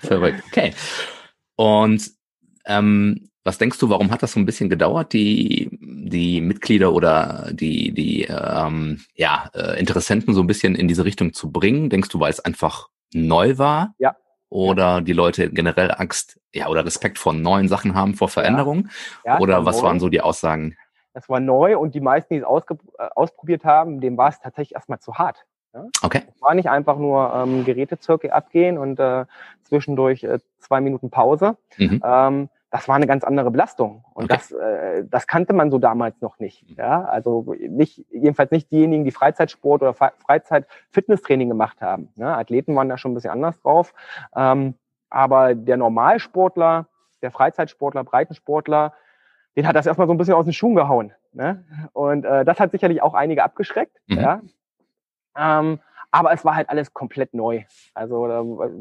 Verrückt. 0.00 0.42
Okay. 0.48 0.72
Und 1.56 2.10
ähm, 2.66 3.28
was 3.44 3.58
denkst 3.58 3.78
du, 3.78 3.88
warum 3.88 4.10
hat 4.10 4.22
das 4.22 4.32
so 4.32 4.40
ein 4.40 4.46
bisschen 4.46 4.68
gedauert, 4.68 5.12
die, 5.12 5.68
die 5.80 6.40
Mitglieder 6.40 6.92
oder 6.92 7.50
die, 7.52 7.92
die 7.92 8.24
ähm, 8.24 9.00
ja, 9.14 9.50
äh, 9.54 9.78
Interessenten 9.78 10.34
so 10.34 10.42
ein 10.42 10.46
bisschen 10.46 10.74
in 10.74 10.88
diese 10.88 11.04
Richtung 11.04 11.32
zu 11.32 11.50
bringen? 11.50 11.90
Denkst 11.90 12.08
du, 12.08 12.20
weil 12.20 12.30
es 12.30 12.40
einfach 12.40 12.88
neu 13.12 13.58
war? 13.58 13.94
Ja. 13.98 14.16
Oder 14.52 15.00
die 15.00 15.14
Leute 15.14 15.48
generell 15.48 15.90
Angst, 15.96 16.38
ja, 16.52 16.68
oder 16.68 16.84
Respekt 16.84 17.18
vor 17.18 17.32
neuen 17.32 17.68
Sachen 17.68 17.94
haben, 17.94 18.12
vor 18.12 18.28
Veränderungen? 18.28 18.90
Ja. 19.24 19.34
ja 19.34 19.40
oder 19.40 19.56
war 19.56 19.64
was 19.64 19.78
neu. 19.78 19.88
waren 19.88 19.98
so 19.98 20.10
die 20.10 20.20
Aussagen? 20.20 20.76
Das 21.14 21.26
war 21.30 21.40
neu 21.40 21.78
und 21.78 21.94
die 21.94 22.00
meisten, 22.00 22.34
die 22.34 22.40
es 22.40 22.44
äh, 22.44 23.08
ausprobiert 23.14 23.64
haben, 23.64 24.02
dem 24.02 24.18
war 24.18 24.28
es 24.28 24.40
tatsächlich 24.40 24.74
erstmal 24.74 24.98
zu 24.98 25.14
hart. 25.14 25.46
Ja? 25.72 25.86
Okay. 26.02 26.22
Es 26.28 26.42
war 26.42 26.54
nicht 26.54 26.68
einfach 26.68 26.98
nur 26.98 27.32
ähm, 27.34 27.64
Gerätezirkel 27.64 28.30
abgehen 28.30 28.76
und 28.76 29.00
äh, 29.00 29.24
zwischendurch 29.62 30.22
äh, 30.24 30.38
zwei 30.58 30.82
Minuten 30.82 31.08
Pause. 31.08 31.56
Mhm. 31.78 32.02
Ähm, 32.04 32.48
das 32.72 32.88
war 32.88 32.96
eine 32.96 33.06
ganz 33.06 33.22
andere 33.22 33.50
Belastung. 33.50 34.02
Und 34.14 34.24
okay. 34.24 34.34
das, 34.34 34.50
äh, 34.50 35.04
das 35.04 35.26
kannte 35.26 35.52
man 35.52 35.70
so 35.70 35.78
damals 35.78 36.22
noch 36.22 36.38
nicht. 36.38 36.68
Mhm. 36.70 36.76
Ja, 36.78 37.04
also 37.04 37.54
nicht, 37.60 38.06
jedenfalls 38.10 38.50
nicht 38.50 38.70
diejenigen, 38.70 39.04
die 39.04 39.10
Freizeitsport 39.10 39.82
oder 39.82 39.92
Freizeit-Fitnesstraining 39.92 41.50
gemacht 41.50 41.82
haben. 41.82 42.08
Ne? 42.16 42.34
Athleten 42.34 42.74
waren 42.74 42.88
da 42.88 42.96
schon 42.96 43.12
ein 43.12 43.14
bisschen 43.14 43.30
anders 43.30 43.60
drauf. 43.60 43.92
Ähm, 44.34 44.74
aber 45.10 45.54
der 45.54 45.76
Normalsportler, 45.76 46.86
der 47.20 47.30
Freizeitsportler, 47.30 48.04
Breitensportler, 48.04 48.94
den 49.54 49.66
hat 49.66 49.76
das 49.76 49.84
erstmal 49.84 50.06
so 50.06 50.14
ein 50.14 50.18
bisschen 50.18 50.34
aus 50.34 50.46
den 50.46 50.54
Schuhen 50.54 50.74
gehauen. 50.74 51.12
Ne? 51.34 51.66
Und 51.92 52.24
äh, 52.24 52.46
das 52.46 52.58
hat 52.58 52.70
sicherlich 52.70 53.02
auch 53.02 53.12
einige 53.12 53.44
abgeschreckt. 53.44 54.00
Mhm. 54.06 54.18
Ja? 54.18 54.40
Ähm, 55.36 55.78
aber 56.10 56.32
es 56.32 56.42
war 56.42 56.56
halt 56.56 56.70
alles 56.70 56.94
komplett 56.94 57.34
neu. 57.34 57.64
Also 57.92 58.80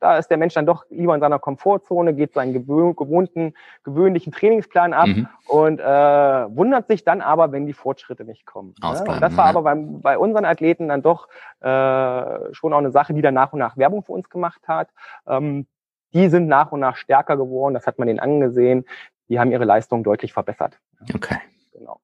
da 0.00 0.18
ist 0.18 0.28
der 0.28 0.36
Mensch 0.36 0.54
dann 0.54 0.66
doch 0.66 0.84
lieber 0.90 1.14
in 1.14 1.20
seiner 1.20 1.38
Komfortzone, 1.38 2.14
geht 2.14 2.34
seinen 2.34 2.52
gewohnten, 2.52 3.54
gewöhnlichen 3.84 4.32
Trainingsplan 4.32 4.92
ab 4.92 5.08
mhm. 5.08 5.28
und 5.48 5.80
äh, 5.80 5.84
wundert 5.84 6.88
sich 6.88 7.04
dann 7.04 7.20
aber, 7.20 7.52
wenn 7.52 7.66
die 7.66 7.72
Fortschritte 7.72 8.24
nicht 8.24 8.46
kommen. 8.46 8.74
Ne? 8.82 9.18
Das 9.20 9.36
war 9.36 9.46
aber 9.46 9.62
beim, 9.62 10.00
bei 10.00 10.18
unseren 10.18 10.44
Athleten 10.44 10.88
dann 10.88 11.02
doch 11.02 11.28
äh, 11.60 12.52
schon 12.52 12.72
auch 12.72 12.78
eine 12.78 12.90
Sache, 12.90 13.14
die 13.14 13.22
dann 13.22 13.34
nach 13.34 13.52
und 13.52 13.58
nach 13.58 13.76
Werbung 13.76 14.02
für 14.02 14.12
uns 14.12 14.28
gemacht 14.28 14.62
hat. 14.66 14.88
Ähm, 15.26 15.66
die 16.12 16.28
sind 16.28 16.48
nach 16.48 16.72
und 16.72 16.80
nach 16.80 16.96
stärker 16.96 17.36
geworden, 17.36 17.74
das 17.74 17.86
hat 17.86 17.98
man 17.98 18.08
denen 18.08 18.20
angesehen. 18.20 18.84
Die 19.28 19.40
haben 19.40 19.50
ihre 19.50 19.64
Leistung 19.64 20.04
deutlich 20.04 20.32
verbessert. 20.32 20.78
Okay. 21.14 21.38
Genau. 21.72 22.00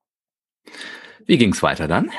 Wie 1.24 1.38
ging's 1.38 1.62
weiter 1.62 1.88
dann? 1.88 2.11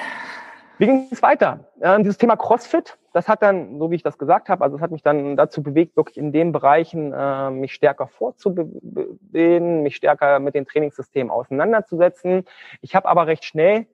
Wie 0.78 0.86
ging 0.86 1.08
es 1.12 1.22
weiter? 1.22 1.72
Ähm, 1.82 2.04
dieses 2.04 2.18
Thema 2.18 2.36
CrossFit, 2.36 2.98
das 3.14 3.28
hat 3.28 3.44
dann, 3.44 3.78
so 3.78 3.92
wie 3.92 3.96
ich 3.96 4.04
das 4.04 4.18
gesagt 4.18 4.50
habe, 4.50 4.64
also 4.64 4.78
es 4.78 4.82
hat 4.82 4.92
mich 4.92 5.04
dann 5.04 5.36
dazu 5.36 5.62
bewegt, 5.62 5.96
wirklich 5.96 6.18
in 6.18 6.32
den 6.32 6.52
Bereichen 6.52 7.14
äh, 7.14 7.52
mich 7.52 7.74
stärker 7.74 8.08
vorzubilden, 8.08 9.84
mich 9.84 9.96
stärker 9.96 10.40
mit 10.40 10.56
den 10.56 10.66
Trainingssystemen 10.66 11.32
auseinanderzusetzen. 11.32 12.46
Ich 12.82 12.96
habe 12.96 13.08
aber 13.08 13.28
recht 13.28 13.46
schnell 13.46 13.86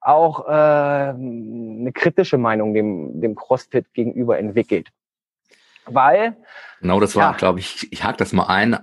auch 0.00 0.46
äh, 0.46 0.50
eine 0.50 1.92
kritische 1.94 2.36
Meinung 2.36 2.74
dem, 2.74 3.20
dem 3.20 3.34
CrossFit 3.36 3.94
gegenüber 3.94 4.38
entwickelt. 4.38 4.90
Weil. 5.86 6.36
Genau, 6.80 6.98
das 6.98 7.14
war, 7.14 7.32
ja, 7.32 7.36
glaube 7.36 7.60
ich, 7.60 7.92
ich 7.92 8.04
hake 8.04 8.16
das 8.16 8.32
mal 8.32 8.46
ein. 8.46 8.78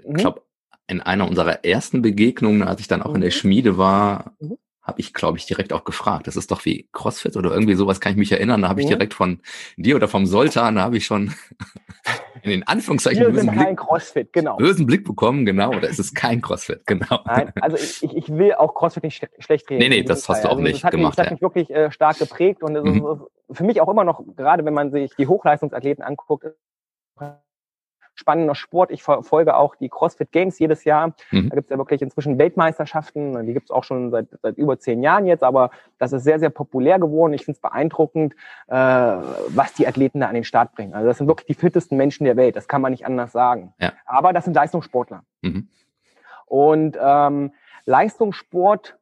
Ich 0.00 0.08
mhm. 0.08 0.14
glaube, 0.14 0.42
in 0.88 1.00
einer 1.00 1.26
unserer 1.28 1.64
ersten 1.64 2.02
Begegnungen, 2.02 2.62
als 2.62 2.80
ich 2.80 2.88
dann 2.88 3.02
auch 3.02 3.14
in 3.14 3.20
der 3.20 3.30
mhm. 3.30 3.34
Schmiede 3.34 3.78
war, 3.78 4.32
mhm 4.40 4.58
habe 4.86 5.00
ich, 5.00 5.12
glaube 5.12 5.36
ich, 5.36 5.46
direkt 5.46 5.72
auch 5.72 5.84
gefragt. 5.84 6.28
Das 6.28 6.36
ist 6.36 6.50
doch 6.52 6.64
wie 6.64 6.88
CrossFit 6.92 7.36
oder 7.36 7.50
irgendwie 7.50 7.74
sowas, 7.74 8.00
kann 8.00 8.12
ich 8.12 8.18
mich 8.18 8.30
erinnern. 8.30 8.62
Da 8.62 8.68
habe 8.68 8.80
ich 8.80 8.86
direkt 8.86 9.14
von 9.14 9.40
dir 9.76 9.96
oder 9.96 10.06
vom 10.06 10.26
Sultan, 10.26 10.76
da 10.76 10.82
habe 10.82 10.96
ich 10.96 11.04
schon 11.04 11.34
in 12.42 12.50
den 12.50 12.62
Anführungszeichen 12.62 13.20
Wir 13.20 13.30
bösen, 13.30 13.50
Blick, 13.50 13.76
CrossFit, 13.76 14.32
genau. 14.32 14.56
bösen 14.56 14.86
Blick 14.86 15.04
bekommen, 15.04 15.44
genau. 15.44 15.70
Oder 15.70 15.88
ist 15.88 15.98
es 15.98 16.14
kein 16.14 16.40
CrossFit, 16.40 16.86
genau. 16.86 17.20
Nein, 17.26 17.52
also 17.60 17.76
ich, 17.76 18.16
ich 18.16 18.28
will 18.28 18.54
auch 18.54 18.74
CrossFit 18.74 19.02
nicht 19.02 19.28
schlecht 19.40 19.68
reden. 19.68 19.80
Nee, 19.80 19.88
nee, 19.88 20.02
das 20.04 20.28
hast 20.28 20.44
du 20.44 20.48
auch 20.48 20.52
also 20.52 20.62
nicht 20.62 20.88
gemacht. 20.88 20.94
Mich, 20.94 21.16
das 21.16 21.26
hat 21.26 21.32
mich 21.32 21.42
wirklich 21.42 21.70
äh, 21.70 21.90
stark 21.90 22.18
geprägt 22.18 22.62
und 22.62 22.74
mhm. 22.74 23.26
für 23.50 23.64
mich 23.64 23.80
auch 23.80 23.88
immer 23.88 24.04
noch, 24.04 24.22
gerade 24.36 24.64
wenn 24.64 24.74
man 24.74 24.92
sich 24.92 25.10
die 25.18 25.26
Hochleistungsathleten 25.26 26.04
anguckt, 26.04 26.46
spannender 28.16 28.54
Sport. 28.54 28.90
Ich 28.90 29.02
verfolge 29.02 29.54
auch 29.54 29.76
die 29.76 29.88
CrossFit 29.88 30.32
Games 30.32 30.58
jedes 30.58 30.84
Jahr. 30.84 31.14
Mhm. 31.30 31.50
Da 31.50 31.54
gibt 31.54 31.66
es 31.66 31.70
ja 31.70 31.78
wirklich 31.78 32.02
inzwischen 32.02 32.38
Weltmeisterschaften. 32.38 33.46
Die 33.46 33.52
gibt 33.52 33.66
es 33.66 33.70
auch 33.70 33.84
schon 33.84 34.10
seit, 34.10 34.26
seit 34.42 34.56
über 34.56 34.78
zehn 34.78 35.02
Jahren 35.02 35.26
jetzt, 35.26 35.44
aber 35.44 35.70
das 35.98 36.12
ist 36.12 36.24
sehr, 36.24 36.40
sehr 36.40 36.50
populär 36.50 36.98
geworden. 36.98 37.34
Ich 37.34 37.44
finde 37.44 37.56
es 37.56 37.60
beeindruckend, 37.60 38.34
äh, 38.68 38.74
was 38.74 39.74
die 39.74 39.86
Athleten 39.86 40.20
da 40.20 40.26
an 40.26 40.34
den 40.34 40.44
Start 40.44 40.74
bringen. 40.74 40.94
Also 40.94 41.06
das 41.06 41.18
sind 41.18 41.28
wirklich 41.28 41.46
die 41.46 41.54
fittesten 41.54 41.96
Menschen 41.96 42.24
der 42.24 42.36
Welt. 42.36 42.56
Das 42.56 42.68
kann 42.68 42.80
man 42.80 42.90
nicht 42.90 43.06
anders 43.06 43.32
sagen. 43.32 43.74
Ja. 43.78 43.92
Aber 44.06 44.32
das 44.32 44.44
sind 44.44 44.54
Leistungssportler. 44.54 45.22
Mhm. 45.42 45.68
Und 46.46 46.98
ähm, 47.00 47.52
Leistungssport, 47.84 48.96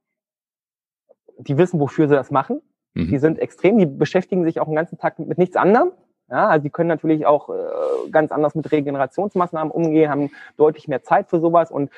die 1.39 1.57
wissen, 1.57 1.79
wofür 1.79 2.09
sie 2.09 2.17
das 2.17 2.31
machen. 2.33 2.61
Mhm. 2.95 3.09
Die 3.09 3.19
sind 3.19 3.39
extrem, 3.39 3.79
die 3.79 3.87
beschäftigen 3.87 4.45
sich 4.45 4.61
auch 4.61 4.67
den 4.67 4.75
ganzen 4.75 4.99
Tag 4.99 5.19
mit 5.21 5.39
nichts 5.39 5.57
anderem. 5.57 5.93
Ja, 6.35 6.49
also 6.49 6.65
die 6.65 6.71
können 6.71 6.89
natürlich 6.89 7.27
auch 7.27 7.49
äh, 7.49 8.11
ganz 8.11 8.33
anders 8.33 8.57
mit 8.57 8.73
Regenerationsmaßnahmen 8.73 9.71
umgehen, 9.71 10.11
haben 10.11 10.33
deutlich 10.57 10.89
mehr 10.89 11.05
Zeit 11.05 11.31
für 11.31 11.39
sowas 11.39 11.71
und 11.71 11.93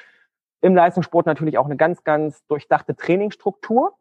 im 0.61 0.75
Leistungssport 0.75 1.25
natürlich 1.25 1.57
auch 1.57 1.65
eine 1.65 1.79
ganz, 1.79 2.05
ganz 2.05 2.47
durchdachte 2.47 2.95
Trainingsstruktur. 2.95 3.95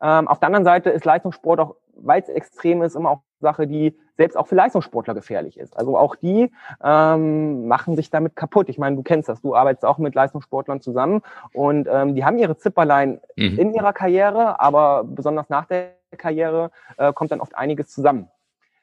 Ähm, 0.00 0.26
auf 0.26 0.40
der 0.40 0.48
anderen 0.48 0.64
Seite 0.64 0.90
ist 0.90 1.04
Leistungssport 1.04 1.60
auch, 1.60 1.76
weil 1.94 2.20
es 2.20 2.28
extrem 2.28 2.82
ist, 2.82 2.96
immer 2.96 3.10
auch 3.10 3.20
Sache, 3.40 3.68
die 3.68 3.96
selbst 4.16 4.36
auch 4.36 4.48
für 4.48 4.56
Leistungssportler 4.56 5.14
gefährlich 5.14 5.56
ist. 5.56 5.76
Also 5.76 5.96
auch 5.96 6.16
die 6.16 6.50
ähm, 6.82 7.68
machen 7.68 7.94
sich 7.94 8.10
damit 8.10 8.34
kaputt. 8.34 8.68
Ich 8.68 8.78
meine, 8.78 8.96
du 8.96 9.04
kennst 9.04 9.28
das, 9.28 9.42
du 9.42 9.54
arbeitest 9.54 9.84
auch 9.84 9.98
mit 9.98 10.16
Leistungssportlern 10.16 10.80
zusammen 10.80 11.22
und 11.52 11.86
ähm, 11.88 12.16
die 12.16 12.24
haben 12.24 12.36
ihre 12.36 12.56
Zipperlein 12.56 13.20
mhm. 13.36 13.60
in 13.60 13.74
ihrer 13.74 13.92
Karriere, 13.92 14.58
aber 14.58 15.04
besonders 15.04 15.48
nach 15.50 15.66
der 15.66 15.92
Karriere 16.16 16.72
äh, 16.96 17.12
kommt 17.12 17.30
dann 17.30 17.40
oft 17.40 17.54
einiges 17.54 17.90
zusammen 17.90 18.28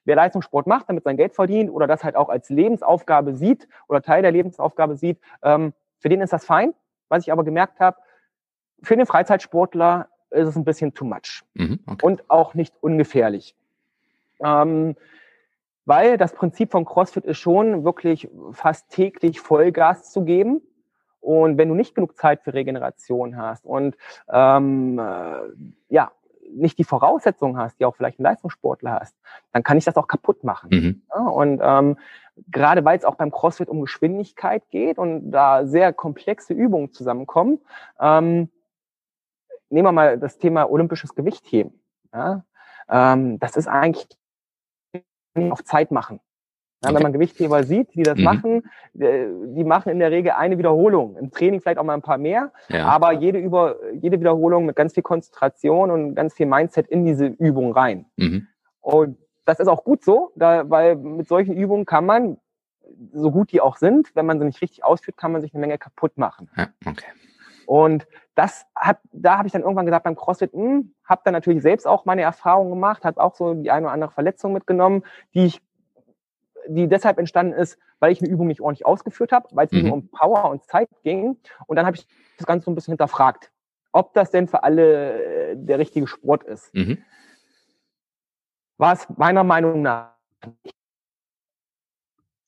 wer 0.10 0.16
Leistungssport 0.16 0.68
macht, 0.68 0.90
damit 0.90 1.04
sein 1.04 1.18
Geld 1.18 1.36
verdient 1.36 1.70
oder 1.70 1.88
das 1.88 2.04
halt 2.04 2.16
auch 2.16 2.30
als 2.30 2.50
Lebensaufgabe 2.50 3.36
sieht 3.36 3.68
oder 3.88 4.02
Teil 4.02 4.24
der 4.24 4.32
Lebensaufgabe 4.32 4.98
sieht, 4.98 5.20
ähm, 5.44 5.72
für 6.00 6.10
den 6.10 6.20
ist 6.20 6.34
das 6.34 6.46
fein. 6.46 6.74
Was 7.10 7.24
ich 7.24 7.32
aber 7.32 7.44
gemerkt 7.44 7.80
habe, 7.80 7.98
für 8.82 8.96
den 8.96 9.06
Freizeitsportler 9.06 10.10
ist 10.32 10.48
es 10.48 10.56
ein 10.56 10.66
bisschen 10.66 10.94
too 10.94 11.06
much 11.06 11.44
mhm, 11.54 11.80
okay. 11.86 12.06
und 12.06 12.30
auch 12.30 12.56
nicht 12.56 12.74
ungefährlich. 12.82 13.56
Ähm, 14.44 14.96
weil 15.86 16.18
das 16.18 16.34
Prinzip 16.34 16.72
von 16.72 16.86
CrossFit 16.86 17.26
ist 17.26 17.38
schon 17.38 17.84
wirklich 17.84 18.30
fast 18.52 18.90
täglich 18.90 19.40
Vollgas 19.40 20.12
zu 20.12 20.24
geben. 20.24 20.62
Und 21.22 21.58
wenn 21.58 21.70
du 21.70 21.76
nicht 21.76 21.96
genug 21.96 22.16
Zeit 22.16 22.42
für 22.42 22.54
Regeneration 22.54 23.38
hast 23.38 23.66
und 23.66 23.98
ähm, 24.32 24.98
äh, 25.00 25.42
ja, 25.90 26.12
nicht 26.52 26.78
die 26.78 26.84
Voraussetzungen 26.84 27.58
hast, 27.58 27.80
die 27.80 27.86
auch 27.86 27.96
vielleicht 27.96 28.20
ein 28.20 28.24
Leistungssportler 28.24 29.00
hast, 29.00 29.16
dann 29.54 29.64
kann 29.64 29.78
ich 29.78 29.86
das 29.86 29.96
auch 29.98 30.08
kaputt 30.08 30.44
machen. 30.44 30.70
Mhm. 30.72 31.02
Ja, 31.10 31.28
und 31.28 31.62
ähm, 31.64 31.98
gerade 32.48 32.84
weil 32.86 32.98
es 32.98 33.06
auch 33.06 33.16
beim 33.16 33.32
CrossFit 33.32 33.70
um 33.70 33.82
Geschwindigkeit 33.82 34.64
geht 34.70 34.98
und 34.98 35.32
da 35.32 35.66
sehr 35.66 35.94
komplexe 35.94 36.54
Übungen 36.54 36.92
zusammenkommen, 36.94 37.60
ähm, 38.00 38.50
nehmen 39.70 39.88
wir 39.88 39.92
mal 39.92 40.18
das 40.18 40.38
Thema 40.38 40.70
olympisches 40.70 41.16
Gewichtheben. 41.16 41.80
Ja? 42.14 42.44
Ähm, 42.90 43.40
das 43.40 43.56
ist 43.56 43.68
eigentlich 43.68 44.08
auf 45.50 45.64
Zeit 45.64 45.92
machen. 45.92 46.20
Ja, 46.82 46.90
okay. 46.90 46.96
Wenn 46.96 47.04
man 47.04 47.14
Gewichtheber 47.14 47.64
sieht, 47.64 47.94
die 47.94 48.04
das 48.04 48.18
mhm. 48.18 48.24
machen, 48.24 48.70
äh, 48.98 49.28
die 49.48 49.66
machen 49.66 49.90
in 49.90 50.00
der 50.00 50.12
Regel 50.12 50.32
eine 50.32 50.58
Wiederholung. 50.58 51.18
Im 51.18 51.30
Training 51.30 51.60
vielleicht 51.60 51.78
auch 51.78 51.84
mal 51.84 51.94
ein 51.94 52.02
paar 52.02 52.18
mehr, 52.18 52.54
ja. 52.70 52.86
aber 52.86 53.12
jede, 53.12 53.38
über, 53.38 53.76
jede 53.94 54.20
Wiederholung 54.20 54.66
mit 54.66 54.78
ganz 54.78 54.94
viel 54.94 55.04
Konzentration 55.04 55.92
und 55.92 56.16
ganz 56.16 56.34
viel 56.34 56.46
Mindset 56.46 56.88
in 56.88 57.06
diese 57.06 57.26
Übung 57.26 57.74
rein. 57.74 58.06
Mhm. 58.16 58.48
Und 58.80 59.18
das 59.46 59.60
ist 59.60 59.68
auch 59.68 59.84
gut 59.84 60.04
so, 60.04 60.32
da, 60.36 60.70
weil 60.70 60.96
mit 60.96 61.28
solchen 61.28 61.54
Übungen 61.54 61.86
kann 61.86 62.06
man, 62.06 62.38
so 63.14 63.30
gut 63.32 63.52
die 63.52 63.62
auch 63.62 63.76
sind, 63.76 64.16
wenn 64.16 64.26
man 64.26 64.40
sie 64.40 64.46
nicht 64.46 64.62
richtig 64.62 64.84
ausführt, 64.84 65.18
kann 65.18 65.32
man 65.32 65.42
sich 65.42 65.54
eine 65.54 65.62
Menge 65.62 65.78
kaputt 65.78 66.18
machen. 66.18 66.50
Ja, 66.56 66.68
okay. 66.86 67.06
Und 67.66 68.08
das 68.34 68.66
hat, 68.76 68.98
da 69.12 69.38
habe 69.38 69.48
ich 69.48 69.52
dann 69.52 69.62
irgendwann 69.62 69.86
gesagt 69.86 70.06
beim 70.06 70.16
CrossFit, 70.16 70.54
hm, 70.54 70.96
habe 71.04 71.22
dann 71.24 71.34
natürlich 71.34 71.62
selbst 71.62 71.86
auch 71.86 72.06
meine 72.06 72.24
Erfahrungen 72.24 72.72
gemacht, 72.72 73.06
habe 73.06 73.22
auch 73.22 73.36
so 73.36 73.54
die 73.54 73.70
eine 73.70 73.86
oder 73.86 73.94
andere 73.94 74.12
Verletzung 74.12 74.54
mitgenommen, 74.54 75.04
die 75.36 75.46
ich 75.46 75.62
die 76.68 76.88
deshalb 76.88 77.18
entstanden 77.18 77.54
ist, 77.54 77.78
weil 78.00 78.12
ich 78.12 78.22
eine 78.22 78.30
Übung 78.30 78.48
nicht 78.48 78.62
ordentlich 78.62 78.86
ausgeführt 78.86 79.32
habe, 79.32 79.48
weil 79.52 79.68
es 79.68 79.72
mhm. 79.72 79.92
um 79.92 80.10
Power 80.10 80.50
und 80.50 80.64
Zeit 80.66 80.90
ging. 81.04 81.38
Und 81.68 81.76
dann 81.76 81.86
habe 81.86 81.98
ich 81.98 82.08
das 82.38 82.46
Ganze 82.46 82.66
so 82.66 82.72
ein 82.72 82.76
bisschen 82.76 82.94
hinterfragt, 82.94 83.52
ob 83.92 84.14
das 84.14 84.32
denn 84.32 84.48
für 84.48 84.64
alle 84.64 85.52
äh, 85.52 85.56
der 85.56 85.80
richtige 85.80 86.08
Sport 86.08 86.44
ist. 86.44 86.74
Mhm. 86.74 87.00
War 88.78 88.94
es 88.94 89.08
meiner 89.18 89.44
Meinung 89.44 89.82
nach 89.82 90.14
nicht. 90.64 90.79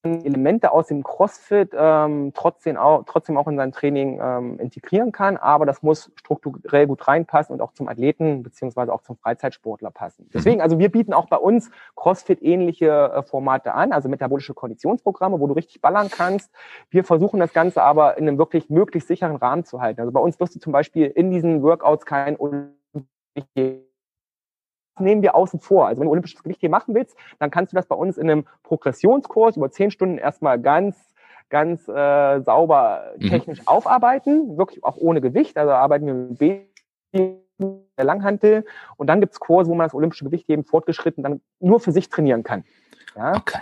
Elemente 0.03 0.71
aus 0.71 0.87
dem 0.87 1.03
CrossFit 1.03 1.75
ähm, 1.77 2.31
trotzdem, 2.33 2.75
auch, 2.75 3.03
trotzdem 3.05 3.37
auch 3.37 3.47
in 3.47 3.55
sein 3.55 3.71
Training 3.71 4.19
ähm, 4.19 4.59
integrieren 4.59 5.11
kann, 5.11 5.37
aber 5.37 5.67
das 5.67 5.83
muss 5.83 6.11
strukturell 6.15 6.87
gut 6.87 7.07
reinpassen 7.07 7.53
und 7.53 7.61
auch 7.61 7.73
zum 7.73 7.87
Athleten 7.87 8.41
beziehungsweise 8.41 8.91
auch 8.91 9.03
zum 9.03 9.17
Freizeitsportler 9.17 9.91
passen. 9.91 10.23
Mhm. 10.23 10.29
Deswegen, 10.33 10.61
also 10.61 10.79
wir 10.79 10.89
bieten 10.89 11.13
auch 11.13 11.27
bei 11.27 11.37
uns 11.37 11.69
CrossFit-ähnliche 11.95 12.87
äh, 12.87 13.21
Formate 13.23 13.75
an, 13.75 13.91
also 13.91 14.09
metabolische 14.09 14.55
Konditionsprogramme, 14.55 15.39
wo 15.39 15.45
du 15.45 15.53
richtig 15.53 15.81
ballern 15.81 16.09
kannst. 16.09 16.51
Wir 16.89 17.03
versuchen 17.03 17.39
das 17.39 17.53
Ganze 17.53 17.83
aber 17.83 18.17
in 18.17 18.27
einem 18.27 18.39
wirklich 18.39 18.71
möglichst 18.71 19.07
sicheren 19.07 19.35
Rahmen 19.35 19.65
zu 19.65 19.81
halten. 19.81 20.01
Also 20.01 20.11
bei 20.11 20.19
uns 20.19 20.39
wirst 20.39 20.55
du 20.55 20.59
zum 20.59 20.73
Beispiel 20.73 21.07
in 21.07 21.29
diesen 21.29 21.61
Workouts 21.61 22.07
kein 22.07 22.37
nehmen 24.99 25.21
wir 25.21 25.35
außen 25.35 25.59
vor. 25.59 25.87
Also 25.87 25.99
wenn 25.99 26.05
du 26.05 26.11
olympisches 26.11 26.43
Gewicht 26.43 26.59
hier 26.59 26.69
machen 26.69 26.95
willst, 26.95 27.15
dann 27.39 27.51
kannst 27.51 27.71
du 27.71 27.75
das 27.75 27.85
bei 27.87 27.95
uns 27.95 28.17
in 28.17 28.29
einem 28.29 28.45
Progressionskurs 28.63 29.57
über 29.57 29.71
zehn 29.71 29.91
Stunden 29.91 30.17
erstmal 30.17 30.59
ganz 30.59 31.11
ganz 31.49 31.87
äh, 31.87 32.41
sauber 32.41 33.13
mhm. 33.17 33.29
technisch 33.29 33.59
mhm. 33.59 33.67
aufarbeiten, 33.67 34.57
wirklich 34.57 34.83
auch 34.83 34.97
ohne 34.97 35.21
Gewicht. 35.21 35.57
Also 35.57 35.73
arbeiten 35.73 36.07
wir 36.07 36.13
mit 36.13 36.37
B 36.39 36.61
der 37.97 38.05
Langhantel 38.05 38.65
und 38.97 39.07
dann 39.07 39.19
gibt's 39.19 39.39
Kurse, 39.39 39.69
wo 39.69 39.75
man 39.75 39.85
das 39.85 39.93
olympische 39.93 40.25
Gewicht 40.25 40.49
eben 40.49 40.63
fortgeschritten 40.63 41.23
dann 41.23 41.41
nur 41.59 41.79
für 41.79 41.91
sich 41.91 42.09
trainieren 42.09 42.43
kann. 42.43 42.63
Ja? 43.15 43.35
Okay. 43.35 43.59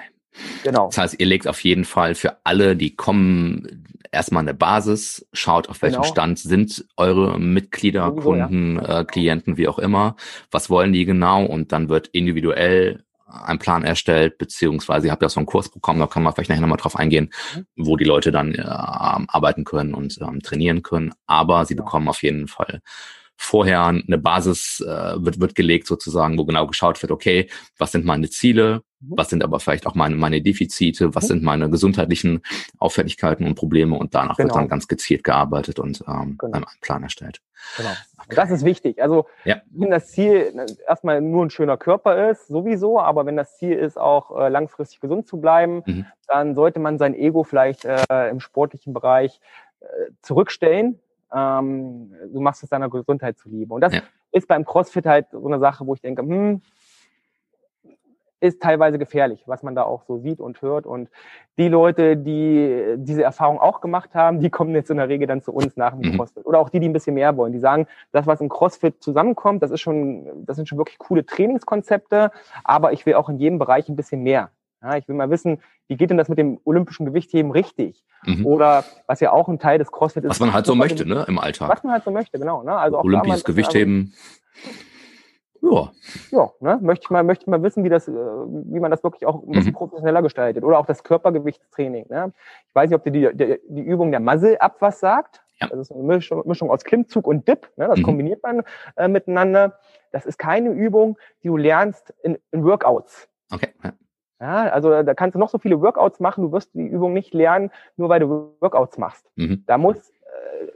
Genau. 0.63 0.87
Das 0.87 0.97
heißt, 0.97 1.19
ihr 1.19 1.25
legt 1.25 1.47
auf 1.47 1.63
jeden 1.63 1.85
Fall 1.85 2.15
für 2.15 2.37
alle, 2.43 2.75
die 2.75 2.95
kommen, 2.95 3.85
erstmal 4.11 4.41
eine 4.41 4.53
Basis, 4.53 5.27
schaut, 5.33 5.69
auf 5.69 5.81
welchem 5.81 6.01
genau. 6.01 6.11
Stand 6.11 6.39
sind 6.39 6.85
eure 6.97 7.39
Mitglieder, 7.39 8.11
Kunden, 8.11 8.75
ja. 8.77 9.01
äh, 9.01 9.05
Klienten, 9.05 9.57
wie 9.57 9.67
auch 9.67 9.79
immer, 9.79 10.15
was 10.51 10.69
wollen 10.69 10.93
die 10.93 11.05
genau 11.05 11.45
und 11.45 11.71
dann 11.71 11.89
wird 11.89 12.07
individuell 12.07 13.03
ein 13.31 13.59
Plan 13.59 13.83
erstellt, 13.83 14.37
beziehungsweise 14.37 15.07
ihr 15.07 15.11
habt 15.11 15.21
ja 15.21 15.29
so 15.29 15.39
ein 15.39 15.45
Kursprogramm, 15.45 15.99
da 15.99 16.07
kann 16.07 16.23
man 16.23 16.33
vielleicht 16.33 16.49
nachher 16.49 16.61
nochmal 16.61 16.77
drauf 16.77 16.95
eingehen, 16.95 17.31
mhm. 17.55 17.65
wo 17.75 17.95
die 17.95 18.05
Leute 18.05 18.31
dann 18.31 18.55
äh, 18.55 18.63
arbeiten 18.63 19.65
können 19.65 19.93
und 19.93 20.17
ähm, 20.21 20.41
trainieren 20.41 20.81
können. 20.81 21.13
Aber 21.27 21.65
sie 21.65 21.75
genau. 21.75 21.85
bekommen 21.85 22.07
auf 22.07 22.23
jeden 22.23 22.47
Fall 22.47 22.81
vorher 23.37 23.85
eine 23.85 24.17
Basis 24.17 24.81
äh, 24.81 25.15
wird, 25.23 25.39
wird 25.39 25.55
gelegt 25.55 25.87
sozusagen, 25.87 26.37
wo 26.37 26.45
genau 26.45 26.67
geschaut 26.67 27.01
wird, 27.01 27.11
okay, 27.11 27.49
was 27.77 27.91
sind 27.91 28.03
meine 28.03 28.29
Ziele. 28.29 28.81
Was 29.01 29.29
sind 29.29 29.43
aber 29.43 29.59
vielleicht 29.59 29.88
auch 29.88 29.95
meine, 29.95 30.15
meine 30.15 30.41
Defizite, 30.41 31.15
was 31.15 31.25
mhm. 31.25 31.27
sind 31.27 31.43
meine 31.43 31.69
gesundheitlichen 31.69 32.41
Auffälligkeiten 32.77 33.45
und 33.45 33.55
Probleme 33.55 33.97
und 33.97 34.13
danach 34.13 34.38
genau. 34.38 34.49
wird 34.49 34.55
dann 34.57 34.67
ganz 34.67 34.88
gezielt 34.88 35.23
gearbeitet 35.23 35.79
und 35.79 36.03
ähm, 36.07 36.38
genau. 36.38 36.57
ein 36.57 36.65
Plan 36.81 37.03
erstellt. 37.03 37.41
Genau. 37.77 37.89
Okay. 38.17 38.35
Das 38.35 38.51
ist 38.51 38.65
wichtig. 38.65 39.01
Also 39.01 39.25
ja. 39.45 39.62
wenn 39.71 39.91
das 39.91 40.07
Ziel 40.07 40.53
erstmal 40.88 41.21
nur 41.21 41.45
ein 41.45 41.49
schöner 41.49 41.77
Körper 41.77 42.29
ist, 42.29 42.47
sowieso, 42.47 42.99
aber 42.99 43.25
wenn 43.25 43.38
das 43.38 43.57
Ziel 43.57 43.73
ist, 43.73 43.97
auch 43.97 44.38
äh, 44.38 44.49
langfristig 44.49 44.99
gesund 44.99 45.27
zu 45.27 45.39
bleiben, 45.39 45.83
mhm. 45.85 46.05
dann 46.27 46.55
sollte 46.55 46.79
man 46.79 46.97
sein 46.97 47.15
Ego 47.15 47.43
vielleicht 47.43 47.85
äh, 47.85 48.29
im 48.29 48.39
sportlichen 48.39 48.93
Bereich 48.93 49.39
äh, 49.79 49.85
zurückstellen 50.21 50.99
ähm, 51.33 52.12
du 52.31 52.39
machst 52.39 52.63
es 52.63 52.69
deiner 52.69 52.89
Gesundheit 52.89 53.38
zuliebe. 53.38 53.73
Und 53.73 53.81
das 53.81 53.93
ja. 53.93 54.01
ist 54.31 54.47
beim 54.47 54.65
CrossFit 54.65 55.05
halt 55.05 55.27
so 55.31 55.45
eine 55.45 55.59
Sache, 55.59 55.85
wo 55.85 55.93
ich 55.93 56.01
denke, 56.01 56.21
hm, 56.21 56.62
ist 58.41 58.62
teilweise 58.62 58.97
gefährlich, 58.97 59.43
was 59.45 59.63
man 59.63 59.75
da 59.75 59.84
auch 59.84 60.04
so 60.08 60.19
sieht 60.19 60.39
und 60.39 60.62
hört. 60.62 60.86
Und 60.86 61.10
die 61.58 61.67
Leute, 61.67 62.15
die 62.15 62.95
diese 62.97 63.23
Erfahrung 63.23 63.60
auch 63.60 63.82
gemacht 63.82 64.15
haben, 64.15 64.39
die 64.39 64.49
kommen 64.49 64.73
jetzt 64.75 64.89
in 64.89 64.97
der 64.97 65.10
Regel 65.10 65.28
dann 65.28 65.41
zu 65.41 65.52
uns 65.52 65.75
nach 65.75 65.91
dem 65.91 66.12
mhm. 66.12 66.15
CrossFit. 66.15 66.45
Oder 66.45 66.60
auch 66.60 66.69
die, 66.69 66.80
die 66.80 66.88
ein 66.88 66.93
bisschen 66.93 67.15
mehr 67.15 67.36
wollen. 67.36 67.52
Die 67.52 67.60
sagen, 67.60 67.88
das, 68.12 68.28
was 68.28 68.41
im 68.41 68.49
CrossFit 68.49 69.02
zusammenkommt, 69.04 69.62
das 69.62 69.71
ist 69.71 69.82
schon, 69.82 70.45
das 70.45 70.56
sind 70.56 70.69
schon 70.69 70.78
wirklich 70.78 70.97
coole 70.97 71.25
Trainingskonzepte, 71.25 72.32
aber 72.63 72.93
ich 72.93 73.06
will 73.06 73.15
auch 73.15 73.30
in 73.30 73.38
jedem 73.38 73.60
Bereich 73.60 73.89
ein 73.89 73.95
bisschen 73.95 74.23
mehr. 74.23 74.52
Ja, 74.82 74.95
ich 74.95 75.08
will 75.10 75.15
mal 75.15 75.30
wissen, 75.30 75.60
wie 75.89 75.97
geht 75.97 76.10
denn 76.10 76.17
das 76.17 76.30
mit 76.30 76.38
dem 76.38 76.60
olympischen 76.63 77.06
Gewichtheben 77.06 77.52
richtig? 77.52 78.06
Mhm. 78.25 78.45
Oder 78.45 78.86
was 79.08 79.19
ja 79.19 79.32
auch 79.32 79.49
ein 79.49 79.60
Teil 79.60 79.78
des 79.78 79.91
CrossFit 79.91 80.23
ist. 80.23 80.30
Was 80.30 80.39
man 80.39 80.54
halt 80.54 80.65
so 80.65 80.75
möchte, 80.75 81.06
ne, 81.06 81.25
im 81.28 81.38
Alltag. 81.38 81.69
Was 81.69 81.84
man 81.84 81.91
halt 81.91 82.06
so 82.06 82.12
möchte, 82.12 82.39
genau. 82.39 82.63
Ne? 82.63 82.73
Also 82.73 82.97
auch 82.97 83.04
Olympisches 83.04 83.43
Gewichtheben. 83.43 84.13
Ja. 85.62 85.91
Ja, 86.32 86.52
ne? 86.60 86.80
möchte 86.82 87.06
ich 87.06 87.10
mal, 87.10 87.24
möchte 87.24 87.43
ich 87.43 87.48
mal 87.48 87.62
wissen, 87.62 87.84
wie 87.84 87.89
das, 87.89 88.08
äh, 88.08 88.12
wie 88.12 88.80
man 88.80 88.91
das 88.91 89.04
wirklich 89.04 89.26
auch 89.26 89.43
ein 89.43 89.52
bisschen 89.52 89.72
mhm. 89.72 89.76
professioneller 89.76 90.22
gestaltet. 90.22 90.63
Oder 90.63 90.80
auch 90.80 90.86
das 90.86 91.04
Körpergewichtstraining. 91.04 92.08
Ne? 92.10 92.34
Ich 92.67 92.76
weiß 92.76 92.89
nicht, 92.89 92.98
ob 92.98 93.04
dir 93.04 93.12
die, 93.12 93.30
die, 93.36 93.60
die 93.67 93.82
Übung 93.82 94.12
der 94.12 94.19
Muscle-Up 94.19 94.78
was 94.80 95.00
sagt. 95.00 95.43
Ja. 95.60 95.67
Das 95.67 95.80
ist 95.80 95.91
eine 95.91 96.04
Mischung, 96.04 96.43
Mischung 96.45 96.72
aus 96.72 96.84
Klimmzug 96.84 97.28
und 97.28 97.48
Dip. 97.48 97.69
Ne? 97.76 97.88
Das 97.88 98.00
mhm. 98.00 98.04
kombiniert 98.04 98.43
man 98.43 98.63
äh, 98.95 99.08
miteinander. 99.08 99.80
Das 100.12 100.26
ist 100.26 100.39
keine 100.39 100.69
Übung, 100.69 101.17
die 101.43 101.48
du 101.50 101.58
lernst 101.58 102.13
in, 102.24 102.38
in 102.52 102.63
Workouts. 102.63 103.28
Okay. 103.52 103.69
Ja. 103.84 103.93
Ja, 104.41 104.69
also 104.69 105.04
da 105.04 105.13
kannst 105.15 105.36
du 105.36 105.39
noch 105.39 105.50
so 105.50 105.58
viele 105.58 105.82
Workouts 105.82 106.22
machen, 106.22 106.45
du 106.45 106.52
wirst 106.54 106.74
die 106.74 106.88
Übung 106.88 107.12
nicht 107.12 107.34
lernen, 107.34 107.72
nur 107.98 108.08
weil 108.08 108.22
du 108.22 108.56
Workouts 108.62 108.98
machst. 108.98 109.30
Mhm. 109.36 109.65
Da 109.67 109.78
muss 109.78 110.13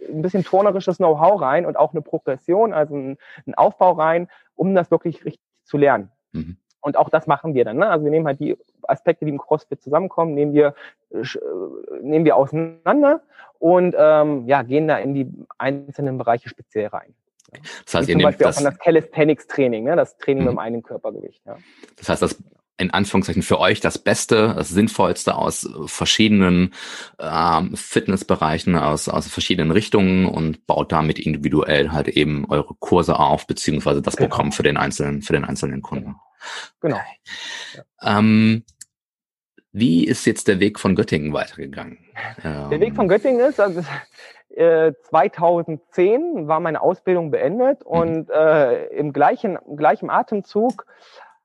ein 0.10 0.22
bisschen 0.22 0.44
turnerisches 0.44 0.98
Know-how 0.98 1.42
rein 1.42 1.66
und 1.66 1.78
auch 1.78 1.92
eine 1.92 2.02
Progression, 2.02 2.74
also 2.74 2.96
ein, 2.96 3.18
ein, 3.46 3.54
Aufbau 3.56 3.94
rein, 3.94 4.28
um 4.56 4.76
das 4.76 4.92
wirklich 4.92 5.26
richtig 5.26 5.42
zu 5.64 5.78
lernen. 5.78 6.12
Mhm. 6.32 6.58
Und 6.82 6.98
auch 6.98 7.10
das 7.10 7.28
machen 7.28 7.54
wir 7.54 7.64
dann. 7.64 7.78
Ne? 7.78 7.90
Also 7.90 8.04
wir 8.04 8.12
nehmen 8.12 8.28
halt 8.28 8.40
die 8.40 8.58
Aspekte, 8.84 9.26
die 9.26 9.32
im 9.32 9.38
CrossFit 9.38 9.82
zusammenkommen, 9.82 10.34
nehmen 10.34 10.54
wir, 10.54 10.76
äh, 11.12 11.24
nehmen 12.02 12.26
wir 12.26 12.36
auseinander 12.36 13.22
und 13.60 13.96
ähm, 13.98 14.46
ja, 14.48 14.62
gehen 14.64 14.88
da 14.88 14.98
in 14.98 15.14
die 15.14 15.32
einzelnen 15.58 16.18
Bereiche 16.18 16.50
speziell 16.50 16.88
rein. 16.88 17.14
Das 17.86 17.94
heißt, 17.94 18.08
Wie 18.08 18.12
ihr 18.12 18.18
zum 18.18 18.24
Beispiel 18.24 18.46
das, 18.46 18.58
auch 18.58 18.60
an 18.60 18.66
das 18.66 18.80
Calisthenics-Training, 18.80 19.84
ne? 19.86 19.96
das 19.96 20.18
Training 20.18 20.44
mhm. 20.44 20.50
mit 20.52 20.60
einem 20.60 20.84
Körpergewicht. 20.84 21.46
Ja. 21.46 21.56
Das 21.98 22.10
heißt, 22.10 22.22
das 22.22 22.44
in 22.78 22.92
Anführungszeichen 22.92 23.44
für 23.44 23.60
euch 23.60 23.80
das 23.82 23.98
Beste, 23.98 24.54
das 24.56 24.70
Sinnvollste 24.70 25.36
aus 25.36 25.70
verschiedenen 25.86 26.74
ähm, 27.20 27.76
Fitnessbereichen, 27.76 28.76
aus, 28.76 29.10
aus 29.10 29.28
verschiedenen 29.28 29.72
Richtungen 29.72 30.26
und 30.26 30.66
baut 30.66 30.92
damit 30.92 31.20
individuell 31.20 31.92
halt 31.92 32.08
eben 32.08 32.46
eure 32.50 32.74
Kurse 32.80 33.20
auf, 33.20 33.46
beziehungsweise 33.46 34.02
das 34.02 34.16
genau. 34.16 34.30
Programm 34.30 34.52
für 34.52 34.64
den 34.64 34.78
einzelnen, 34.78 35.22
für 35.22 35.34
den 35.34 35.46
einzelnen 35.46 35.82
Kunden. 35.82 36.16
Genau. 36.82 36.98
Okay. 36.98 37.84
Ähm, 38.02 38.64
wie 39.72 40.06
ist 40.06 40.26
jetzt 40.26 40.48
der 40.48 40.60
Weg 40.60 40.80
von 40.80 40.96
Göttingen 40.96 41.34
weitergegangen? 41.34 41.98
Der 42.44 42.80
Weg 42.80 42.96
von 42.96 43.08
Göttingen 43.08 43.40
ist, 43.42 43.60
also 43.60 43.84
äh, 44.50 44.94
2010 45.10 46.48
war 46.48 46.60
meine 46.60 46.82
Ausbildung 46.82 47.32
beendet 47.32 47.82
mhm. 47.82 47.88
und 47.88 48.30
äh, 48.30 48.86
im 48.88 49.14
gleichen, 49.14 49.58
gleichen 49.76 50.10
Atemzug 50.10 50.86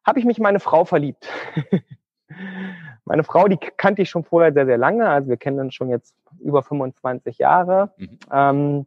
habe 0.09 0.19
ich 0.19 0.25
mich 0.25 0.39
in 0.39 0.43
meine 0.43 0.59
Frau 0.59 0.87
verliebt. 0.87 1.29
meine 3.05 3.25
Frau, 3.25 3.47
die 3.47 3.59
kannte 3.59 4.03
ich 4.03 4.09
schon 4.09 4.25
vorher 4.25 4.53
sehr, 4.55 4.65
sehr 4.65 4.79
lange. 4.79 5.09
Also 5.09 5.29
wir 5.29 5.37
kennen 5.37 5.61
uns 5.61 5.75
schon 5.75 5.91
jetzt 5.91 6.17
über 6.41 6.63
25 6.63 7.39
Jahre. 7.39 7.93
Mhm. 7.99 8.19
Ähm, 8.33 8.87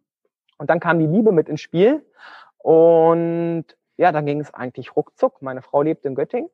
und 0.57 0.69
dann 0.69 0.79
kam 0.79 0.99
die 0.99 1.05
Liebe 1.05 1.31
mit 1.31 1.47
ins 1.47 1.61
Spiel. 1.61 2.03
Und 2.57 3.65
ja, 3.97 4.11
dann 4.11 4.25
ging 4.25 4.39
es 4.41 4.51
eigentlich 4.53 4.95
ruckzuck. 4.95 5.41
Meine 5.43 5.61
Frau 5.61 5.83
lebt 5.83 6.05
in 6.05 6.15
Göttingen, 6.15 6.49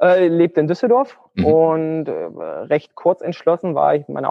äh, 0.00 0.26
lebt 0.26 0.58
in 0.58 0.66
Düsseldorf. 0.66 1.20
Mhm. 1.34 1.44
Und 1.44 2.08
äh, 2.08 2.12
recht 2.12 2.96
kurz 2.96 3.20
entschlossen 3.20 3.76
war 3.76 3.94
ich, 3.94 4.08
meine 4.08 4.28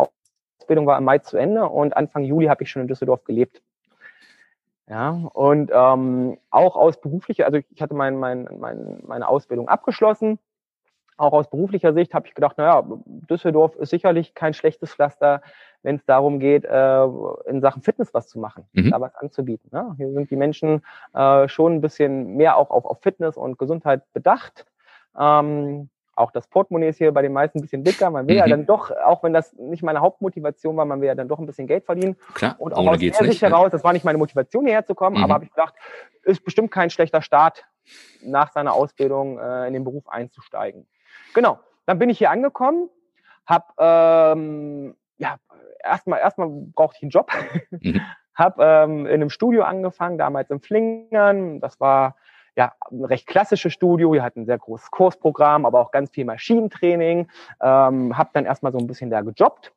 Ausbildung 0.60 0.86
war 0.88 0.98
im 0.98 1.06
Mai 1.06 1.20
zu 1.20 1.38
Ende 1.38 1.70
und 1.70 1.96
Anfang 1.96 2.24
Juli 2.24 2.48
habe 2.48 2.64
ich 2.64 2.70
schon 2.70 2.82
in 2.82 2.90
Düsseldorf 2.90 3.24
gelebt. 3.24 3.62
Ja, 4.90 5.10
und 5.34 5.70
ähm, 5.74 6.38
auch 6.50 6.78
aus 6.78 7.02
beruflicher, 7.02 7.46
also 7.46 7.58
ich 7.58 7.82
hatte 7.82 7.94
mein, 7.94 8.18
mein, 8.18 8.48
mein, 8.58 9.04
meine 9.06 9.28
Ausbildung 9.28 9.68
abgeschlossen. 9.68 10.40
Auch 11.18 11.34
aus 11.34 11.50
beruflicher 11.50 11.94
Sicht 11.94 12.14
habe 12.14 12.28
ich 12.28 12.36
gedacht, 12.36 12.58
naja, 12.58 12.84
Düsseldorf 13.06 13.76
ist 13.76 13.90
sicherlich 13.90 14.36
kein 14.36 14.54
schlechtes 14.54 14.94
Pflaster, 14.94 15.42
wenn 15.82 15.96
es 15.96 16.06
darum 16.06 16.40
geht, 16.40 16.64
äh, 16.64 17.04
in 17.48 17.60
Sachen 17.60 17.82
Fitness 17.82 18.14
was 18.14 18.28
zu 18.28 18.40
machen, 18.40 18.66
mhm. 18.74 18.92
da 18.92 19.02
was 19.02 19.16
anzubieten. 19.16 19.70
Ne? 19.74 19.96
Hier 19.98 20.12
sind 20.14 20.30
die 20.30 20.36
Menschen 20.36 20.84
äh, 21.14 21.48
schon 21.48 21.74
ein 21.74 21.82
bisschen 21.82 22.36
mehr 22.36 22.56
auch 22.56 22.70
auf, 22.70 22.86
auf 22.86 23.02
Fitness 23.02 23.36
und 23.36 23.58
Gesundheit 23.58 24.04
bedacht. 24.14 24.68
Ähm, 25.20 25.90
Auch 26.18 26.32
das 26.32 26.48
Portemonnaie 26.48 26.90
ist 26.90 26.98
hier 26.98 27.12
bei 27.12 27.22
den 27.22 27.32
meisten 27.32 27.60
ein 27.60 27.62
bisschen 27.62 27.84
dicker. 27.84 28.10
Man 28.10 28.28
will 28.28 28.36
mhm. 28.36 28.40
ja 28.40 28.48
dann 28.48 28.66
doch, 28.66 28.90
auch 28.90 29.22
wenn 29.22 29.34
das 29.34 29.54
nicht 29.54 29.84
meine 29.84 30.02
Hauptmotivation 30.02 30.76
war, 30.76 30.84
man 30.86 31.00
will 31.00 31.08
ja 31.08 31.14
dann 31.14 31.28
doch 31.28 31.38
ein 31.38 31.46
bisschen 31.46 31.68
Geld 31.68 31.86
verdienen. 31.86 32.16
Klar, 32.34 32.56
und 32.58 32.74
auch 32.74 32.88
aus 32.88 32.98
der 32.98 33.14
Sicht 33.14 33.22
nicht, 33.22 33.42
heraus, 33.44 33.70
das 33.72 33.84
war 33.84 33.94
nicht 33.94 34.04
meine 34.04 34.18
Motivation, 34.18 34.66
hierher 34.66 34.84
zu 34.84 34.96
kommen, 34.96 35.18
mhm. 35.18 35.24
aber 35.24 35.36
habe 35.36 35.44
ich 35.44 35.52
gedacht, 35.52 35.76
ist 36.24 36.44
bestimmt 36.44 36.72
kein 36.72 36.90
schlechter 36.90 37.22
Start, 37.22 37.66
nach 38.24 38.52
seiner 38.52 38.74
Ausbildung 38.74 39.38
äh, 39.38 39.68
in 39.68 39.74
den 39.74 39.84
Beruf 39.84 40.10
einzusteigen. 40.10 40.88
Genau, 41.36 41.60
dann 41.86 42.00
bin 42.00 42.10
ich 42.10 42.18
hier 42.18 42.32
angekommen, 42.32 42.90
habe 43.46 43.66
ähm, 43.78 44.96
ja 45.18 45.38
erstmal 45.84 46.20
erstmal 46.20 46.50
brauchte 46.50 46.98
ich 46.98 47.04
einen 47.04 47.12
Job, 47.12 47.32
mhm. 47.70 48.02
habe 48.34 48.64
ähm, 48.64 49.06
in 49.06 49.14
einem 49.14 49.30
Studio 49.30 49.64
angefangen, 49.64 50.18
damals 50.18 50.50
in 50.50 50.62
Flingern. 50.62 51.60
Das 51.60 51.80
war 51.80 52.16
ja, 52.58 52.74
ein 52.90 53.06
recht 53.06 53.28
klassisches 53.28 53.72
Studio. 53.72 54.12
Wir 54.12 54.24
hatten 54.24 54.42
ein 54.42 54.46
sehr 54.48 54.58
großes 54.58 54.90
Kursprogramm, 54.90 55.66
aber 55.66 55.80
auch 55.80 55.92
ganz 55.92 56.10
viel 56.10 56.26
Maschinentraining. 56.26 57.30
Ähm, 57.62 58.18
habe 58.18 58.32
dann 58.34 58.46
erstmal 58.46 58.72
so 58.72 58.80
ein 58.80 58.88
bisschen 58.88 59.12
da 59.12 59.22
gejobbt. 59.22 59.74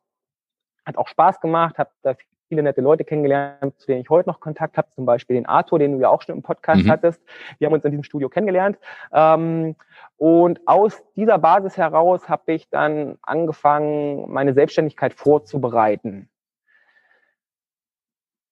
Hat 0.85 0.97
auch 0.97 1.07
Spaß 1.07 1.41
gemacht, 1.41 1.77
habe 1.77 1.91
da 2.01 2.15
viele 2.47 2.63
nette 2.63 2.81
Leute 2.81 3.05
kennengelernt, 3.05 3.79
zu 3.79 3.85
denen 3.85 4.01
ich 4.01 4.09
heute 4.09 4.27
noch 4.27 4.39
Kontakt 4.39 4.77
habe, 4.77 4.89
zum 4.89 5.05
Beispiel 5.05 5.35
den 5.35 5.45
Arthur, 5.45 5.77
den 5.77 5.93
du 5.93 5.99
ja 5.99 6.09
auch 6.09 6.23
schon 6.23 6.35
im 6.35 6.41
Podcast 6.41 6.83
mhm. 6.83 6.89
hattest. 6.89 7.21
Wir 7.59 7.67
haben 7.67 7.73
uns 7.73 7.85
in 7.85 7.91
diesem 7.91 8.03
Studio 8.03 8.29
kennengelernt. 8.29 8.79
Ähm, 9.13 9.75
und 10.17 10.67
aus 10.67 11.03
dieser 11.15 11.37
Basis 11.37 11.77
heraus 11.77 12.27
habe 12.29 12.51
ich 12.51 12.67
dann 12.69 13.19
angefangen, 13.21 14.29
meine 14.31 14.55
Selbstständigkeit 14.55 15.13
vorzubereiten. 15.13 16.29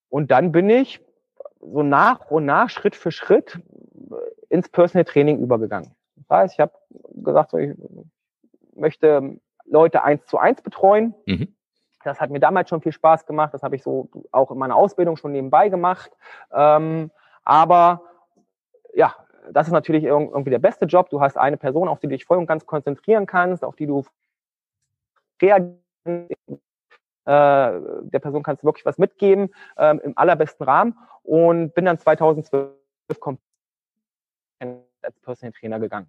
Und 0.08 0.30
dann 0.30 0.52
bin 0.52 0.70
ich 0.70 1.02
so 1.60 1.84
nach 1.84 2.32
und 2.32 2.46
nach, 2.46 2.70
Schritt 2.70 2.96
für 2.96 3.12
Schritt, 3.12 3.60
ins 4.50 4.70
Personal 4.70 5.06
Training 5.06 5.40
übergegangen. 5.40 5.96
Das 6.16 6.30
heißt, 6.30 6.54
ich 6.56 6.60
habe 6.60 6.74
gesagt, 7.16 7.54
ich 7.54 7.76
möchte 8.76 9.40
Leute 9.66 10.04
eins 10.04 10.26
zu 10.26 10.38
eins 10.38 10.62
betreuen. 10.62 11.14
Mhm. 11.26 11.56
Das 12.04 12.20
hat 12.20 12.30
mir 12.30 12.40
damals 12.40 12.70
schon 12.70 12.82
viel 12.82 12.92
Spaß 12.92 13.26
gemacht. 13.26 13.54
Das 13.54 13.64
habe 13.64 13.76
ich 13.76 13.84
so 13.84 14.10
auch 14.32 14.52
in 14.52 14.58
meiner 14.58 14.76
Ausbildung 14.76 15.18
schon 15.18 15.32
nebenbei 15.32 15.70
gemacht. 15.70 16.12
Ähm, 16.52 17.12
aber 17.44 18.02
ja, 18.94 19.16
das 19.52 19.68
ist 19.68 19.74
natürlich 19.74 20.04
irgendwie 20.04 20.50
der 20.50 20.60
beste 20.60 20.86
Job. 20.86 21.10
Du 21.10 21.22
hast 21.22 21.38
eine 21.38 21.58
Person, 21.58 21.88
auf 21.88 22.00
die 22.00 22.08
du 22.08 22.12
dich 22.12 22.26
voll 22.26 22.38
und 22.38 22.48
ganz 22.48 22.66
konzentrieren 22.66 23.26
kannst, 23.26 23.64
auf 23.64 23.76
die 23.76 23.86
du 23.86 24.06
reagieren 25.42 25.80
äh, 27.30 27.80
der 28.02 28.20
Person 28.20 28.42
kannst 28.44 28.64
du 28.64 28.68
wirklich 28.68 28.86
was 28.86 28.98
mitgeben 28.98 29.54
ähm, 29.78 30.02
im 30.04 30.18
allerbesten 30.18 30.64
Rahmen 30.64 30.98
und 31.22 31.76
bin 31.76 31.86
dann 31.86 32.00
2012 32.00 32.72
komplett 33.20 33.49
als 35.04 35.20
Personal 35.20 35.54
Trainer 35.54 35.80
gegangen. 35.80 36.08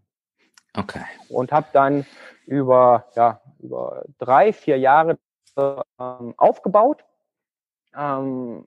Okay. 0.74 1.03
Und 1.28 1.53
habe 1.53 1.66
dann 1.72 2.07
über, 2.47 3.07
ja, 3.16 3.41
über 3.59 4.05
drei, 4.18 4.53
vier 4.53 4.78
Jahre 4.78 5.18
ähm, 5.57 6.34
aufgebaut, 6.36 7.05
ähm, 7.97 8.66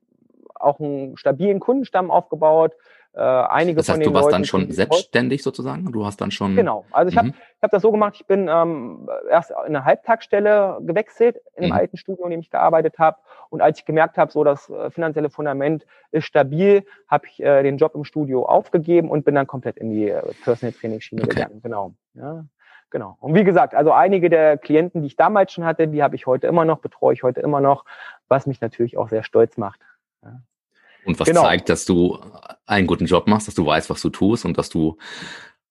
auch 0.56 0.80
einen 0.80 1.18
stabilen 1.18 1.60
Kundenstamm 1.60 2.12
aufgebaut, 2.12 2.74
äh, 3.16 3.20
einige 3.22 3.78
das 3.78 3.90
heißt, 3.90 3.96
von 3.96 4.00
den 4.00 4.10
du 4.10 4.14
warst 4.14 4.26
Leuten, 4.26 4.34
dann 4.34 4.46
schon 4.46 4.72
selbstständig 4.72 5.44
sozusagen? 5.44 5.92
Du 5.92 6.06
hast 6.06 6.20
dann 6.20 6.32
schon. 6.32 6.56
Genau. 6.56 6.86
Also 6.92 7.12
ich 7.12 7.18
habe 7.18 7.30
mhm. 7.30 7.34
hab 7.62 7.72
das 7.72 7.82
so 7.84 7.92
gemacht, 7.92 8.16
ich 8.16 8.26
bin 8.26 8.48
ähm, 8.50 9.08
erst 9.30 9.52
in 9.52 9.76
eine 9.76 9.86
Halbtagsstelle 9.86 10.80
gewechselt 10.82 11.38
in 11.56 11.66
einem 11.66 11.74
mhm. 11.74 11.78
alten 11.78 11.98
Studio, 11.98 12.26
in 12.26 12.32
dem 12.32 12.40
ich 12.40 12.50
gearbeitet 12.50 12.98
habe. 12.98 13.18
Und 13.50 13.62
als 13.62 13.80
ich 13.80 13.86
gemerkt 13.86 14.18
habe, 14.18 14.32
so 14.32 14.44
das 14.44 14.70
äh, 14.70 14.90
finanzielle 14.90 15.30
Fundament 15.30 15.86
ist 16.12 16.26
stabil, 16.26 16.86
habe 17.08 17.28
ich 17.28 17.40
äh, 17.40 17.62
den 17.62 17.78
Job 17.78 17.94
im 17.94 18.04
Studio 18.04 18.46
aufgegeben 18.46 19.10
und 19.10 19.26
bin 19.26 19.36
dann 19.36 19.46
komplett 19.46 19.78
in 19.78 19.92
die 19.92 20.10
äh, 20.10 20.22
Personal 20.44 20.74
Training 20.74 21.02
Schiene 21.02 21.24
okay. 21.24 21.36
gegangen. 21.36 21.62
Genau. 21.62 21.94
Ja. 22.16 22.46
Genau. 22.90 23.18
Und 23.20 23.34
wie 23.34 23.44
gesagt, 23.44 23.74
also 23.74 23.92
einige 23.92 24.30
der 24.30 24.56
Klienten, 24.58 25.02
die 25.02 25.08
ich 25.08 25.16
damals 25.16 25.52
schon 25.52 25.66
hatte, 25.66 25.88
die 25.88 26.04
habe 26.04 26.16
ich 26.16 26.28
heute 26.28 26.46
immer 26.46 26.64
noch, 26.64 26.78
betreue 26.78 27.14
ich 27.14 27.24
heute 27.24 27.42
immer 27.42 27.60
noch, 27.60 27.86
was 28.28 28.46
mich 28.46 28.62
natürlich 28.62 28.98
auch 28.98 29.10
sehr 29.10 29.24
stolz 29.24 29.58
macht. 29.58 29.80
Ja. 30.22 30.42
Und 31.06 31.20
was 31.20 31.28
genau. 31.28 31.42
zeigt, 31.42 31.70
dass 31.70 31.86
du 31.86 32.20
einen 32.74 32.88
guten 32.88 33.06
Job 33.06 33.28
machst, 33.28 33.48
dass 33.48 33.56
du 33.56 33.66
weißt, 33.66 33.90
was 33.90 34.02
du 34.02 34.10
tust 34.10 34.46
und 34.46 34.58
dass 34.58 34.70
du 34.70 34.98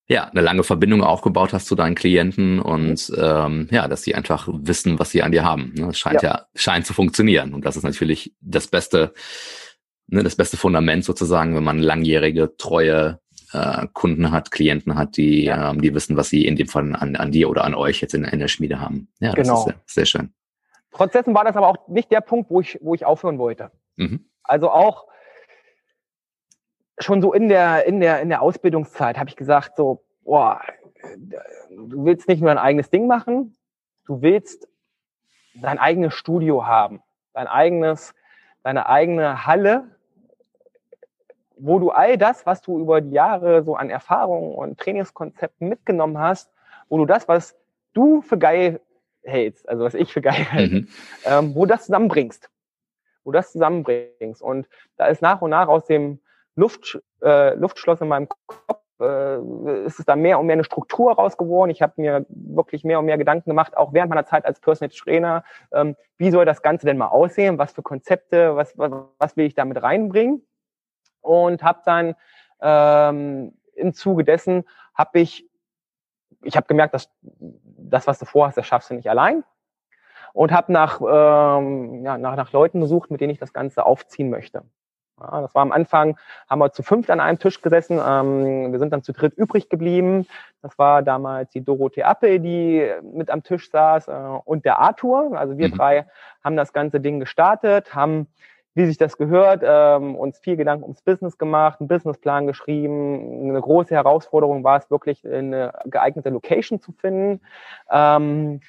ja 0.08 0.24
eine 0.24 0.40
lange 0.40 0.64
Verbindung 0.64 1.02
aufgebaut 1.02 1.52
hast 1.52 1.66
zu 1.66 1.74
deinen 1.74 1.94
Klienten 1.94 2.60
und 2.60 3.12
ähm, 3.16 3.68
ja, 3.70 3.88
dass 3.88 4.02
sie 4.02 4.14
einfach 4.14 4.48
wissen, 4.52 4.98
was 4.98 5.10
sie 5.10 5.22
an 5.22 5.32
dir 5.32 5.44
haben. 5.44 5.72
Das 5.76 5.86
ne? 5.86 5.94
scheint 5.94 6.22
ja. 6.22 6.30
ja 6.30 6.46
scheint 6.54 6.86
zu 6.86 6.92
funktionieren 6.92 7.54
und 7.54 7.64
das 7.64 7.76
ist 7.76 7.84
natürlich 7.84 8.34
das 8.40 8.66
beste, 8.66 9.14
ne, 10.08 10.22
das 10.22 10.36
beste 10.36 10.56
Fundament 10.56 11.04
sozusagen, 11.04 11.54
wenn 11.54 11.64
man 11.64 11.78
langjährige 11.78 12.56
treue 12.56 13.20
äh, 13.52 13.86
Kunden 13.92 14.30
hat, 14.30 14.50
Klienten 14.50 14.96
hat, 14.96 15.16
die 15.16 15.44
ja. 15.44 15.70
ähm, 15.70 15.80
die 15.80 15.94
wissen, 15.94 16.16
was 16.16 16.28
sie 16.28 16.46
in 16.46 16.56
dem 16.56 16.68
Fall 16.68 16.94
an, 16.94 17.16
an 17.16 17.32
dir 17.32 17.48
oder 17.48 17.64
an 17.64 17.74
euch 17.74 18.00
jetzt 18.00 18.14
in, 18.14 18.24
in 18.24 18.38
der 18.38 18.48
Schmiede 18.48 18.80
haben. 18.80 19.08
Ja, 19.20 19.32
das 19.32 19.46
genau. 19.46 19.58
ist 19.58 19.64
sehr, 19.64 19.74
sehr 19.86 20.06
schön. 20.06 20.34
Trotzdem 20.90 21.34
war 21.34 21.44
das 21.44 21.56
aber 21.56 21.68
auch 21.68 21.88
nicht 21.88 22.10
der 22.10 22.20
Punkt, 22.20 22.50
wo 22.50 22.60
ich 22.60 22.78
wo 22.82 22.94
ich 22.94 23.06
aufhören 23.06 23.38
wollte. 23.38 23.70
Mhm. 23.96 24.26
Also 24.42 24.70
auch 24.70 25.06
schon 26.98 27.22
so 27.22 27.32
in 27.32 27.48
der, 27.48 27.86
in 27.86 28.00
der, 28.00 28.20
in 28.20 28.28
der 28.28 28.42
Ausbildungszeit 28.42 29.18
habe 29.18 29.30
ich 29.30 29.36
gesagt, 29.36 29.76
so, 29.76 30.02
boah, 30.24 30.60
du 31.70 32.04
willst 32.04 32.28
nicht 32.28 32.40
nur 32.40 32.50
ein 32.50 32.58
eigenes 32.58 32.90
Ding 32.90 33.06
machen, 33.06 33.56
du 34.06 34.22
willst 34.22 34.68
dein 35.54 35.78
eigenes 35.78 36.14
Studio 36.14 36.66
haben, 36.66 37.02
dein 37.34 37.46
eigenes, 37.46 38.14
deine 38.62 38.88
eigene 38.88 39.46
Halle, 39.46 39.84
wo 41.56 41.78
du 41.78 41.90
all 41.90 42.18
das, 42.18 42.46
was 42.46 42.62
du 42.62 42.78
über 42.78 43.00
die 43.00 43.12
Jahre 43.12 43.62
so 43.62 43.76
an 43.76 43.90
Erfahrungen 43.90 44.54
und 44.54 44.78
Trainingskonzepten 44.78 45.68
mitgenommen 45.68 46.18
hast, 46.18 46.50
wo 46.88 46.98
du 46.98 47.06
das, 47.06 47.28
was 47.28 47.56
du 47.92 48.20
für 48.22 48.38
geil 48.38 48.80
hältst, 49.22 49.68
also 49.68 49.84
was 49.84 49.94
ich 49.94 50.12
für 50.12 50.22
geil 50.22 50.46
halte, 50.50 50.74
mhm. 50.74 50.88
ähm, 51.24 51.54
wo 51.54 51.64
du 51.64 51.72
das 51.72 51.86
zusammenbringst, 51.86 52.50
wo 53.24 53.30
du 53.30 53.38
das 53.38 53.52
zusammenbringst. 53.52 54.42
Und 54.42 54.68
da 54.96 55.06
ist 55.06 55.22
nach 55.22 55.40
und 55.42 55.50
nach 55.50 55.68
aus 55.68 55.86
dem 55.86 56.20
Luft, 56.54 57.00
äh, 57.22 57.54
Luftschloss 57.54 58.00
in 58.00 58.08
meinem 58.08 58.28
Kopf 58.28 58.80
äh, 59.00 59.84
ist 59.84 59.98
es 59.98 60.04
da 60.04 60.16
mehr 60.16 60.38
und 60.38 60.46
mehr 60.46 60.54
eine 60.54 60.64
Struktur 60.64 61.12
raus 61.12 61.36
geworden. 61.36 61.70
Ich 61.70 61.82
habe 61.82 61.94
mir 61.96 62.26
wirklich 62.28 62.84
mehr 62.84 62.98
und 62.98 63.06
mehr 63.06 63.18
Gedanken 63.18 63.50
gemacht, 63.50 63.76
auch 63.76 63.92
während 63.92 64.10
meiner 64.10 64.26
Zeit 64.26 64.44
als 64.44 64.60
Personal 64.60 64.90
Trainer, 64.90 65.44
ähm, 65.72 65.96
wie 66.18 66.30
soll 66.30 66.44
das 66.44 66.62
Ganze 66.62 66.86
denn 66.86 66.98
mal 66.98 67.08
aussehen, 67.08 67.58
was 67.58 67.72
für 67.72 67.82
Konzepte, 67.82 68.54
was, 68.56 68.76
was, 68.78 68.92
was 69.18 69.36
will 69.36 69.46
ich 69.46 69.54
damit 69.54 69.82
reinbringen 69.82 70.46
und 71.20 71.62
habe 71.62 71.80
dann 71.84 72.14
ähm, 72.60 73.54
im 73.74 73.94
Zuge 73.94 74.24
dessen 74.24 74.64
habe 74.94 75.20
ich, 75.20 75.48
ich 76.42 76.56
habe 76.56 76.66
gemerkt, 76.66 76.94
dass 76.94 77.10
das, 77.20 78.06
was 78.06 78.18
du 78.18 78.26
vorhast, 78.26 78.56
das 78.56 78.66
schaffst 78.66 78.90
du 78.90 78.94
nicht 78.94 79.08
allein 79.08 79.44
und 80.32 80.52
habe 80.52 80.72
nach, 80.72 81.00
ähm, 81.00 82.04
ja, 82.04 82.18
nach, 82.18 82.36
nach 82.36 82.52
Leuten 82.52 82.80
gesucht, 82.80 83.10
mit 83.10 83.20
denen 83.20 83.32
ich 83.32 83.38
das 83.38 83.52
Ganze 83.52 83.84
aufziehen 83.84 84.30
möchte. 84.30 84.62
Ja, 85.20 85.40
das 85.42 85.54
war 85.54 85.62
am 85.62 85.72
Anfang, 85.72 86.16
haben 86.48 86.58
wir 86.58 86.72
zu 86.72 86.82
fünft 86.82 87.10
an 87.10 87.20
einem 87.20 87.38
Tisch 87.38 87.60
gesessen. 87.60 88.00
Ähm, 88.04 88.72
wir 88.72 88.78
sind 88.78 88.92
dann 88.92 89.02
zu 89.02 89.12
dritt 89.12 89.34
übrig 89.34 89.68
geblieben. 89.68 90.26
Das 90.62 90.78
war 90.78 91.02
damals 91.02 91.50
die 91.50 91.64
Dorothee 91.64 92.02
Appel, 92.02 92.40
die 92.40 92.90
mit 93.02 93.30
am 93.30 93.42
Tisch 93.42 93.70
saß 93.70 94.08
äh, 94.08 94.12
und 94.44 94.64
der 94.64 94.78
Arthur. 94.78 95.36
Also 95.36 95.58
wir 95.58 95.68
mhm. 95.68 95.74
drei 95.74 96.06
haben 96.42 96.56
das 96.56 96.72
ganze 96.72 97.00
Ding 97.00 97.20
gestartet, 97.20 97.94
haben, 97.94 98.26
wie 98.74 98.86
sich 98.86 98.96
das 98.96 99.18
gehört, 99.18 99.62
ähm, 99.64 100.16
uns 100.16 100.38
viel 100.38 100.56
Gedanken 100.56 100.84
ums 100.84 101.02
Business 101.02 101.36
gemacht, 101.36 101.80
einen 101.80 101.88
Businessplan 101.88 102.46
geschrieben. 102.46 103.50
Eine 103.50 103.60
große 103.60 103.94
Herausforderung 103.94 104.64
war 104.64 104.78
es 104.78 104.90
wirklich, 104.90 105.26
eine 105.26 105.74
geeignete 105.84 106.30
Location 106.30 106.80
zu 106.80 106.92
finden. 106.92 107.40
Ähm, 107.90 108.60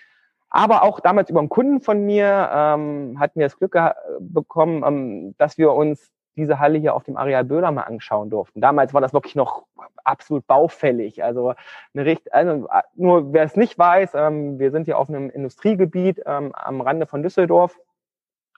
aber 0.50 0.84
auch 0.84 1.00
damals 1.00 1.32
über 1.32 1.40
einen 1.40 1.50
Kunden 1.50 1.82
von 1.82 2.06
mir 2.06 2.50
ähm, 2.54 3.18
hatten 3.20 3.40
wir 3.40 3.48
das 3.48 3.58
Glück 3.58 3.76
bekommen, 4.20 4.84
ähm, 4.86 5.36
dass 5.38 5.58
wir 5.58 5.72
uns 5.72 6.12
diese 6.36 6.60
Halle 6.60 6.78
hier 6.80 6.96
auf 6.96 7.04
dem 7.04 7.18
Areal 7.18 7.44
Böhler 7.44 7.72
mal 7.72 7.84
anschauen 7.84 8.30
durften. 8.30 8.62
Damals 8.62 8.94
war 8.94 9.02
das 9.02 9.14
wirklich 9.14 9.36
noch 9.36 9.64
absolut 10.04 10.46
baufällig. 10.48 11.24
Also, 11.24 11.54
eine 11.94 12.06
Richt 12.06 12.34
also 12.34 12.68
nur 12.96 13.34
wer 13.34 13.44
es 13.44 13.56
nicht 13.56 13.78
weiß, 13.78 14.16
ähm, 14.16 14.60
wir 14.60 14.72
sind 14.72 14.86
hier 14.86 14.98
auf 14.98 15.10
einem 15.10 15.30
Industriegebiet 15.30 16.22
ähm, 16.26 16.54
am 16.54 16.82
Rande 16.82 17.06
von 17.06 17.24
Düsseldorf 17.24 17.80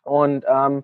und 0.03 0.45
ähm, 0.47 0.83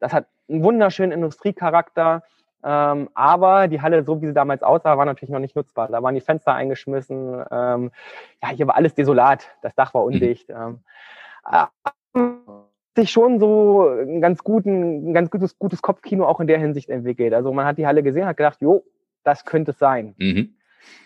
das 0.00 0.12
hat 0.12 0.26
einen 0.48 0.62
wunderschönen 0.62 1.12
Industriecharakter. 1.12 2.22
Ähm, 2.64 3.10
aber 3.14 3.68
die 3.68 3.80
Halle, 3.80 4.02
so 4.04 4.20
wie 4.20 4.26
sie 4.26 4.34
damals 4.34 4.62
aussah, 4.62 4.98
war 4.98 5.04
natürlich 5.04 5.30
noch 5.30 5.38
nicht 5.38 5.54
nutzbar. 5.54 5.88
Da 5.88 6.02
waren 6.02 6.14
die 6.14 6.20
Fenster 6.20 6.52
eingeschmissen. 6.52 7.44
Ähm, 7.50 7.92
ja, 8.42 8.48
hier 8.48 8.66
war 8.66 8.74
alles 8.74 8.94
desolat. 8.94 9.46
Das 9.62 9.74
Dach 9.74 9.94
war 9.94 10.02
undicht. 10.02 10.48
Mhm. 10.48 10.80
Ähm, 12.14 12.40
sich 12.96 13.10
schon 13.10 13.38
so 13.38 13.88
ein 13.88 14.20
ganz 14.20 14.42
guten, 14.42 15.10
ein 15.10 15.14
ganz 15.14 15.30
gutes, 15.30 15.58
gutes 15.58 15.82
Kopfkino 15.82 16.26
auch 16.26 16.40
in 16.40 16.46
der 16.46 16.58
Hinsicht 16.58 16.88
entwickelt. 16.88 17.32
Also 17.34 17.52
man 17.52 17.66
hat 17.66 17.78
die 17.78 17.86
Halle 17.86 18.02
gesehen, 18.02 18.26
hat 18.26 18.36
gedacht, 18.36 18.60
jo, 18.60 18.84
das 19.22 19.44
könnte 19.44 19.70
es 19.72 19.78
sein. 19.78 20.14
Mhm. 20.18 20.54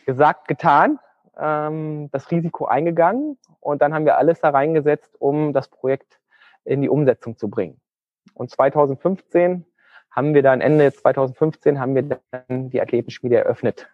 Gesagt, 0.07 0.49
getan, 0.49 0.99
ähm, 1.39 2.09
das 2.13 2.31
Risiko 2.31 2.67
eingegangen 2.67 3.39
und 3.61 3.83
dann 3.83 3.95
haben 3.95 4.05
wir 4.05 4.19
alles 4.19 4.41
da 4.41 4.51
reingesetzt, 4.51 5.15
um 5.19 5.53
das 5.53 5.69
Projekt 5.69 6.21
in 6.65 6.83
die 6.83 6.89
Umsetzung 6.89 7.37
zu 7.37 7.49
bringen. 7.49 7.81
Und 8.35 8.51
2015 8.51 9.65
haben 10.11 10.35
wir 10.35 10.43
dann, 10.43 10.61
Ende 10.61 10.93
2015 10.93 11.79
haben 11.79 11.95
wir 11.95 12.03
dann 12.03 12.71
die 12.71 12.81
Athletenschmiede 12.81 13.37
eröffnet. 13.37 13.89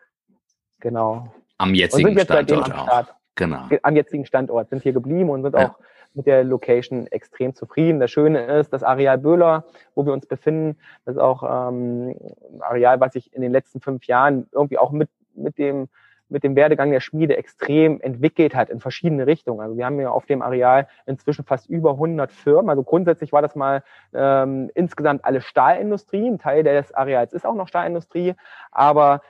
Genau. 0.81 1.33
Am 1.59 1.75
jetzigen 1.75 2.19
Standort. 2.19 2.67
Start. 2.67 3.15
genau. 3.35 3.69
am 3.83 3.97
jetzigen 3.97 4.27
Standort, 4.27 4.71
sind 4.71 4.83
hier 4.83 4.93
geblieben 4.93 5.31
und 5.31 5.43
sind 5.43 5.55
ja. 5.55 5.69
auch 5.69 5.79
mit 6.17 6.27
der 6.27 6.45
Location 6.45 7.07
extrem 7.09 7.55
zufrieden. 7.55 8.01
Das 8.01 8.11
Schöne 8.11 8.45
ist, 8.59 8.73
das 8.73 8.83
Areal 8.83 9.19
Böhler, 9.19 9.65
wo 9.95 10.05
wir 10.07 10.13
uns 10.13 10.27
befinden, 10.27 10.79
das 11.05 11.17
ist 11.17 11.21
auch 11.21 11.43
ähm, 11.43 12.17
Areal, 12.61 13.01
was 13.01 13.13
sich 13.13 13.33
in 13.35 13.43
den 13.43 13.53
letzten 13.53 13.81
fünf 13.81 14.07
Jahren 14.07 14.49
irgendwie 14.53 14.79
auch 14.79 14.91
mit, 14.91 15.11
mit 15.35 15.59
dem 15.59 15.89
mit 16.29 16.43
dem 16.43 16.57
Werdegang 16.57 16.91
der 16.91 17.01
Schmiede 17.01 17.37
extrem 17.37 18.01
entwickelt 18.01 18.55
hat 18.55 18.69
in 18.71 18.81
verschiedene 18.81 19.27
Richtungen. 19.27 19.61
Also 19.61 19.77
wir 19.77 19.87
haben 19.87 20.01
ja 20.01 20.11
auf 20.11 20.27
dem 20.27 20.43
Areal 20.43 20.89
inzwischen 21.07 21.45
fast 21.45 21.69
über 21.69 21.93
100 21.93 22.33
Firmen. 22.33 22.71
Also 22.71 22.83
grundsätzlich 22.83 23.33
war 23.33 23.43
das 23.43 23.55
mal 23.55 23.85
ähm, 24.13 24.71
insgesamt 24.75 25.25
alle 25.25 25.41
Stahlindustrie. 25.41 26.27
Ein 26.29 26.39
Teil 26.39 26.65
des 26.65 26.93
Areals 26.93 27.33
ist 27.33 27.47
auch 27.47 27.55
noch 27.55 27.69
Stahlindustrie, 27.69 28.35
aber 28.73 29.21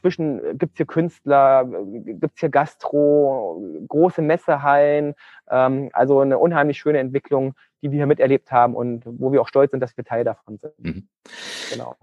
Zwischen 0.00 0.58
gibt's 0.58 0.76
hier 0.76 0.86
Künstler, 0.86 1.64
gibt's 2.04 2.40
hier 2.40 2.48
Gastro, 2.48 3.62
große 3.88 4.22
Messehallen, 4.22 5.14
ähm, 5.50 5.90
also 5.92 6.20
eine 6.20 6.38
unheimlich 6.38 6.78
schöne 6.78 6.98
Entwicklung, 6.98 7.54
die 7.82 7.90
wir 7.90 7.96
hier 7.96 8.06
miterlebt 8.06 8.50
haben 8.50 8.74
und 8.74 9.02
wo 9.04 9.32
wir 9.32 9.40
auch 9.40 9.48
stolz 9.48 9.70
sind, 9.70 9.80
dass 9.80 9.96
wir 9.96 10.04
Teil 10.04 10.24
davon 10.24 10.58
sind. 10.58 10.72
Mhm. 10.78 11.08
Genau. 11.72 11.96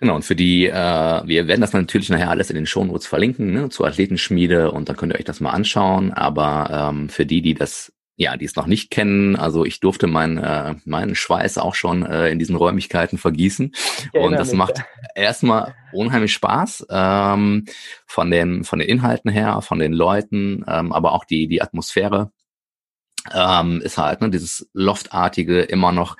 Genau, 0.00 0.14
und 0.14 0.24
für 0.24 0.36
die, 0.36 0.66
äh, 0.66 0.72
wir 0.72 1.48
werden 1.48 1.60
das 1.60 1.72
natürlich 1.72 2.08
nachher 2.08 2.30
alles 2.30 2.50
in 2.50 2.56
den 2.56 2.66
Shownotes 2.66 3.08
verlinken, 3.08 3.52
ne, 3.52 3.68
zur 3.68 3.88
Athletenschmiede 3.88 4.70
und 4.70 4.88
dann 4.88 4.96
könnt 4.96 5.12
ihr 5.12 5.18
euch 5.18 5.24
das 5.24 5.40
mal 5.40 5.50
anschauen. 5.50 6.12
Aber 6.12 6.90
ähm, 6.90 7.08
für 7.08 7.26
die, 7.26 7.42
die 7.42 7.54
das, 7.54 7.92
ja, 8.20 8.36
die 8.36 8.46
es 8.46 8.56
noch 8.56 8.66
nicht 8.66 8.90
kennen, 8.90 9.36
also 9.36 9.64
ich 9.64 9.78
durfte 9.78 10.08
meinen 10.08 10.38
äh, 10.38 10.74
meinen 10.84 11.14
Schweiß 11.14 11.56
auch 11.56 11.76
schon 11.76 12.04
äh, 12.04 12.30
in 12.30 12.40
diesen 12.40 12.56
Räumlichkeiten 12.56 13.16
vergießen. 13.16 13.72
Und 14.12 14.32
das 14.32 14.48
mich, 14.48 14.58
macht 14.58 14.78
ja. 14.78 14.84
erstmal 15.14 15.76
unheimlich 15.92 16.32
Spaß, 16.32 16.86
ähm, 16.90 17.66
von 18.06 18.30
den, 18.32 18.64
von 18.64 18.80
den 18.80 18.88
Inhalten 18.88 19.30
her, 19.30 19.62
von 19.62 19.78
den 19.78 19.92
Leuten, 19.92 20.64
ähm, 20.66 20.92
aber 20.92 21.12
auch 21.12 21.24
die, 21.24 21.46
die 21.46 21.62
Atmosphäre 21.62 22.32
ähm, 23.32 23.80
ist 23.82 23.98
halt 23.98 24.20
ne, 24.20 24.30
dieses 24.30 24.68
Loftartige 24.72 25.62
immer 25.62 25.92
noch 25.92 26.16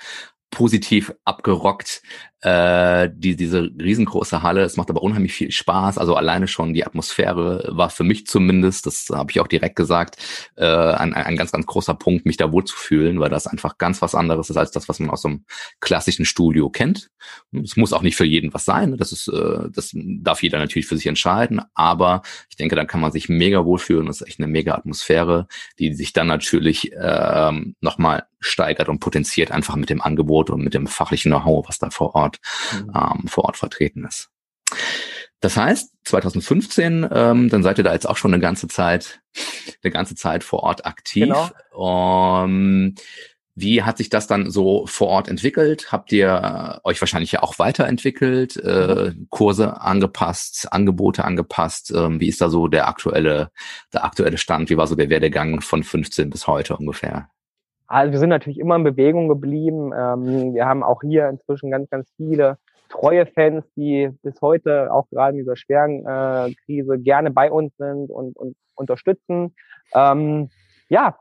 positiv 0.50 1.12
abgerockt, 1.24 2.02
äh, 2.40 3.10
die, 3.12 3.36
diese 3.36 3.70
riesengroße 3.80 4.42
Halle. 4.42 4.62
Es 4.62 4.76
macht 4.76 4.90
aber 4.90 5.02
unheimlich 5.02 5.32
viel 5.32 5.50
Spaß. 5.50 5.98
Also 5.98 6.14
alleine 6.14 6.46
schon 6.46 6.72
die 6.72 6.86
Atmosphäre 6.86 7.68
war 7.70 7.90
für 7.90 8.04
mich 8.04 8.26
zumindest, 8.26 8.86
das 8.86 9.08
habe 9.12 9.30
ich 9.30 9.40
auch 9.40 9.48
direkt 9.48 9.76
gesagt, 9.76 10.16
äh, 10.56 10.66
ein, 10.66 11.14
ein 11.14 11.36
ganz, 11.36 11.52
ganz 11.52 11.66
großer 11.66 11.94
Punkt, 11.94 12.26
mich 12.26 12.36
da 12.36 12.52
wohl 12.52 12.64
zu 12.64 12.76
fühlen, 12.76 13.18
weil 13.20 13.30
das 13.30 13.46
einfach 13.46 13.78
ganz 13.78 14.02
was 14.02 14.14
anderes 14.14 14.50
ist 14.50 14.56
als 14.56 14.70
das, 14.70 14.88
was 14.88 15.00
man 15.00 15.10
aus 15.10 15.22
so 15.22 15.28
einem 15.28 15.44
klassischen 15.80 16.24
Studio 16.24 16.70
kennt. 16.70 17.10
Es 17.52 17.76
muss 17.76 17.92
auch 17.92 18.02
nicht 18.02 18.16
für 18.16 18.24
jeden 18.24 18.54
was 18.54 18.64
sein. 18.64 18.96
Das 18.96 19.12
ist, 19.12 19.28
äh, 19.28 19.68
das 19.72 19.90
darf 19.94 20.42
jeder 20.42 20.58
natürlich 20.58 20.86
für 20.86 20.96
sich 20.96 21.06
entscheiden. 21.06 21.60
Aber 21.74 22.22
ich 22.50 22.56
denke, 22.56 22.76
da 22.76 22.84
kann 22.84 23.00
man 23.00 23.12
sich 23.12 23.28
mega 23.28 23.64
wohlfühlen. 23.64 24.06
Das 24.06 24.20
ist 24.20 24.28
echt 24.28 24.38
eine 24.38 24.48
mega 24.48 24.74
Atmosphäre, 24.74 25.48
die 25.78 25.94
sich 25.94 26.12
dann 26.12 26.28
natürlich 26.28 26.92
äh, 26.92 27.52
nochmal 27.80 28.24
steigert 28.40 28.88
und 28.88 29.00
potenziert 29.00 29.50
einfach 29.50 29.76
mit 29.76 29.90
dem 29.90 30.00
Angebot 30.00 30.50
und 30.50 30.62
mit 30.62 30.74
dem 30.74 30.86
fachlichen 30.86 31.32
Know-how, 31.32 31.66
was 31.68 31.78
da 31.78 31.90
vor 31.90 32.14
Ort 32.14 32.27
Ort, 32.28 32.40
mhm. 32.72 32.92
ähm, 32.94 33.28
vor 33.28 33.44
Ort 33.44 33.56
vertreten 33.56 34.04
ist. 34.04 34.30
Das 35.40 35.56
heißt, 35.56 35.92
2015, 36.04 37.08
ähm, 37.12 37.48
dann 37.48 37.62
seid 37.62 37.78
ihr 37.78 37.84
da 37.84 37.92
jetzt 37.92 38.08
auch 38.08 38.16
schon 38.16 38.34
eine 38.34 38.40
ganze 38.40 38.66
Zeit, 38.66 39.20
eine 39.82 39.92
ganze 39.92 40.16
Zeit 40.16 40.42
vor 40.42 40.64
Ort 40.64 40.84
aktiv. 40.84 41.28
Genau. 41.28 42.44
Um, 42.44 42.94
wie 43.60 43.82
hat 43.82 43.98
sich 43.98 44.08
das 44.08 44.28
dann 44.28 44.50
so 44.50 44.86
vor 44.86 45.08
Ort 45.08 45.28
entwickelt? 45.28 45.90
Habt 45.90 46.12
ihr 46.12 46.80
euch 46.84 47.00
wahrscheinlich 47.00 47.32
ja 47.32 47.42
auch 47.42 47.58
weiterentwickelt, 47.58 48.56
äh, 48.56 49.10
mhm. 49.10 49.26
Kurse 49.30 49.80
angepasst, 49.80 50.72
Angebote 50.72 51.24
angepasst? 51.24 51.92
Ähm, 51.94 52.20
wie 52.20 52.28
ist 52.28 52.40
da 52.40 52.50
so 52.50 52.68
der 52.68 52.88
aktuelle, 52.88 53.50
der 53.92 54.04
aktuelle 54.04 54.38
Stand? 54.38 54.70
Wie 54.70 54.76
war 54.76 54.86
so 54.86 54.94
der 54.94 55.10
Werdegang 55.10 55.60
von 55.60 55.82
15 55.82 56.30
bis 56.30 56.46
heute 56.46 56.76
ungefähr? 56.76 57.30
Also 57.88 58.12
wir 58.12 58.18
sind 58.18 58.28
natürlich 58.28 58.58
immer 58.58 58.76
in 58.76 58.84
Bewegung 58.84 59.28
geblieben. 59.28 59.92
Ähm, 59.96 60.54
wir 60.54 60.66
haben 60.66 60.82
auch 60.82 61.00
hier 61.02 61.28
inzwischen 61.28 61.70
ganz, 61.70 61.88
ganz 61.88 62.10
viele 62.16 62.58
treue 62.90 63.26
Fans, 63.26 63.64
die 63.76 64.10
bis 64.22 64.40
heute 64.40 64.92
auch 64.92 65.08
gerade 65.10 65.32
in 65.32 65.38
dieser 65.38 65.56
schweren 65.56 66.06
äh, 66.06 66.54
Krise 66.64 66.98
gerne 66.98 67.30
bei 67.30 67.50
uns 67.50 67.76
sind 67.76 68.10
und, 68.10 68.36
und 68.36 68.56
unterstützen. 68.74 69.54
Ähm, 69.94 70.50
ja, 70.88 71.16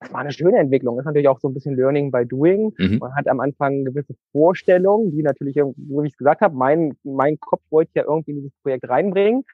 es 0.00 0.12
war 0.12 0.20
eine 0.20 0.32
schöne 0.32 0.58
Entwicklung. 0.58 0.98
Ist 0.98 1.06
natürlich 1.06 1.28
auch 1.28 1.40
so 1.40 1.48
ein 1.48 1.54
bisschen 1.54 1.76
Learning 1.76 2.10
by 2.10 2.26
Doing. 2.26 2.74
Mhm. 2.76 2.98
Man 2.98 3.14
hat 3.14 3.28
am 3.28 3.40
Anfang 3.40 3.84
gewisse 3.84 4.14
Vorstellungen, 4.32 5.12
die 5.12 5.22
natürlich, 5.22 5.54
so 5.54 5.74
wie 5.76 6.06
ich 6.06 6.12
es 6.12 6.18
gesagt 6.18 6.40
habe, 6.40 6.56
mein, 6.56 6.96
mein 7.04 7.38
Kopf 7.38 7.62
wollte 7.70 7.92
ja 7.94 8.04
irgendwie 8.04 8.32
in 8.32 8.36
dieses 8.38 8.52
Projekt 8.62 8.88
reinbringen. 8.88 9.44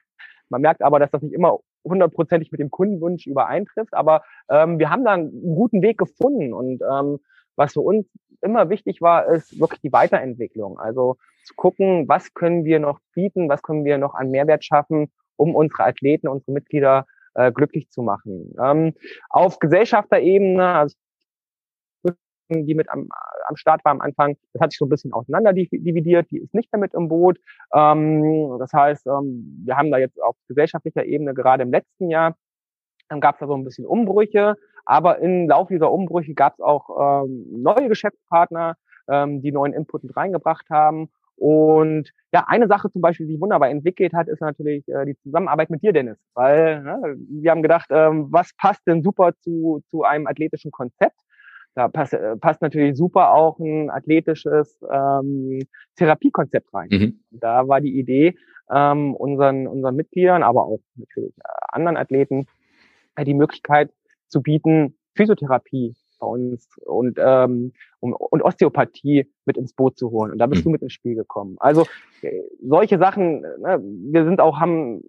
Man 0.49 0.61
merkt 0.61 0.81
aber, 0.81 0.99
dass 0.99 1.11
das 1.11 1.21
nicht 1.21 1.33
immer 1.33 1.59
hundertprozentig 1.83 2.51
mit 2.51 2.59
dem 2.59 2.71
Kundenwunsch 2.71 3.27
übereintrifft. 3.27 3.93
Aber 3.93 4.23
ähm, 4.49 4.79
wir 4.79 4.89
haben 4.89 5.03
da 5.03 5.13
einen 5.13 5.55
guten 5.55 5.81
Weg 5.81 5.97
gefunden. 5.97 6.53
Und 6.53 6.81
ähm, 6.81 7.19
was 7.55 7.73
für 7.73 7.81
uns 7.81 8.07
immer 8.41 8.69
wichtig 8.69 9.01
war, 9.01 9.27
ist 9.27 9.59
wirklich 9.59 9.81
die 9.81 9.93
Weiterentwicklung. 9.93 10.79
Also 10.79 11.17
zu 11.45 11.53
gucken, 11.55 12.07
was 12.07 12.33
können 12.33 12.65
wir 12.65 12.79
noch 12.79 12.99
bieten, 13.13 13.49
was 13.49 13.61
können 13.61 13.85
wir 13.85 13.97
noch 13.97 14.13
an 14.13 14.31
Mehrwert 14.31 14.63
schaffen, 14.63 15.11
um 15.35 15.55
unsere 15.55 15.83
Athleten, 15.83 16.27
unsere 16.27 16.51
Mitglieder 16.51 17.05
äh, 17.33 17.51
glücklich 17.51 17.89
zu 17.89 18.01
machen. 18.01 18.53
Ähm, 18.61 18.93
auf 19.29 19.59
Gesellschafterebene, 19.59 20.65
also 20.65 20.95
die 22.51 22.75
mit 22.75 22.89
am, 22.89 23.09
am 23.45 23.55
Start 23.55 23.83
war 23.85 23.91
am 23.91 24.01
Anfang, 24.01 24.37
das 24.53 24.61
hat 24.61 24.71
sich 24.71 24.79
so 24.79 24.85
ein 24.85 24.89
bisschen 24.89 25.13
auseinander 25.13 25.53
dividiert, 25.53 26.29
die 26.31 26.39
ist 26.39 26.53
nicht 26.53 26.71
mehr 26.71 26.79
mit 26.79 26.93
im 26.93 27.07
Boot. 27.07 27.39
Ähm, 27.73 28.57
das 28.59 28.73
heißt, 28.73 29.07
ähm, 29.07 29.63
wir 29.65 29.77
haben 29.77 29.91
da 29.91 29.97
jetzt 29.97 30.21
auf 30.21 30.35
gesellschaftlicher 30.47 31.05
Ebene 31.05 31.33
gerade 31.33 31.63
im 31.63 31.71
letzten 31.71 32.09
Jahr, 32.09 32.35
dann 33.09 33.19
gab 33.19 33.35
es 33.35 33.39
da 33.39 33.47
so 33.47 33.55
ein 33.55 33.63
bisschen 33.63 33.85
Umbrüche, 33.85 34.55
aber 34.85 35.19
im 35.19 35.47
Laufe 35.47 35.73
dieser 35.73 35.91
Umbrüche 35.91 36.33
gab 36.33 36.53
es 36.53 36.59
auch 36.61 37.23
ähm, 37.23 37.45
neue 37.51 37.87
Geschäftspartner, 37.89 38.75
ähm, 39.09 39.41
die 39.41 39.51
neuen 39.51 39.73
Input 39.73 40.03
mit 40.03 40.15
reingebracht 40.15 40.69
haben. 40.69 41.09
Und 41.35 42.11
ja, 42.31 42.45
eine 42.47 42.67
Sache 42.67 42.91
zum 42.91 43.01
Beispiel, 43.01 43.25
die 43.25 43.33
sich 43.33 43.41
wunderbar 43.41 43.69
entwickelt 43.69 44.13
hat, 44.13 44.27
ist 44.27 44.41
natürlich 44.41 44.87
äh, 44.87 45.05
die 45.05 45.17
Zusammenarbeit 45.23 45.71
mit 45.71 45.81
dir, 45.81 45.91
Dennis. 45.91 46.19
Weil 46.35 46.83
ne, 46.83 47.17
wir 47.17 47.49
haben 47.49 47.63
gedacht, 47.63 47.87
ähm, 47.89 48.27
was 48.29 48.51
passt 48.57 48.85
denn 48.85 49.01
super 49.01 49.33
zu, 49.39 49.81
zu 49.89 50.03
einem 50.03 50.27
athletischen 50.27 50.69
Konzept? 50.69 51.19
Da 51.73 51.87
passt, 51.87 52.13
äh, 52.13 52.35
passt 52.37 52.61
natürlich 52.61 52.97
super 52.97 53.33
auch 53.33 53.59
ein 53.59 53.89
athletisches 53.89 54.77
ähm, 54.91 55.59
Therapiekonzept 55.95 56.73
rein. 56.73 56.89
Mhm. 56.91 57.19
Da 57.31 57.67
war 57.67 57.79
die 57.79 57.97
Idee, 57.97 58.35
ähm, 58.69 59.15
unseren, 59.15 59.67
unseren 59.67 59.95
Mitgliedern, 59.95 60.43
aber 60.43 60.65
auch 60.65 60.79
natürlich 60.95 61.37
äh, 61.37 61.41
anderen 61.69 61.97
Athleten, 61.97 62.45
äh, 63.15 63.23
die 63.23 63.33
Möglichkeit 63.33 63.91
zu 64.27 64.41
bieten, 64.41 64.97
Physiotherapie 65.15 65.95
bei 66.19 66.27
uns 66.27 66.67
und, 66.85 67.17
ähm, 67.19 67.73
und, 67.99 68.13
und 68.13 68.41
Osteopathie 68.41 69.29
mit 69.45 69.57
ins 69.57 69.73
Boot 69.73 69.97
zu 69.97 70.11
holen. 70.11 70.31
Und 70.31 70.37
da 70.37 70.47
bist 70.47 70.61
mhm. 70.61 70.63
du 70.65 70.69
mit 70.71 70.81
ins 70.83 70.93
Spiel 70.93 71.15
gekommen. 71.15 71.55
Also 71.59 71.85
äh, 72.21 72.41
solche 72.61 72.97
Sachen, 72.97 73.41
ne, 73.41 73.81
wir 73.81 74.23
sind 74.25 74.39
auch, 74.39 74.59
haben 74.59 75.01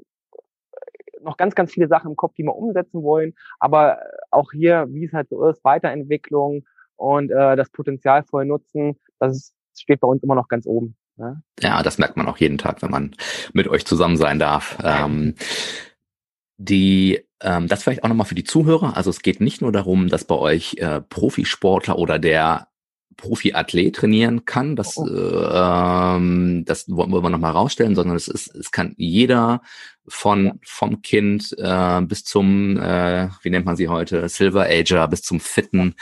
noch 1.23 1.37
ganz, 1.37 1.55
ganz 1.55 1.73
viele 1.73 1.89
Sachen 1.89 2.11
im 2.11 2.17
Kopf, 2.17 2.35
die 2.37 2.45
wir 2.45 2.55
umsetzen 2.55 3.03
wollen. 3.03 3.35
Aber 3.59 3.99
auch 4.31 4.53
hier, 4.53 4.87
wie 4.91 5.05
es 5.05 5.13
halt 5.13 5.29
so 5.29 5.47
ist, 5.49 5.65
Weiterentwicklung 5.65 6.65
und 6.97 7.31
äh, 7.31 7.57
das 7.57 7.71
Potenzial 7.71 8.23
voll 8.25 8.45
nutzen, 8.45 8.99
das 9.19 9.55
steht 9.77 10.01
bei 10.01 10.09
uns 10.09 10.23
immer 10.23 10.35
noch 10.35 10.49
ganz 10.49 10.67
oben. 10.67 10.97
Ne? 11.17 11.43
Ja, 11.61 11.83
das 11.83 11.99
merkt 11.99 12.17
man 12.17 12.29
auch 12.29 12.39
jeden 12.39 12.59
Tag, 12.59 12.83
wenn 12.83 12.91
man 12.91 13.15
mit 13.53 13.69
euch 13.69 13.85
zusammen 13.85 14.17
sein 14.17 14.39
darf. 14.39 14.79
Ähm, 14.83 15.35
die 16.59 17.27
ähm, 17.43 17.67
das 17.67 17.83
vielleicht 17.83 18.05
auch 18.05 18.09
nochmal 18.09 18.27
für 18.27 18.35
die 18.35 18.45
Zuhörer. 18.45 18.97
Also 18.97 19.11
es 19.11 19.21
geht 19.21 19.41
nicht 19.41 19.61
nur 19.61 19.73
darum, 19.73 20.09
dass 20.09 20.25
bei 20.25 20.37
euch 20.37 20.75
äh, 20.79 21.01
Profisportler 21.01 21.99
oder 21.99 22.19
der 22.19 22.69
Profiathlet 23.17 23.97
trainieren 23.97 24.45
kann. 24.45 24.77
Das, 24.77 24.97
oh. 24.97 25.07
äh, 25.07 26.17
ähm, 26.17 26.65
das 26.65 26.89
wollen 26.89 27.11
wir 27.11 27.31
nochmal 27.31 27.53
rausstellen, 27.53 27.95
sondern 27.95 28.17
es 28.17 28.29
ist, 28.29 28.55
es 28.55 28.71
kann 28.71 28.95
jeder 28.97 29.63
von 30.09 30.59
vom 30.65 31.03
Kind 31.03 31.55
äh, 31.59 32.01
bis 32.03 32.25
zum, 32.25 32.77
äh, 32.77 33.29
wie 33.43 33.51
nennt 33.51 33.67
man 33.67 33.77
sie 33.77 33.89
heute, 33.89 34.29
Silver 34.29 34.67
Ager, 34.67 35.07
bis 35.09 35.23
zum 35.23 35.41
fitten 35.41 35.95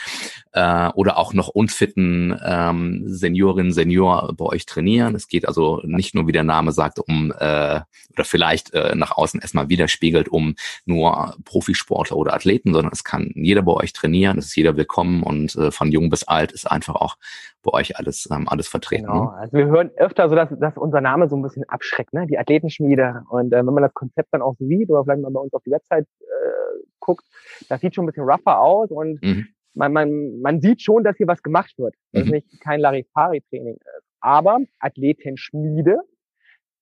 äh, 0.52 0.88
oder 0.88 1.18
auch 1.18 1.34
noch 1.34 1.48
unfitten 1.48 2.38
ähm, 2.44 3.02
Seniorin, 3.06 3.72
Senior 3.72 4.34
bei 4.36 4.44
euch 4.46 4.66
trainieren. 4.66 5.14
Es 5.14 5.28
geht 5.28 5.46
also 5.46 5.80
nicht 5.84 6.14
nur, 6.14 6.26
wie 6.26 6.32
der 6.32 6.44
Name 6.44 6.72
sagt, 6.72 6.98
um 6.98 7.32
äh, 7.38 7.80
oder 8.12 8.24
vielleicht 8.24 8.72
äh, 8.74 8.94
nach 8.94 9.12
außen 9.12 9.40
erstmal 9.40 9.68
widerspiegelt, 9.68 10.28
um 10.28 10.54
nur 10.84 11.36
Profisportler 11.44 12.16
oder 12.16 12.34
Athleten, 12.34 12.72
sondern 12.72 12.92
es 12.92 13.04
kann 13.04 13.30
jeder 13.34 13.62
bei 13.62 13.72
euch 13.72 13.92
trainieren, 13.92 14.38
es 14.38 14.46
ist 14.46 14.56
jeder 14.56 14.76
willkommen 14.76 15.22
und 15.22 15.54
äh, 15.56 15.70
von 15.70 15.92
jung 15.92 16.10
bis 16.10 16.24
alt 16.24 16.52
ist 16.52 16.70
einfach 16.70 16.94
auch 16.94 17.16
bei 17.62 17.72
euch 17.72 17.96
alles, 17.98 18.28
ähm, 18.30 18.48
alles 18.48 18.68
vertreten. 18.68 19.06
Genau. 19.06 19.24
Ne? 19.24 19.32
Also 19.32 19.56
wir 19.56 19.66
hören 19.66 19.90
öfter 19.96 20.28
so, 20.28 20.34
dass, 20.34 20.48
dass 20.58 20.76
unser 20.76 21.00
Name 21.00 21.28
so 21.28 21.36
ein 21.36 21.42
bisschen 21.42 21.64
abschreckt, 21.68 22.12
ne? 22.12 22.26
Die 22.26 22.38
Athletenschmiede. 22.38 23.22
Und 23.28 23.52
äh, 23.52 23.58
wenn 23.58 23.74
man 23.74 23.82
das 23.82 23.94
Konzept 23.94 24.28
dann 24.32 24.42
auch 24.42 24.56
sieht 24.58 24.90
oder 24.90 25.04
vielleicht 25.04 25.22
mal 25.22 25.30
bei 25.30 25.40
uns 25.40 25.52
auf 25.52 25.62
die 25.64 25.70
Website 25.70 26.06
äh, 26.20 26.82
guckt, 27.00 27.24
das 27.68 27.80
sieht 27.80 27.94
schon 27.94 28.04
ein 28.04 28.06
bisschen 28.06 28.24
rougher 28.24 28.60
aus 28.60 28.90
und 28.90 29.22
mhm. 29.22 29.48
man, 29.74 29.92
man, 29.92 30.40
man 30.40 30.60
sieht 30.60 30.82
schon, 30.82 31.04
dass 31.04 31.16
hier 31.16 31.26
was 31.26 31.42
gemacht 31.42 31.74
wird. 31.78 31.94
Das 32.12 32.24
mhm. 32.24 32.34
ist 32.34 32.48
nicht 32.48 32.60
kein 32.60 32.80
Larifari-Training 32.80 33.76
ist. 33.76 34.04
Aber 34.20 34.58
Athletenschmiede 34.78 36.00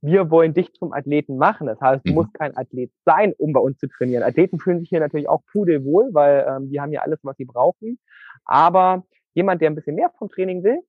wir 0.01 0.31
wollen 0.31 0.55
dich 0.55 0.73
zum 0.75 0.93
Athleten 0.93 1.37
machen. 1.39 1.67
Das 1.67 1.81
heißt, 1.81 2.07
du 2.07 2.11
mhm. 2.11 2.15
musst 2.15 2.35
kein 2.35 2.57
Athlet 2.57 2.93
sein, 3.05 3.35
um 3.37 3.53
bei 3.53 3.61
uns 3.61 3.79
zu 3.79 3.89
trainieren. 3.89 4.23
Athleten 4.23 4.59
fühlen 4.59 4.81
sich 4.81 4.89
hier 4.89 5.01
natürlich 5.01 5.29
auch 5.29 5.43
pudelwohl, 5.51 6.11
weil 6.13 6.47
ähm, 6.49 6.71
die 6.71 6.81
haben 6.81 6.93
ja 6.93 7.03
alles, 7.03 7.19
was 7.23 7.37
sie 7.37 7.45
brauchen. 7.45 7.99
Aber 8.45 9.05
jemand, 9.35 9.61
der 9.61 9.71
ein 9.71 9.75
bisschen 9.75 9.97
mehr 9.97 10.11
vom 10.19 10.29
Training 10.29 10.63
will, 10.63 10.81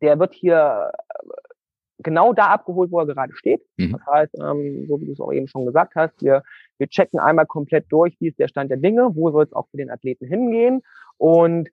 der 0.00 0.18
wird 0.18 0.34
hier 0.34 0.92
äh, 0.92 1.28
genau 1.98 2.32
da 2.32 2.48
abgeholt, 2.48 2.90
wo 2.90 3.00
er 3.00 3.06
gerade 3.06 3.34
steht. 3.34 3.62
Mhm. 3.76 3.92
Das 3.92 4.06
heißt, 4.06 4.34
ähm, 4.40 4.86
so 4.86 5.00
wie 5.00 5.06
du 5.06 5.12
es 5.12 5.20
auch 5.20 5.32
eben 5.32 5.48
schon 5.48 5.66
gesagt 5.66 5.94
hast, 5.94 6.22
wir, 6.22 6.42
wir 6.78 6.88
checken 6.88 7.18
einmal 7.18 7.46
komplett 7.46 7.86
durch, 7.90 8.16
wie 8.20 8.28
ist 8.28 8.38
der 8.38 8.48
Stand 8.48 8.70
der 8.70 8.78
Dinge, 8.78 9.10
wo 9.14 9.30
soll 9.30 9.44
es 9.44 9.52
auch 9.52 9.68
für 9.70 9.78
den 9.78 9.90
Athleten 9.90 10.26
hingehen 10.26 10.82
und 11.16 11.68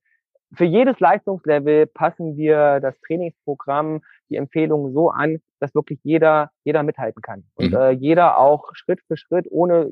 für 0.56 0.66
jedes 0.66 1.00
Leistungslevel 1.00 1.88
passen 1.88 2.38
wir 2.38 2.80
das 2.80 3.00
Trainingsprogramm, 3.02 4.02
die 4.30 4.36
Empfehlungen 4.36 4.94
so 4.94 5.10
an, 5.10 5.40
dass 5.60 5.74
wirklich 5.76 6.00
jeder, 6.04 6.52
jeder 6.64 6.84
mithalten 6.84 7.22
kann. 7.22 7.46
Und 7.56 7.72
mhm. 7.72 7.78
äh, 7.78 7.92
jeder 7.92 8.38
auch 8.38 8.70
Schritt 8.74 9.02
für 9.08 9.18
Schritt, 9.18 9.48
ohne 9.50 9.90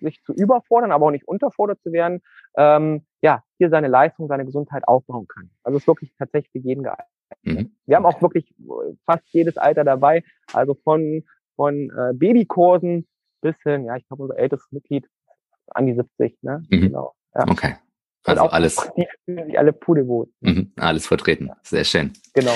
sich 0.00 0.22
zu 0.24 0.32
überfordern, 0.32 0.92
aber 0.92 1.06
auch 1.06 1.10
nicht 1.10 1.26
unterfordert 1.26 1.80
zu 1.82 1.92
werden, 1.92 2.20
ähm, 2.56 3.04
ja, 3.22 3.42
hier 3.58 3.70
seine 3.70 3.88
Leistung, 3.88 4.28
seine 4.28 4.44
Gesundheit 4.44 4.86
aufbauen 4.86 5.26
kann. 5.28 5.50
Also 5.62 5.76
es 5.76 5.82
ist 5.84 5.88
wirklich 5.88 6.12
tatsächlich 6.18 6.52
für 6.52 6.66
jeden 6.66 6.82
geeignet. 6.82 7.06
Mhm. 7.42 7.76
Wir 7.86 7.96
haben 7.96 8.06
auch 8.06 8.20
wirklich 8.20 8.54
fast 9.06 9.24
jedes 9.32 9.56
Alter 9.56 9.84
dabei, 9.84 10.22
also 10.52 10.74
von, 10.74 11.24
von 11.56 11.90
äh, 11.90 12.12
Babykursen 12.14 13.06
bis 13.40 13.56
hin, 13.62 13.84
ja, 13.84 13.96
ich 13.96 14.06
glaube, 14.06 14.24
unser 14.24 14.38
ältestes 14.38 14.70
Mitglied 14.72 15.08
an 15.68 15.86
die 15.86 15.94
70, 15.94 16.42
ne? 16.42 16.62
Mhm. 16.68 16.80
Genau. 16.80 17.14
Ja. 17.34 17.44
Okay. 17.48 17.76
Also 18.24 18.42
alles. 18.44 18.76
Die 18.96 19.06
fühlen 19.24 19.46
sich 19.46 19.58
alle 19.58 19.72
pudelwohl. 19.72 20.28
Mhm, 20.40 20.72
alles 20.76 21.06
vertreten. 21.06 21.50
Sehr 21.62 21.84
schön. 21.84 22.12
Genau. 22.34 22.54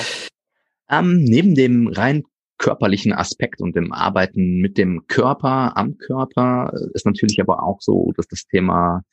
Ähm, 0.89 1.23
neben 1.23 1.55
dem 1.55 1.87
rein 1.87 2.23
körperlichen 2.57 3.13
Aspekt 3.13 3.61
und 3.61 3.75
dem 3.75 3.91
Arbeiten 3.91 4.59
mit 4.59 4.77
dem 4.77 5.05
Körper 5.07 5.77
am 5.77 5.97
Körper 5.97 6.73
ist 6.93 7.05
natürlich 7.05 7.39
aber 7.39 7.63
auch 7.63 7.81
so, 7.81 8.11
dass 8.15 8.27
das 8.27 8.45
Thema 8.47 9.03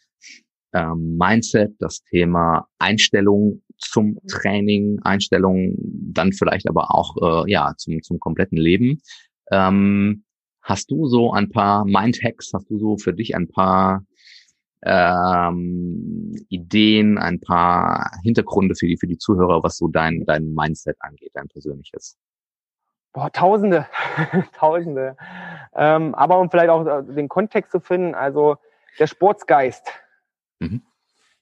ähm, 0.72 1.16
Mindset, 1.18 1.74
das 1.78 2.02
Thema 2.04 2.66
Einstellung 2.78 3.62
zum 3.78 4.18
Training, 4.28 4.98
Einstellung 5.02 5.76
dann 5.78 6.32
vielleicht 6.32 6.68
aber 6.68 6.94
auch 6.94 7.44
äh, 7.46 7.50
ja 7.50 7.74
zum 7.76 8.02
zum 8.02 8.18
kompletten 8.18 8.58
Leben. 8.58 9.00
Ähm, 9.50 10.24
hast 10.62 10.90
du 10.90 11.06
so 11.06 11.32
ein 11.32 11.50
paar 11.50 11.84
Mindhacks? 11.84 12.52
Hast 12.54 12.70
du 12.70 12.78
so 12.78 12.96
für 12.96 13.12
dich 13.12 13.36
ein 13.36 13.48
paar 13.48 14.04
ähm, 14.84 16.34
Ideen, 16.48 17.18
ein 17.18 17.40
paar 17.40 18.10
Hintergründe 18.22 18.74
für 18.74 18.86
die, 18.86 18.98
für 18.98 19.06
die 19.06 19.18
Zuhörer, 19.18 19.62
was 19.62 19.78
so 19.78 19.88
dein, 19.88 20.24
dein 20.26 20.52
Mindset 20.54 20.96
angeht, 21.00 21.30
dein 21.34 21.48
persönliches? 21.48 22.18
Boah, 23.12 23.30
Tausende, 23.32 23.86
Tausende. 24.56 25.16
Ähm, 25.74 26.14
aber 26.14 26.38
um 26.38 26.50
vielleicht 26.50 26.68
auch 26.68 26.86
äh, 26.86 27.02
den 27.02 27.28
Kontext 27.28 27.72
zu 27.72 27.80
finden, 27.80 28.14
also 28.14 28.56
der 28.98 29.06
Sportsgeist. 29.06 29.88
Mhm. 30.58 30.82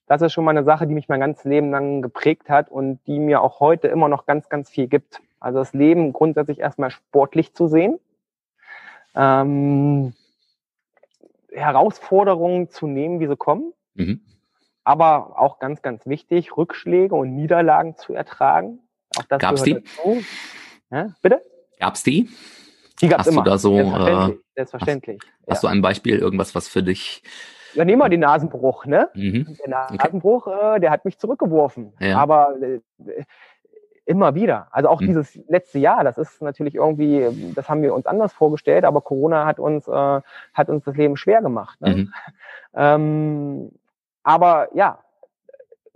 Das 0.07 0.23
ist 0.23 0.33
schon 0.33 0.45
mal 0.45 0.51
eine 0.51 0.65
Sache, 0.65 0.87
die 0.87 0.95
mich 0.95 1.09
mein 1.09 1.21
ganzes 1.21 1.45
Leben 1.45 1.71
lang 1.71 2.03
geprägt 2.03 2.49
hat 2.49 2.71
und 2.71 3.01
die 3.07 3.19
mir 3.19 3.41
auch 3.41 3.61
heute 3.61 3.89
immer 3.89 4.09
noch 4.09 4.27
ganz, 4.27 4.49
ganz 4.49 4.69
viel 4.69 4.87
gibt. 4.87 5.21
Also 5.41 5.59
das 5.59 5.73
Leben 5.73 6.13
grundsätzlich 6.13 6.61
erstmal 6.61 6.91
sportlich 6.91 7.55
zu 7.55 7.67
sehen. 7.67 7.99
Ähm, 9.15 10.15
Herausforderungen 11.55 12.69
zu 12.69 12.87
nehmen, 12.87 13.21
wie 13.21 13.27
sie 13.27 13.37
kommen. 13.37 13.73
Mhm. 13.95 14.21
Aber 14.85 15.39
auch 15.39 15.59
ganz, 15.59 15.83
ganz 15.83 16.07
wichtig, 16.07 16.57
Rückschläge 16.57 17.15
und 17.15 17.35
Niederlagen 17.35 17.97
zu 17.97 18.15
ertragen. 18.15 18.81
Auch 19.17 19.25
das 19.25 19.39
Gab's 19.39 19.63
die? 19.63 19.75
Dazu. 19.75 20.23
Ja, 20.91 21.15
bitte? 21.23 21.43
Gab's 21.79 22.03
die? 22.03 22.29
Die 23.01 23.09
gab's 23.09 23.27
hast 23.27 23.33
immer. 23.33 23.45
Du 23.45 23.51
da 23.51 23.59
so, 23.59 23.77
selbstverständlich. 23.77 24.37
Äh, 24.37 24.55
selbstverständlich. 24.55 25.19
Hast, 25.23 25.47
ja. 25.47 25.53
hast, 25.55 25.63
du 25.63 25.67
ein 25.69 25.83
Beispiel, 25.83 26.19
irgendwas, 26.19 26.55
was 26.55 26.69
für 26.69 26.83
dich 26.83 27.23
ja, 27.75 27.85
nehmen 27.85 28.03
wir 28.03 28.09
den 28.09 28.21
Nasenbruch, 28.21 28.85
ne? 28.87 29.09
Mhm. 29.15 29.57
Der 29.59 29.69
Nasenbruch, 29.69 30.47
okay. 30.47 30.77
äh, 30.77 30.81
der 30.81 30.91
hat 30.91 31.05
mich 31.05 31.19
zurückgeworfen. 31.19 31.95
Ja. 32.01 32.19
Aber 32.19 32.55
äh, 32.61 32.81
immer 34.05 34.35
wieder. 34.35 34.69
Also 34.71 34.89
auch 34.89 35.01
mhm. 35.01 35.07
dieses 35.07 35.35
letzte 35.49 35.79
Jahr, 35.79 36.05
das 36.05 36.19
ist 36.19 36.43
natürlich 36.43 36.75
irgendwie, 36.75 37.53
das 37.55 37.69
haben 37.69 37.83
wir 37.83 37.95
uns 37.95 38.07
anders 38.07 38.33
vorgestellt, 38.33 38.85
aber 38.85 39.01
Corona 39.01 39.47
hat 39.47 39.59
uns, 39.59 39.87
äh, 39.87 40.21
hat 40.55 40.69
uns 40.69 40.85
das 40.85 40.97
Leben 40.97 41.17
schwer 41.17 41.43
gemacht. 41.43 41.81
Ne? 41.81 41.97
Mhm. 41.97 42.15
Ähm, 42.75 43.71
aber 44.23 44.75
ja, 44.75 45.01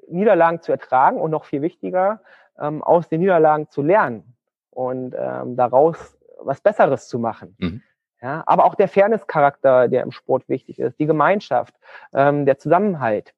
Niederlagen 0.09 0.61
zu 0.61 0.73
ertragen 0.73 1.19
und 1.19 1.31
noch 1.31 1.47
viel 1.47 1.63
wichtiger, 1.63 2.21
ähm, 2.59 2.83
aus 2.83 3.09
den 3.09 3.21
Niederlagen 3.21 3.71
zu 3.71 3.81
lernen 3.81 4.37
und 4.73 5.15
ähm, 5.19 5.57
daraus 5.57 6.19
was 6.39 6.61
Besseres 6.61 7.09
zu 7.09 7.19
machen. 7.19 7.57
Mhm. 7.59 7.83
Ja, 8.21 8.43
aber 8.47 8.65
auch 8.65 8.75
der 8.75 8.89
Fairness-Charakter, 8.89 9.89
der 9.89 10.03
im 10.03 10.13
Sport 10.13 10.49
wichtig 10.49 10.79
ist, 10.79 10.99
die 10.99 11.07
Gemeinschaft, 11.07 11.75
ähm, 12.13 12.45
der 12.45 12.59
Zusammenhalt. 12.59 13.35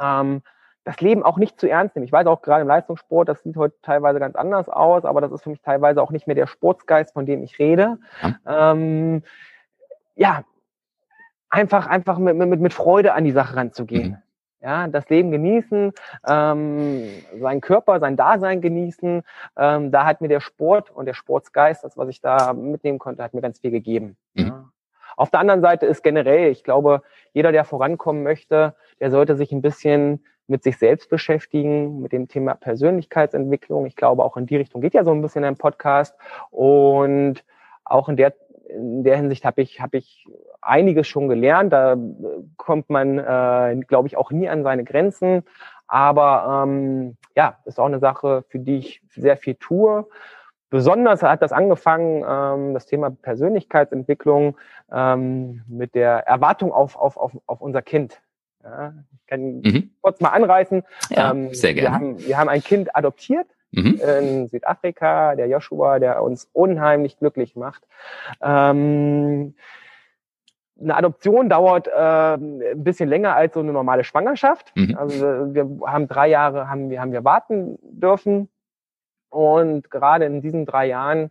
Ähm, 0.00 0.42
das 0.86 1.00
Leben 1.00 1.24
auch 1.24 1.36
nicht 1.36 1.58
zu 1.58 1.68
ernst 1.68 1.96
nehmen. 1.96 2.06
Ich 2.06 2.12
weiß 2.12 2.28
auch 2.28 2.42
gerade 2.42 2.62
im 2.62 2.68
Leistungssport, 2.68 3.28
das 3.28 3.42
sieht 3.42 3.56
heute 3.56 3.74
teilweise 3.82 4.20
ganz 4.20 4.36
anders 4.36 4.68
aus, 4.68 5.04
aber 5.04 5.20
das 5.20 5.32
ist 5.32 5.42
für 5.42 5.50
mich 5.50 5.60
teilweise 5.60 6.00
auch 6.00 6.12
nicht 6.12 6.28
mehr 6.28 6.36
der 6.36 6.46
Sportsgeist, 6.46 7.12
von 7.12 7.26
dem 7.26 7.42
ich 7.42 7.58
rede. 7.58 7.98
Ja, 8.22 8.72
ähm, 8.72 9.24
ja 10.14 10.44
einfach, 11.50 11.88
einfach 11.88 12.18
mit, 12.18 12.36
mit, 12.36 12.60
mit 12.60 12.72
Freude 12.72 13.14
an 13.14 13.24
die 13.24 13.32
Sache 13.32 13.56
ranzugehen. 13.56 14.10
Mhm. 14.10 14.16
Ja, 14.60 14.86
das 14.86 15.08
Leben 15.08 15.32
genießen, 15.32 15.92
ähm, 16.26 17.08
seinen 17.40 17.60
Körper, 17.60 17.98
sein 17.98 18.16
Dasein 18.16 18.60
genießen. 18.60 19.22
Ähm, 19.56 19.90
da 19.90 20.06
hat 20.06 20.20
mir 20.20 20.28
der 20.28 20.40
Sport 20.40 20.90
und 20.90 21.06
der 21.06 21.14
Sportsgeist, 21.14 21.82
das, 21.82 21.96
was 21.96 22.08
ich 22.08 22.20
da 22.20 22.52
mitnehmen 22.52 23.00
konnte, 23.00 23.24
hat 23.24 23.34
mir 23.34 23.42
ganz 23.42 23.58
viel 23.58 23.72
gegeben. 23.72 24.16
Mhm. 24.34 24.46
Ja. 24.46 24.70
Auf 25.16 25.30
der 25.30 25.40
anderen 25.40 25.62
Seite 25.62 25.86
ist 25.86 26.04
generell, 26.04 26.52
ich 26.52 26.62
glaube, 26.62 27.02
jeder, 27.32 27.50
der 27.50 27.64
vorankommen 27.64 28.22
möchte, 28.22 28.76
der 29.00 29.10
sollte 29.10 29.34
sich 29.34 29.50
ein 29.50 29.62
bisschen 29.62 30.24
mit 30.48 30.62
sich 30.62 30.78
selbst 30.78 31.10
beschäftigen, 31.10 32.00
mit 32.00 32.12
dem 32.12 32.28
Thema 32.28 32.54
Persönlichkeitsentwicklung. 32.54 33.86
Ich 33.86 33.96
glaube, 33.96 34.24
auch 34.24 34.36
in 34.36 34.46
die 34.46 34.56
Richtung 34.56 34.80
geht 34.80 34.94
ja 34.94 35.04
so 35.04 35.12
ein 35.12 35.22
bisschen 35.22 35.44
ein 35.44 35.56
Podcast. 35.56 36.14
Und 36.50 37.44
auch 37.84 38.08
in 38.08 38.16
der, 38.16 38.34
in 38.68 39.02
der 39.02 39.16
Hinsicht 39.16 39.44
habe 39.44 39.62
ich, 39.62 39.80
habe 39.80 39.96
ich 39.98 40.26
einiges 40.60 41.08
schon 41.08 41.28
gelernt. 41.28 41.72
Da 41.72 41.96
kommt 42.56 42.90
man, 42.90 43.18
äh, 43.18 43.80
glaube 43.86 44.08
ich, 44.08 44.16
auch 44.16 44.30
nie 44.30 44.48
an 44.48 44.62
seine 44.62 44.84
Grenzen. 44.84 45.42
Aber 45.88 46.64
ähm, 46.64 47.16
ja, 47.36 47.58
ist 47.64 47.78
auch 47.78 47.86
eine 47.86 47.98
Sache, 48.00 48.44
für 48.48 48.58
die 48.58 48.78
ich 48.78 49.02
sehr 49.10 49.36
viel 49.36 49.54
tue. 49.54 50.06
Besonders 50.68 51.22
hat 51.22 51.42
das 51.42 51.52
angefangen, 51.52 52.24
ähm, 52.28 52.74
das 52.74 52.86
Thema 52.86 53.10
Persönlichkeitsentwicklung 53.10 54.56
ähm, 54.92 55.62
mit 55.68 55.94
der 55.94 56.26
Erwartung 56.26 56.72
auf, 56.72 56.96
auf, 56.96 57.16
auf, 57.16 57.32
auf 57.46 57.60
unser 57.60 57.82
Kind. 57.82 58.20
Ja, 58.66 58.94
ich 59.14 59.26
kann 59.26 59.60
mhm. 59.60 59.90
kurz 60.00 60.20
mal 60.20 60.30
anreißen. 60.30 60.82
Ja, 61.10 61.30
ähm, 61.30 61.54
sehr 61.54 61.74
gerne. 61.74 61.88
Wir 61.88 61.94
haben, 61.94 62.26
wir 62.26 62.38
haben 62.38 62.48
ein 62.48 62.62
Kind 62.62 62.96
adoptiert 62.96 63.46
mhm. 63.70 64.00
in 64.18 64.48
Südafrika, 64.48 65.36
der 65.36 65.46
Joshua, 65.46 65.98
der 65.98 66.22
uns 66.22 66.48
unheimlich 66.52 67.18
glücklich 67.18 67.54
macht. 67.54 67.84
Ähm, 68.42 69.54
eine 70.78 70.96
Adoption 70.96 71.48
dauert 71.48 71.88
äh, 71.88 72.34
ein 72.34 72.84
bisschen 72.84 73.08
länger 73.08 73.34
als 73.34 73.54
so 73.54 73.60
eine 73.60 73.72
normale 73.72 74.04
Schwangerschaft. 74.04 74.72
Mhm. 74.74 74.96
Also 74.96 75.54
wir 75.54 75.68
haben 75.86 76.08
drei 76.08 76.28
Jahre 76.28 76.68
haben 76.68 76.90
wir 76.90 77.00
haben 77.00 77.12
wir 77.12 77.24
warten 77.24 77.78
dürfen 77.82 78.48
und 79.30 79.90
gerade 79.90 80.26
in 80.26 80.42
diesen 80.42 80.66
drei 80.66 80.86
Jahren 80.86 81.30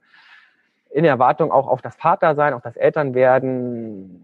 in 0.90 1.06
Erwartung 1.06 1.52
auch 1.52 1.68
auf 1.68 1.82
das 1.82 1.96
Vatersein, 1.96 2.54
auf 2.54 2.62
das 2.62 2.78
Elternwerden, 2.78 4.24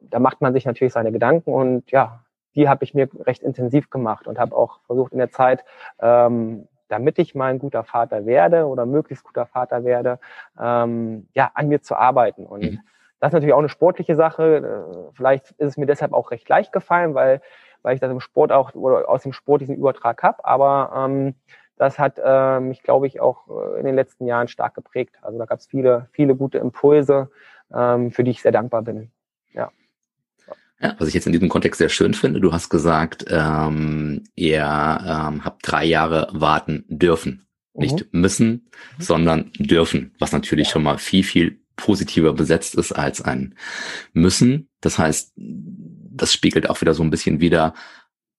da 0.00 0.20
macht 0.20 0.40
man 0.40 0.52
sich 0.52 0.64
natürlich 0.64 0.92
seine 0.92 1.12
Gedanken 1.12 1.52
und 1.52 1.90
ja, 1.90 2.20
die 2.56 2.68
habe 2.68 2.84
ich 2.84 2.94
mir 2.94 3.08
recht 3.20 3.42
intensiv 3.42 3.90
gemacht 3.90 4.26
und 4.26 4.38
habe 4.38 4.56
auch 4.56 4.80
versucht 4.86 5.12
in 5.12 5.18
der 5.18 5.30
Zeit, 5.30 5.64
ähm, 6.00 6.66
damit 6.88 7.18
ich 7.18 7.34
mal 7.34 7.50
ein 7.50 7.58
guter 7.58 7.84
Vater 7.84 8.26
werde 8.26 8.66
oder 8.66 8.86
möglichst 8.86 9.24
guter 9.24 9.46
Vater 9.46 9.84
werde, 9.84 10.18
ähm, 10.60 11.28
ja, 11.34 11.50
an 11.54 11.68
mir 11.68 11.82
zu 11.82 11.96
arbeiten. 11.96 12.46
Und 12.46 12.62
mhm. 12.62 12.80
das 13.20 13.28
ist 13.28 13.34
natürlich 13.34 13.54
auch 13.54 13.58
eine 13.58 13.68
sportliche 13.68 14.14
Sache. 14.14 14.56
Äh, 14.56 15.12
vielleicht 15.14 15.50
ist 15.52 15.68
es 15.68 15.76
mir 15.76 15.86
deshalb 15.86 16.12
auch 16.12 16.30
recht 16.30 16.48
leicht 16.48 16.72
gefallen, 16.72 17.14
weil, 17.14 17.40
weil 17.82 17.94
ich 17.94 18.00
das 18.00 18.10
im 18.10 18.20
Sport 18.20 18.52
auch 18.52 18.74
oder 18.74 19.08
aus 19.08 19.22
dem 19.22 19.32
Sport 19.32 19.60
diesen 19.60 19.76
Übertrag 19.76 20.22
habe. 20.22 20.44
Aber 20.44 20.92
ähm, 20.96 21.34
das 21.76 21.98
hat 21.98 22.20
äh, 22.22 22.60
mich, 22.60 22.82
glaube 22.82 23.06
ich, 23.06 23.20
auch 23.20 23.48
äh, 23.48 23.80
in 23.80 23.86
den 23.86 23.94
letzten 23.94 24.26
Jahren 24.26 24.48
stark 24.48 24.74
geprägt. 24.74 25.16
Also 25.22 25.38
da 25.38 25.44
gab 25.44 25.58
es 25.58 25.66
viele, 25.66 26.08
viele 26.12 26.34
gute 26.34 26.58
Impulse, 26.58 27.30
ähm, 27.74 28.10
für 28.12 28.24
die 28.24 28.30
ich 28.30 28.42
sehr 28.42 28.52
dankbar 28.52 28.82
bin. 28.82 29.10
Ja. 30.80 30.94
Was 30.98 31.08
ich 31.08 31.14
jetzt 31.14 31.26
in 31.26 31.32
diesem 31.32 31.48
Kontext 31.48 31.78
sehr 31.78 31.88
schön 31.88 32.14
finde, 32.14 32.40
du 32.40 32.52
hast 32.52 32.68
gesagt, 32.68 33.24
ähm, 33.28 34.24
ihr 34.34 34.60
ähm, 34.60 35.44
habt 35.44 35.60
drei 35.62 35.84
Jahre 35.84 36.28
warten 36.32 36.84
dürfen. 36.88 37.46
Mhm. 37.74 37.82
Nicht 37.82 38.12
müssen, 38.12 38.48
mhm. 38.50 39.02
sondern 39.02 39.52
dürfen, 39.58 40.14
was 40.18 40.32
natürlich 40.32 40.68
ja. 40.68 40.72
schon 40.72 40.82
mal 40.82 40.98
viel, 40.98 41.24
viel 41.24 41.60
positiver 41.76 42.32
besetzt 42.32 42.74
ist 42.74 42.92
als 42.92 43.20
ein 43.22 43.54
müssen. 44.12 44.68
Das 44.80 44.98
heißt, 44.98 45.32
das 45.36 46.32
spiegelt 46.32 46.68
auch 46.68 46.80
wieder 46.80 46.94
so 46.94 47.02
ein 47.02 47.10
bisschen 47.10 47.40
wieder, 47.40 47.74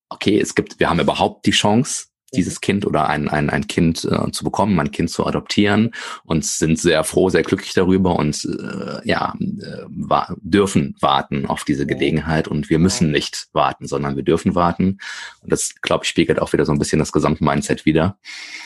okay, 0.10 0.40
es 0.40 0.56
gibt, 0.56 0.80
wir 0.80 0.90
haben 0.90 1.00
überhaupt 1.00 1.46
die 1.46 1.52
Chance, 1.52 2.08
dieses 2.34 2.60
Kind 2.62 2.86
oder 2.86 3.08
ein, 3.08 3.30
ein, 3.30 3.50
ein 3.50 3.68
Kind 3.68 4.04
äh, 4.04 4.32
zu 4.32 4.44
bekommen, 4.44 4.80
ein 4.80 4.92
Kind 4.92 5.10
zu 5.10 5.26
adoptieren 5.26 5.94
und 6.26 6.44
sind 6.44 6.78
sehr 6.78 7.04
froh, 7.04 7.30
sehr 7.30 7.44
glücklich 7.44 7.74
darüber 7.74 8.18
und 8.18 8.44
äh, 8.46 9.08
ja, 9.08 9.34
äh, 9.40 9.86
wa 9.88 10.36
dürfen 10.42 10.96
warten 11.00 11.46
auf 11.46 11.64
diese 11.64 11.86
Gelegenheit 11.86 12.48
und 12.48 12.70
wir 12.70 12.80
müssen 12.80 13.12
nicht 13.12 13.48
warten, 13.54 13.88
sondern 13.88 14.16
wir 14.16 14.24
dürfen 14.24 14.56
warten. 14.56 15.00
Und 15.42 15.52
das, 15.52 15.76
glaube 15.82 16.04
ich, 16.04 16.10
spiegelt 16.10 16.42
auch 16.42 16.52
wieder 16.52 16.66
so 16.66 16.74
ein 16.74 16.80
bisschen 16.80 17.00
das 17.00 17.14
Gesamtmindset 17.14 17.86
wieder. 17.86 18.18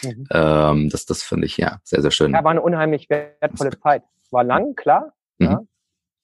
Mhm. 0.03 0.27
Ähm, 0.31 0.89
das 0.89 1.05
das 1.05 1.21
finde 1.21 1.45
ich 1.45 1.57
ja 1.57 1.79
sehr, 1.83 2.01
sehr 2.01 2.11
schön. 2.11 2.33
Ja, 2.33 2.43
war 2.43 2.51
eine 2.51 2.61
unheimlich 2.61 3.09
wertvolle 3.09 3.79
Zeit. 3.79 4.03
War 4.31 4.43
lang, 4.43 4.75
klar, 4.75 5.13
mhm. 5.37 5.45
ja, 5.45 5.61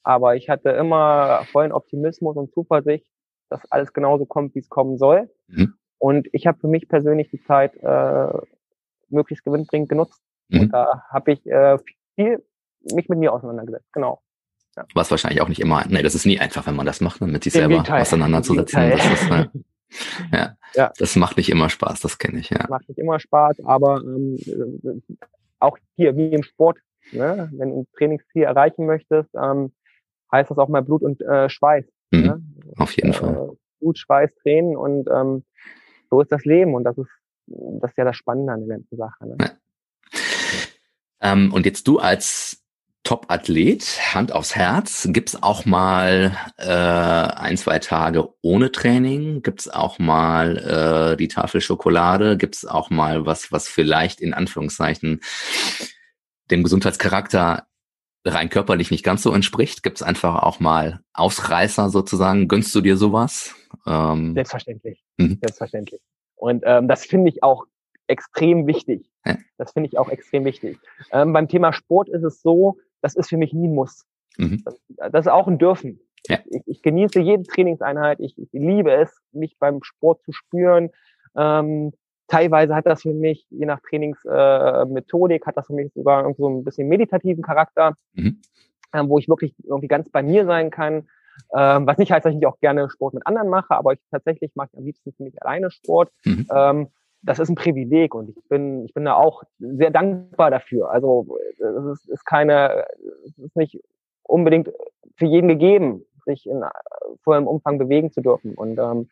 aber 0.03 0.35
ich 0.37 0.49
hatte 0.49 0.69
immer 0.69 1.45
vollen 1.51 1.71
Optimismus 1.71 2.37
und 2.37 2.51
Zuversicht, 2.53 3.05
dass 3.49 3.69
alles 3.69 3.93
genauso 3.93 4.25
kommt, 4.25 4.55
wie 4.55 4.59
es 4.59 4.69
kommen 4.69 4.97
soll. 4.97 5.29
Mhm. 5.47 5.76
Und 5.99 6.27
ich 6.31 6.47
habe 6.47 6.59
für 6.59 6.67
mich 6.67 6.87
persönlich 6.87 7.29
die 7.29 7.41
Zeit 7.43 7.75
äh, 7.77 8.27
möglichst 9.09 9.43
gewinnbringend 9.43 9.89
genutzt. 9.89 10.21
Mhm. 10.49 10.61
Und 10.61 10.73
da 10.73 11.03
habe 11.09 11.31
ich 11.31 11.45
äh, 11.45 11.77
viel 12.15 12.43
mich 12.93 13.09
mit 13.09 13.19
mir 13.19 13.33
auseinandergesetzt, 13.33 13.91
genau. 13.91 14.21
Ja. 14.75 14.85
Was 14.93 15.09
wahrscheinlich 15.09 15.41
auch 15.41 15.49
nicht 15.49 15.59
immer, 15.59 15.83
nee, 15.87 16.03
das 16.03 16.15
ist 16.15 16.25
nie 16.25 16.39
einfach, 16.39 16.67
wenn 16.67 16.75
man 16.75 16.85
das 16.85 17.01
macht, 17.01 17.21
ne, 17.21 17.27
mit 17.27 17.43
sich 17.43 17.53
selber 17.53 17.69
Gegenteil. 17.69 18.01
auseinanderzusetzen. 18.01 18.91
Das 18.91 19.11
ist, 19.11 19.29
ne, 19.29 19.51
ja, 20.31 20.55
ja, 20.75 20.93
das 20.97 21.15
macht 21.15 21.37
nicht 21.37 21.49
immer 21.49 21.69
Spaß, 21.69 21.99
das 22.01 22.17
kenne 22.17 22.39
ich, 22.39 22.49
ja. 22.49 22.59
Das 22.59 22.69
macht 22.69 22.87
nicht 22.87 22.99
immer 22.99 23.19
Spaß, 23.19 23.65
aber 23.65 24.01
ähm, 24.03 24.37
auch 25.59 25.77
hier, 25.95 26.15
wie 26.15 26.29
im 26.29 26.43
Sport, 26.43 26.77
ne, 27.11 27.49
wenn 27.53 27.69
du 27.69 27.81
ein 27.81 27.87
Trainingsziel 27.97 28.43
erreichen 28.43 28.85
möchtest, 28.85 29.29
ähm, 29.33 29.73
heißt 30.31 30.51
das 30.51 30.57
auch 30.57 30.69
mal 30.69 30.83
Blut 30.83 31.01
und 31.01 31.21
äh, 31.21 31.49
Schweiß. 31.49 31.85
Mhm, 32.11 32.21
ne? 32.21 32.43
Auf 32.77 32.91
jeden 32.95 33.09
äh, 33.09 33.13
Fall. 33.13 33.51
Blut, 33.79 33.97
Schweiß, 33.97 34.29
Tränen 34.43 34.75
und 34.75 35.09
ähm, 35.11 35.43
so 36.09 36.21
ist 36.21 36.31
das 36.31 36.45
Leben 36.45 36.75
und 36.75 36.83
das 36.83 36.97
ist, 36.97 37.09
das 37.45 37.91
ist 37.91 37.97
ja 37.97 38.05
das 38.05 38.15
Spannende 38.15 38.53
an 38.53 38.67
der 38.67 38.77
ganzen 38.77 38.97
Sache. 38.97 39.27
Ne? 39.27 39.35
Ja. 39.39 39.49
Ähm, 41.21 41.53
und 41.53 41.65
jetzt 41.65 41.87
du 41.87 41.99
als 41.99 42.63
Top-Athlet, 43.03 44.13
Hand 44.13 44.33
aufs 44.33 44.55
Herz, 44.55 45.07
gibt's 45.11 45.41
auch 45.41 45.65
mal 45.65 46.35
äh, 46.57 46.67
ein, 46.67 47.55
zwei 47.55 47.79
Tage 47.79 48.27
ohne 48.41 48.71
Training? 48.71 49.43
Gibt's 49.43 49.69
auch 49.69 49.97
mal 49.97 50.57
äh, 51.13 51.15
die 51.15 51.29
Tafel 51.29 51.61
Schokolade? 51.61 52.35
Gibt's 52.35 52.65
auch 52.65 52.89
mal 52.89 53.25
was, 53.25 53.51
was 53.51 53.69
vielleicht 53.69 54.19
in 54.19 54.33
Anführungszeichen 54.33 55.21
dem 56.51 56.63
Gesundheitscharakter 56.63 57.66
rein 58.33 58.49
körperlich 58.49 58.91
nicht 58.91 59.03
ganz 59.03 59.23
so 59.23 59.31
entspricht? 59.33 59.83
Gibt's 59.83 60.03
einfach 60.03 60.43
auch 60.43 60.59
mal 60.59 61.01
Ausreißer 61.13 61.89
sozusagen? 61.89 62.47
Gönnst 62.47 62.73
du 62.75 62.81
dir 62.81 62.97
sowas? 62.97 63.55
Ähm, 63.85 64.33
Selbstverständlich. 64.33 65.03
Mhm. 65.17 65.39
Selbstverständlich. 65.41 66.01
Und 66.35 66.63
ähm, 66.65 66.87
das 66.87 67.05
finde 67.05 67.29
ich 67.29 67.43
auch 67.43 67.65
extrem 68.07 68.67
wichtig. 68.67 69.09
Ja. 69.25 69.37
Das 69.57 69.71
finde 69.73 69.89
ich 69.89 69.97
auch 69.97 70.09
extrem 70.09 70.45
wichtig. 70.45 70.79
Ähm, 71.11 71.33
beim 71.33 71.47
Thema 71.47 71.73
Sport 71.73 72.09
ist 72.09 72.23
es 72.23 72.41
so, 72.41 72.77
das 73.01 73.15
ist 73.15 73.29
für 73.29 73.37
mich 73.37 73.53
nie 73.53 73.67
ein 73.67 73.75
Muss. 73.75 74.05
Mhm. 74.37 74.63
Das, 74.63 74.79
das, 75.11 75.25
ist 75.25 75.31
auch 75.31 75.47
ein 75.47 75.57
Dürfen. 75.57 75.99
Ja. 76.27 76.39
Ich, 76.45 76.61
ich, 76.65 76.81
genieße 76.81 77.19
jede 77.19 77.43
Trainingseinheit. 77.43 78.19
Ich, 78.19 78.37
ich, 78.37 78.49
liebe 78.51 78.91
es, 78.91 79.17
mich 79.31 79.57
beim 79.59 79.83
Sport 79.83 80.23
zu 80.23 80.31
spüren. 80.31 80.89
Ähm, 81.35 81.93
teilweise 82.27 82.75
hat 82.75 82.85
das 82.85 83.01
für 83.01 83.13
mich, 83.13 83.45
je 83.49 83.65
nach 83.65 83.79
Trainingsmethodik, 83.81 85.41
äh, 85.41 85.45
hat 85.45 85.57
das 85.57 85.67
für 85.67 85.73
mich 85.73 85.91
sogar 85.93 86.33
so 86.35 86.49
ein 86.49 86.63
bisschen 86.63 86.87
meditativen 86.87 87.43
Charakter, 87.43 87.95
mhm. 88.13 88.41
ähm, 88.93 89.09
wo 89.09 89.17
ich 89.17 89.27
wirklich 89.29 89.53
irgendwie 89.63 89.87
ganz 89.87 90.09
bei 90.09 90.23
mir 90.23 90.45
sein 90.45 90.69
kann. 90.69 91.07
Ähm, 91.55 91.85
was 91.85 91.97
nicht 91.97 92.11
heißt, 92.11 92.25
dass 92.25 92.33
ich 92.33 92.45
auch 92.47 92.59
gerne 92.59 92.89
Sport 92.89 93.13
mit 93.13 93.27
anderen 93.27 93.49
mache, 93.49 93.71
aber 93.71 93.93
ich 93.93 93.99
tatsächlich 94.11 94.51
mache 94.55 94.69
am 94.75 94.83
liebsten 94.83 95.13
für 95.13 95.23
mich 95.23 95.41
alleine 95.41 95.71
Sport. 95.71 96.11
Mhm. 96.25 96.47
Ähm, 96.53 96.87
das 97.21 97.39
ist 97.39 97.49
ein 97.49 97.55
Privileg 97.55 98.13
und 98.13 98.29
ich 98.29 98.47
bin, 98.47 98.85
ich 98.85 98.93
bin 98.93 99.05
da 99.05 99.15
auch 99.15 99.43
sehr 99.59 99.91
dankbar 99.91 100.51
dafür. 100.51 100.91
Also 100.91 101.37
es 101.59 101.99
ist, 101.99 102.09
ist 102.09 102.25
keine, 102.25 102.85
es 103.25 103.37
ist 103.37 103.55
nicht 103.55 103.79
unbedingt 104.23 104.71
für 105.15 105.25
jeden 105.25 105.47
gegeben, 105.47 106.05
sich 106.25 106.47
in 106.47 106.63
vollem 107.23 107.47
Umfang 107.47 107.77
bewegen 107.77 108.11
zu 108.11 108.21
dürfen. 108.21 108.53
Und 108.53 108.77
ähm, 108.77 109.09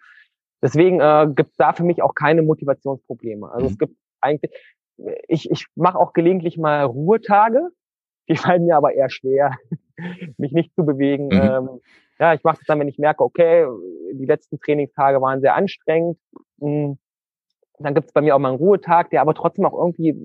deswegen 0.66 1.00
äh, 1.00 1.28
gibt 1.34 1.52
es 1.52 1.58
da 1.58 1.74
für 1.74 1.84
mich 1.84 2.02
auch 2.02 2.16
keine 2.16 2.42
Motivationsprobleme. 2.42 3.50
Also 3.52 3.68
mhm. 3.68 3.72
es 3.72 3.78
gibt 3.78 3.96
eigentlich, 4.20 4.52
ich, 5.28 5.50
ich 5.52 5.68
mache 5.76 6.00
auch 6.00 6.14
gelegentlich 6.14 6.58
mal 6.58 6.84
Ruhetage, 6.86 7.70
die 8.28 8.36
fallen 8.36 8.66
mir 8.66 8.76
aber 8.76 8.94
eher 8.94 9.10
schwer, 9.10 9.52
mich 10.38 10.52
nicht 10.52 10.74
zu 10.74 10.84
bewegen. 10.84 11.28
Mhm. 11.28 11.32
Ähm, 11.42 11.70
ja, 12.20 12.34
ich 12.34 12.44
mache 12.44 12.58
das 12.58 12.66
dann, 12.66 12.80
wenn 12.80 12.88
ich 12.88 12.98
merke, 12.98 13.24
okay, 13.24 13.68
die 14.14 14.26
letzten 14.26 14.60
Trainingstage 14.60 15.22
waren 15.22 15.42
sehr 15.42 15.56
anstrengend. 15.56 16.18
Hm, 16.60 16.98
dann 17.78 17.94
gibt 17.94 18.08
es 18.08 18.14
bei 18.14 18.22
mir 18.22 18.36
auch 18.36 18.40
mal 18.40 18.50
einen 18.50 18.58
Ruhetag, 18.58 19.10
der 19.10 19.22
aber 19.22 19.36
trotzdem 19.36 19.66
auch 19.66 19.74
irgendwie 19.74 20.16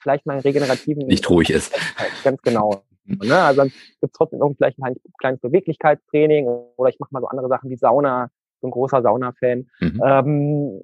vielleicht 0.00 0.26
mal 0.26 0.34
einen 0.34 0.42
regenerativen... 0.42 1.06
Nicht 1.06 1.28
ruhig 1.30 1.48
ist. 1.48 1.74
Ganz 2.22 2.42
genau. 2.42 2.82
Ne? 3.06 3.38
Also 3.38 3.62
dann 3.62 3.68
gibt 3.68 4.12
es 4.12 4.12
trotzdem 4.12 4.40
irgendwie 4.40 4.58
vielleicht 4.58 4.78
ein 4.82 4.96
kleines 5.18 5.40
Beweglichkeitstraining 5.40 6.46
oder 6.46 6.90
ich 6.90 7.00
mache 7.00 7.08
mal 7.12 7.20
so 7.20 7.26
andere 7.26 7.48
Sachen 7.48 7.70
wie 7.70 7.76
Sauna, 7.76 8.30
ein 8.64 8.70
großer 8.70 9.02
Sauna-Fan. 9.02 9.66
Mhm. 9.80 10.02
Ähm, 10.04 10.82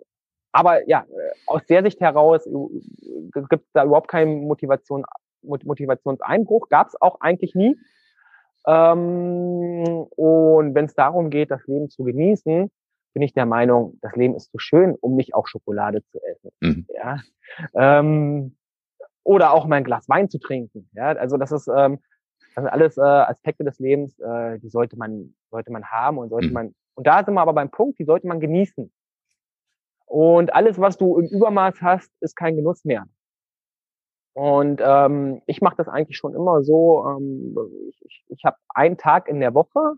aber 0.52 0.88
ja, 0.88 1.04
aus 1.46 1.64
der 1.66 1.82
Sicht 1.82 2.00
heraus 2.00 2.46
äh, 2.46 2.50
gibt 3.32 3.64
es 3.64 3.72
da 3.72 3.84
überhaupt 3.84 4.08
keinen 4.08 4.46
Motivation, 4.46 5.04
Motivationseinbruch. 5.42 6.68
Gab 6.68 6.88
es 6.88 7.00
auch 7.00 7.20
eigentlich 7.20 7.54
nie. 7.54 7.76
Ähm, 8.66 10.06
und 10.16 10.74
wenn 10.74 10.84
es 10.84 10.94
darum 10.94 11.30
geht, 11.30 11.50
das 11.50 11.66
Leben 11.66 11.88
zu 11.88 12.04
genießen, 12.04 12.70
bin 13.12 13.22
ich 13.22 13.32
der 13.32 13.46
Meinung, 13.46 13.98
das 14.02 14.14
Leben 14.14 14.34
ist 14.34 14.50
zu 14.50 14.58
schön, 14.58 14.94
um 15.00 15.16
nicht 15.16 15.34
auch 15.34 15.46
Schokolade 15.46 16.02
zu 16.04 16.18
essen. 16.22 16.50
Mhm. 16.60 16.86
Ja. 16.94 17.20
Ähm, 17.74 18.56
oder 19.24 19.52
auch 19.52 19.66
mal 19.66 19.76
ein 19.76 19.84
Glas 19.84 20.08
Wein 20.08 20.28
zu 20.28 20.38
trinken. 20.38 20.88
Ja, 20.92 21.12
also 21.12 21.36
das 21.36 21.52
ist, 21.52 21.68
ähm, 21.68 21.98
das 22.54 22.64
sind 22.64 22.72
alles 22.72 22.96
äh, 22.98 23.02
Aspekte 23.02 23.64
des 23.64 23.78
Lebens, 23.78 24.18
äh, 24.18 24.58
die 24.58 24.68
sollte 24.68 24.96
man, 24.96 25.34
sollte 25.50 25.72
man 25.72 25.84
haben 25.84 26.18
und 26.18 26.30
sollte 26.30 26.48
mhm. 26.48 26.52
man. 26.52 26.74
Und 27.00 27.06
da 27.06 27.24
sind 27.24 27.32
wir 27.32 27.40
aber 27.40 27.54
beim 27.54 27.70
Punkt, 27.70 27.98
die 27.98 28.04
sollte 28.04 28.26
man 28.26 28.40
genießen. 28.40 28.92
Und 30.04 30.52
alles, 30.52 30.78
was 30.78 30.98
du 30.98 31.16
im 31.16 31.28
Übermaß 31.28 31.80
hast, 31.80 32.12
ist 32.20 32.36
kein 32.36 32.56
Genuss 32.56 32.84
mehr. 32.84 33.06
Und 34.34 34.82
ähm, 34.84 35.40
ich 35.46 35.62
mache 35.62 35.76
das 35.78 35.88
eigentlich 35.88 36.18
schon 36.18 36.34
immer 36.34 36.62
so. 36.62 37.06
Ähm, 37.08 37.56
ich 38.04 38.22
ich, 38.28 38.44
habe 38.44 38.58
einen 38.68 38.98
Tag 38.98 39.28
in 39.28 39.40
der 39.40 39.54
Woche, 39.54 39.94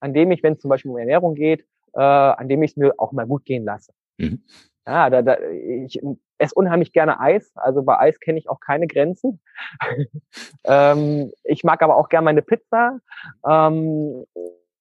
an 0.00 0.12
dem 0.12 0.32
ich, 0.32 0.42
wenn 0.42 0.52
es 0.52 0.58
zum 0.58 0.68
Beispiel 0.68 0.90
um 0.90 0.98
Ernährung 0.98 1.34
geht, 1.34 1.62
äh, 1.94 2.02
an 2.02 2.46
dem 2.46 2.62
ich 2.62 2.72
es 2.72 2.76
mir 2.76 2.92
auch 2.98 3.12
mal 3.12 3.26
gut 3.26 3.46
gehen 3.46 3.64
lasse. 3.64 3.94
Mhm. 4.18 4.44
Ja, 4.86 5.08
da, 5.08 5.22
da, 5.22 5.38
ich 5.40 5.98
esse 6.36 6.54
unheimlich 6.54 6.92
gerne 6.92 7.20
Eis. 7.20 7.52
Also 7.54 7.84
bei 7.84 7.98
Eis 7.98 8.20
kenne 8.20 8.38
ich 8.38 8.50
auch 8.50 8.60
keine 8.60 8.86
Grenzen. 8.86 9.40
ähm, 10.64 11.32
ich 11.42 11.64
mag 11.64 11.80
aber 11.80 11.96
auch 11.96 12.10
gerne 12.10 12.26
meine 12.26 12.42
Pizza. 12.42 13.00
Ähm, 13.48 14.26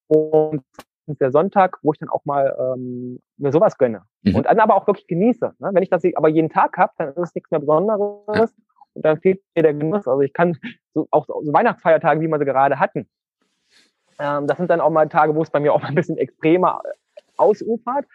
und 0.08 0.66
der 1.08 1.32
Sonntag, 1.32 1.80
wo 1.82 1.92
ich 1.94 2.00
dann 2.00 2.10
auch 2.10 2.26
mal 2.26 2.56
ähm, 2.58 3.20
mir 3.38 3.52
sowas 3.52 3.78
gönne. 3.78 4.04
Mhm. 4.24 4.36
Und 4.36 4.46
dann 4.46 4.60
aber 4.60 4.76
auch 4.76 4.88
wirklich 4.88 5.08
genieße. 5.08 5.54
Ne? 5.60 5.70
Wenn 5.74 5.84
ich 5.84 5.90
das 5.90 6.04
aber 6.16 6.30
jeden 6.30 6.50
Tag 6.50 6.78
habe, 6.78 6.94
dann 6.98 7.10
ist 7.10 7.18
es 7.18 7.36
nichts 7.36 7.52
mehr 7.52 7.60
Besonderes. 7.60 8.26
Ja. 8.34 8.46
Und 8.94 9.06
dann 9.06 9.20
fehlt 9.20 9.42
mir 9.56 9.64
der 9.64 9.74
Genuss. 9.74 10.08
Also 10.08 10.22
ich 10.22 10.34
kann 10.34 10.58
so, 10.94 11.08
auch 11.12 11.26
so 11.26 11.54
Weihnachtsfeiertage, 11.54 12.22
wie 12.22 12.28
wir 12.28 12.40
sie 12.40 12.46
gerade 12.46 12.80
hatten. 12.80 13.10
Ähm, 14.20 14.48
das 14.48 14.58
sind 14.58 14.70
dann 14.70 14.82
auch 14.82 14.92
mal 14.92 15.10
Tage, 15.10 15.36
wo 15.36 15.42
es 15.42 15.50
bei 15.50 15.60
mir 15.60 15.74
auch 15.74 15.82
mal 15.82 15.90
ein 15.90 15.96
bisschen 15.96 16.18
extremer 16.18 16.82
ausufert. 17.38 18.06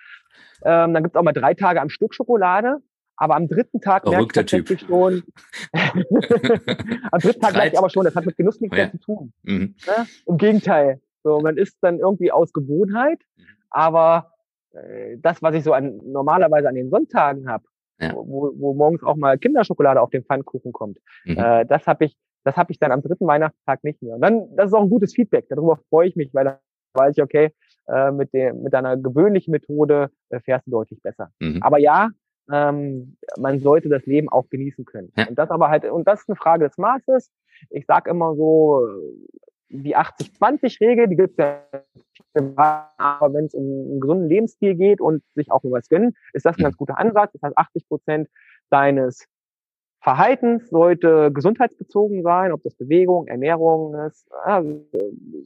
Ähm, 0.62 0.94
dann 0.94 1.02
gibt 1.02 1.14
es 1.14 1.18
auch 1.18 1.24
mal 1.24 1.32
drei 1.32 1.54
Tage 1.54 1.80
am 1.80 1.88
Stück 1.88 2.14
Schokolade. 2.14 2.78
Aber 3.20 3.34
am 3.34 3.48
dritten 3.48 3.80
Tag 3.80 4.06
merke 4.06 4.26
ich 4.26 4.32
tatsächlich 4.32 4.78
typ. 4.78 4.88
schon, 4.88 5.24
am 5.72 7.20
dritten 7.20 7.40
Tag 7.40 7.52
merke 7.54 7.72
ich 7.72 7.78
aber 7.78 7.90
schon, 7.90 8.04
das 8.04 8.14
hat 8.14 8.24
mit 8.24 8.36
Genuss 8.36 8.60
nichts 8.60 8.76
ja. 8.76 8.84
mehr 8.84 8.92
zu 8.92 8.98
tun. 8.98 9.32
Mhm. 9.42 9.74
Ne? 9.86 10.06
Im 10.26 10.38
Gegenteil. 10.38 11.00
So, 11.28 11.40
man 11.40 11.56
isst 11.56 11.76
dann 11.82 11.98
irgendwie 11.98 12.32
aus 12.32 12.52
Gewohnheit, 12.52 13.20
mhm. 13.36 13.44
aber 13.70 14.32
äh, 14.72 15.18
das, 15.18 15.42
was 15.42 15.54
ich 15.54 15.64
so 15.64 15.72
an, 15.72 16.00
normalerweise 16.04 16.68
an 16.68 16.74
den 16.74 16.90
Sonntagen 16.90 17.48
habe, 17.48 17.64
ja. 18.00 18.14
wo, 18.14 18.52
wo 18.56 18.74
morgens 18.74 19.02
auch 19.02 19.16
mal 19.16 19.38
Kinderschokolade 19.38 20.00
auf 20.00 20.10
den 20.10 20.24
Pfannkuchen 20.24 20.72
kommt, 20.72 20.98
mhm. 21.24 21.36
äh, 21.38 21.66
das 21.66 21.86
habe 21.86 22.06
ich, 22.06 22.16
das 22.44 22.56
habe 22.56 22.72
ich 22.72 22.78
dann 22.78 22.92
am 22.92 23.02
dritten 23.02 23.26
Weihnachtstag 23.26 23.84
nicht 23.84 24.02
mehr. 24.02 24.14
Und 24.14 24.22
dann, 24.22 24.56
das 24.56 24.68
ist 24.68 24.74
auch 24.74 24.82
ein 24.82 24.90
gutes 24.90 25.14
Feedback. 25.14 25.46
Darüber 25.50 25.78
freue 25.90 26.08
ich 26.08 26.16
mich, 26.16 26.32
weil 26.32 26.44
dann 26.44 26.56
weiß 26.94 27.16
ich, 27.16 27.22
okay, 27.22 27.52
äh, 27.88 28.10
mit, 28.10 28.32
dem, 28.32 28.62
mit 28.62 28.72
deiner 28.72 28.96
gewöhnlichen 28.96 29.50
Methode 29.50 30.10
äh, 30.30 30.40
fährst 30.40 30.66
du 30.66 30.70
deutlich 30.70 31.02
besser. 31.02 31.30
Mhm. 31.40 31.62
Aber 31.62 31.78
ja, 31.78 32.08
ähm, 32.50 33.16
man 33.36 33.60
sollte 33.60 33.90
das 33.90 34.06
Leben 34.06 34.28
auch 34.30 34.48
genießen 34.48 34.86
können. 34.86 35.12
Ja. 35.16 35.28
Und 35.28 35.38
das 35.38 35.50
aber 35.50 35.68
halt, 35.68 35.84
und 35.84 36.08
das 36.08 36.20
ist 36.20 36.28
eine 36.28 36.36
Frage 36.36 36.66
des 36.66 36.78
Maßes. 36.78 37.30
Ich 37.70 37.84
sag 37.86 38.06
immer 38.06 38.34
so, 38.34 38.88
die 39.70 39.96
80-20-Regel, 39.96 41.08
die 41.08 41.16
gibt 41.16 41.38
es 41.38 41.46
ja, 42.34 42.92
aber 42.96 43.34
wenn 43.34 43.46
es 43.46 43.54
um 43.54 43.64
einen 43.64 44.00
gesunden 44.00 44.28
Lebensstil 44.28 44.74
geht 44.74 45.00
und 45.00 45.22
sich 45.34 45.50
auch 45.50 45.62
was 45.64 45.88
gönnen, 45.88 46.14
ist 46.32 46.46
das 46.46 46.56
ein 46.56 46.62
ganz 46.62 46.76
guter 46.76 46.98
Ansatz. 46.98 47.32
Das 47.32 47.42
heißt, 47.42 47.58
80 47.58 47.88
Prozent 47.88 48.28
deines 48.70 49.26
Verhaltens 50.00 50.70
sollte 50.70 51.32
gesundheitsbezogen 51.32 52.22
sein, 52.22 52.52
ob 52.52 52.62
das 52.62 52.74
Bewegung, 52.74 53.26
Ernährung 53.26 53.94
ist, 54.06 54.26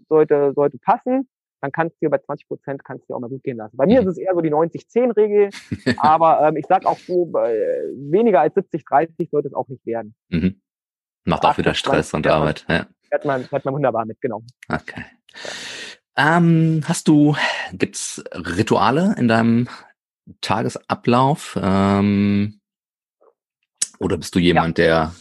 sollte, 0.08 0.52
sollte 0.54 0.78
passen. 0.78 1.28
dann 1.60 1.72
kannst 1.72 1.96
du 2.00 2.10
bei 2.10 2.18
20 2.18 2.48
Prozent 2.48 2.84
kannst 2.84 3.08
du 3.08 3.14
auch 3.14 3.20
mal 3.20 3.30
gut 3.30 3.42
gehen 3.42 3.56
lassen. 3.56 3.76
Bei 3.76 3.86
mir 3.86 4.00
ist 4.00 4.06
es 4.06 4.18
eher 4.18 4.34
so 4.34 4.40
die 4.40 4.52
90-10-Regel, 4.52 5.50
aber 5.98 6.46
ähm, 6.46 6.56
ich 6.56 6.66
sage 6.66 6.86
auch 6.86 6.98
so, 6.98 7.32
weniger 7.32 8.40
als 8.40 8.54
70-30 8.54 9.30
sollte 9.30 9.48
es 9.48 9.54
auch 9.54 9.68
nicht 9.68 9.86
werden. 9.86 10.14
Mhm. 10.28 10.60
Macht 11.24 11.44
auch 11.44 11.56
wieder 11.56 11.74
Stress 11.74 12.12
und 12.14 12.26
Arbeit. 12.26 12.66
Ja. 12.68 12.86
Hat 13.12 13.24
man, 13.24 13.46
hat 13.50 13.64
man 13.64 13.74
wunderbar 13.74 14.06
mitgenommen. 14.06 14.46
Okay. 14.68 15.04
Ähm, 16.16 16.82
hast 16.86 17.08
du, 17.08 17.36
gibt's 17.72 18.22
Rituale 18.32 19.14
in 19.18 19.28
deinem 19.28 19.68
Tagesablauf? 20.40 21.58
Ähm, 21.60 22.60
oder 23.98 24.16
bist 24.16 24.34
du 24.34 24.38
jemand, 24.38 24.78
ja. 24.78 24.84
der 24.84 25.14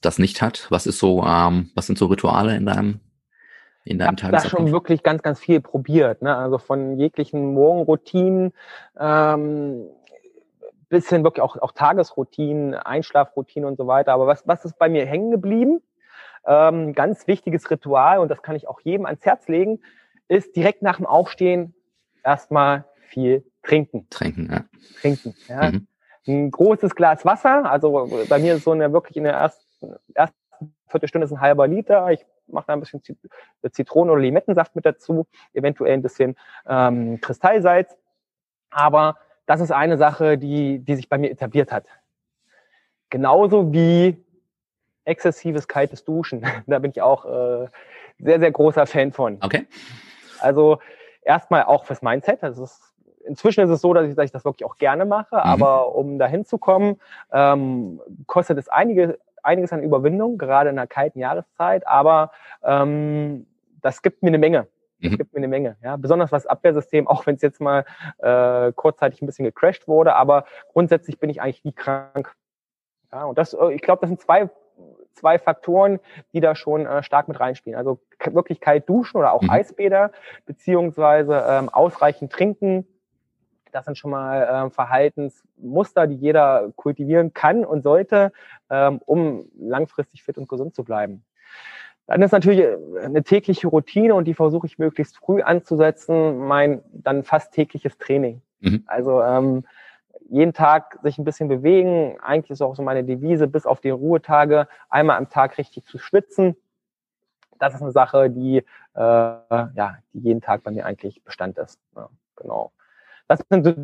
das 0.00 0.18
nicht 0.18 0.42
hat? 0.42 0.66
Was 0.70 0.86
ist 0.86 0.98
so, 0.98 1.24
ähm, 1.24 1.70
was 1.74 1.86
sind 1.86 1.98
so 1.98 2.06
Rituale 2.06 2.56
in 2.56 2.66
deinem 2.66 3.00
in 3.84 3.98
deinem 3.98 4.16
ich 4.16 4.24
habe 4.24 4.36
da 4.36 4.46
schon 4.46 4.70
wirklich 4.70 5.02
ganz, 5.02 5.22
ganz 5.22 5.40
viel 5.40 5.62
probiert. 5.62 6.20
Ne? 6.20 6.36
Also 6.36 6.58
von 6.58 6.98
jeglichen 6.98 7.54
Morgenroutinen 7.54 8.52
ähm, 9.00 9.86
bis 10.90 11.08
hin 11.08 11.24
wirklich 11.24 11.42
auch, 11.42 11.56
auch 11.56 11.72
Tagesroutinen, 11.72 12.74
Einschlafroutinen 12.74 13.66
und 13.66 13.76
so 13.76 13.86
weiter. 13.86 14.12
Aber 14.12 14.26
was, 14.26 14.46
was 14.46 14.66
ist 14.66 14.78
bei 14.78 14.90
mir 14.90 15.06
hängen 15.06 15.30
geblieben? 15.30 15.80
Ähm, 16.46 16.94
ganz 16.94 17.26
wichtiges 17.26 17.70
Ritual, 17.70 18.18
und 18.18 18.28
das 18.28 18.42
kann 18.42 18.56
ich 18.56 18.68
auch 18.68 18.80
jedem 18.80 19.06
ans 19.06 19.24
Herz 19.24 19.48
legen, 19.48 19.80
ist 20.28 20.56
direkt 20.56 20.82
nach 20.82 20.96
dem 20.96 21.06
Aufstehen 21.06 21.74
erstmal 22.24 22.84
viel 23.08 23.44
trinken. 23.62 24.06
Trinken, 24.10 24.48
ja. 24.50 24.64
Trinken, 25.00 25.34
ja. 25.48 25.70
Mhm. 25.70 25.86
Ein 26.26 26.50
großes 26.50 26.94
Glas 26.94 27.24
Wasser, 27.24 27.70
also 27.70 28.08
bei 28.28 28.38
mir 28.38 28.56
ist 28.56 28.64
so 28.64 28.72
eine 28.72 28.92
wirklich 28.92 29.16
in 29.16 29.24
der 29.24 29.32
ersten, 29.34 29.94
ersten 30.14 30.36
Viertelstunde 30.88 31.24
ist 31.24 31.32
ein 31.32 31.40
halber 31.40 31.66
Liter. 31.66 32.10
Ich 32.10 32.24
mache 32.46 32.66
da 32.66 32.74
ein 32.74 32.80
bisschen 32.80 33.02
Zitronen- 33.70 34.10
oder 34.10 34.20
Limettensaft 34.20 34.76
mit 34.76 34.84
dazu, 34.84 35.26
eventuell 35.54 35.94
ein 35.94 36.02
bisschen 36.02 36.36
ähm, 36.66 37.20
Kristallsalz. 37.20 37.96
Aber 38.70 39.16
das 39.46 39.60
ist 39.60 39.70
eine 39.70 39.96
Sache, 39.96 40.36
die, 40.36 40.80
die 40.80 40.96
sich 40.96 41.08
bei 41.08 41.16
mir 41.16 41.30
etabliert 41.30 41.72
hat. 41.72 41.86
Genauso 43.08 43.72
wie 43.72 44.22
exzessives 45.08 45.66
kaltes 45.66 46.04
Duschen. 46.04 46.46
Da 46.66 46.78
bin 46.78 46.90
ich 46.90 47.02
auch 47.02 47.24
äh, 47.24 47.68
sehr, 48.18 48.40
sehr 48.40 48.50
großer 48.50 48.86
Fan 48.86 49.12
von. 49.12 49.38
Okay. 49.42 49.66
Also 50.40 50.78
erstmal 51.22 51.64
auch 51.64 51.84
fürs 51.84 52.02
Mindset. 52.02 52.42
Das 52.42 52.58
ist, 52.58 52.80
inzwischen 53.24 53.64
ist 53.64 53.70
es 53.70 53.80
so, 53.80 53.94
dass 53.94 54.08
ich, 54.08 54.14
dass 54.14 54.26
ich 54.26 54.32
das 54.32 54.44
wirklich 54.44 54.68
auch 54.68 54.76
gerne 54.76 55.04
mache, 55.04 55.36
mhm. 55.36 55.42
aber 55.42 55.94
um 55.94 56.18
dahin 56.18 56.44
zu 56.44 56.58
kommen, 56.58 57.00
ähm, 57.32 58.00
kostet 58.26 58.58
es 58.58 58.68
einige, 58.68 59.18
einiges 59.42 59.72
an 59.72 59.82
Überwindung, 59.82 60.38
gerade 60.38 60.70
in 60.70 60.76
der 60.76 60.86
kalten 60.86 61.20
Jahreszeit, 61.20 61.86
aber 61.86 62.32
ähm, 62.62 63.46
das 63.80 64.02
gibt 64.02 64.22
mir 64.22 64.28
eine 64.28 64.38
Menge. 64.38 64.66
Das 65.00 65.12
mhm. 65.12 65.18
gibt 65.18 65.32
mir 65.32 65.38
eine 65.38 65.48
Menge. 65.48 65.76
Ja, 65.82 65.96
besonders 65.96 66.32
was 66.32 66.46
Abwehrsystem, 66.46 67.06
auch 67.06 67.26
wenn 67.26 67.36
es 67.36 67.42
jetzt 67.42 67.60
mal 67.60 67.84
äh, 68.18 68.72
kurzzeitig 68.72 69.22
ein 69.22 69.26
bisschen 69.26 69.44
gecrashed 69.44 69.86
wurde, 69.86 70.14
aber 70.14 70.44
grundsätzlich 70.72 71.20
bin 71.20 71.30
ich 71.30 71.40
eigentlich 71.40 71.64
nie 71.64 71.72
krank. 71.72 72.34
Ja, 73.12 73.24
und 73.24 73.38
das, 73.38 73.54
äh, 73.54 73.72
ich 73.72 73.82
glaube, 73.82 74.00
das 74.00 74.10
sind 74.10 74.20
zwei 74.20 74.50
zwei 75.18 75.38
Faktoren, 75.38 76.00
die 76.32 76.40
da 76.40 76.54
schon 76.54 76.86
äh, 76.86 77.02
stark 77.02 77.28
mit 77.28 77.38
reinspielen. 77.38 77.78
Also 77.78 78.00
wirklich 78.30 78.60
kalt 78.60 78.88
duschen 78.88 79.18
oder 79.18 79.32
auch 79.32 79.42
mhm. 79.42 79.50
Eisbäder, 79.50 80.12
beziehungsweise 80.46 81.44
ähm, 81.48 81.68
ausreichend 81.68 82.32
trinken. 82.32 82.86
Das 83.72 83.84
sind 83.84 83.98
schon 83.98 84.10
mal 84.10 84.48
ähm, 84.50 84.70
Verhaltensmuster, 84.70 86.06
die 86.06 86.16
jeder 86.16 86.70
kultivieren 86.76 87.34
kann 87.34 87.64
und 87.64 87.82
sollte, 87.82 88.32
ähm, 88.70 89.00
um 89.04 89.44
langfristig 89.58 90.22
fit 90.22 90.38
und 90.38 90.48
gesund 90.48 90.74
zu 90.74 90.84
bleiben. 90.84 91.24
Dann 92.06 92.22
ist 92.22 92.32
natürlich 92.32 92.60
äh, 92.60 92.76
eine 93.04 93.22
tägliche 93.22 93.68
Routine 93.68 94.14
und 94.14 94.24
die 94.24 94.34
versuche 94.34 94.66
ich 94.66 94.78
möglichst 94.78 95.18
früh 95.18 95.42
anzusetzen, 95.42 96.38
mein 96.38 96.80
dann 96.92 97.22
fast 97.22 97.52
tägliches 97.52 97.98
Training. 97.98 98.40
Mhm. 98.60 98.84
Also 98.86 99.22
ähm, 99.22 99.64
jeden 100.28 100.52
Tag 100.52 100.98
sich 101.02 101.18
ein 101.18 101.24
bisschen 101.24 101.48
bewegen. 101.48 102.18
Eigentlich 102.20 102.50
ist 102.50 102.62
auch 102.62 102.76
so 102.76 102.82
meine 102.82 103.04
Devise, 103.04 103.46
bis 103.48 103.66
auf 103.66 103.80
die 103.80 103.90
Ruhetage 103.90 104.68
einmal 104.90 105.16
am 105.18 105.28
Tag 105.28 105.58
richtig 105.58 105.84
zu 105.86 105.98
schwitzen. 105.98 106.56
Das 107.58 107.74
ist 107.74 107.82
eine 107.82 107.90
Sache, 107.92 108.30
die, 108.30 108.58
äh, 108.58 108.62
ja, 109.00 109.98
die 110.12 110.20
jeden 110.20 110.40
Tag 110.40 110.62
bei 110.62 110.70
mir 110.70 110.86
eigentlich 110.86 111.22
Bestand 111.24 111.58
ist. 111.58 111.80
Ja, 111.96 112.08
genau. 112.36 112.72
Das 113.26 113.40
sind 113.50 113.64
so 113.64 113.74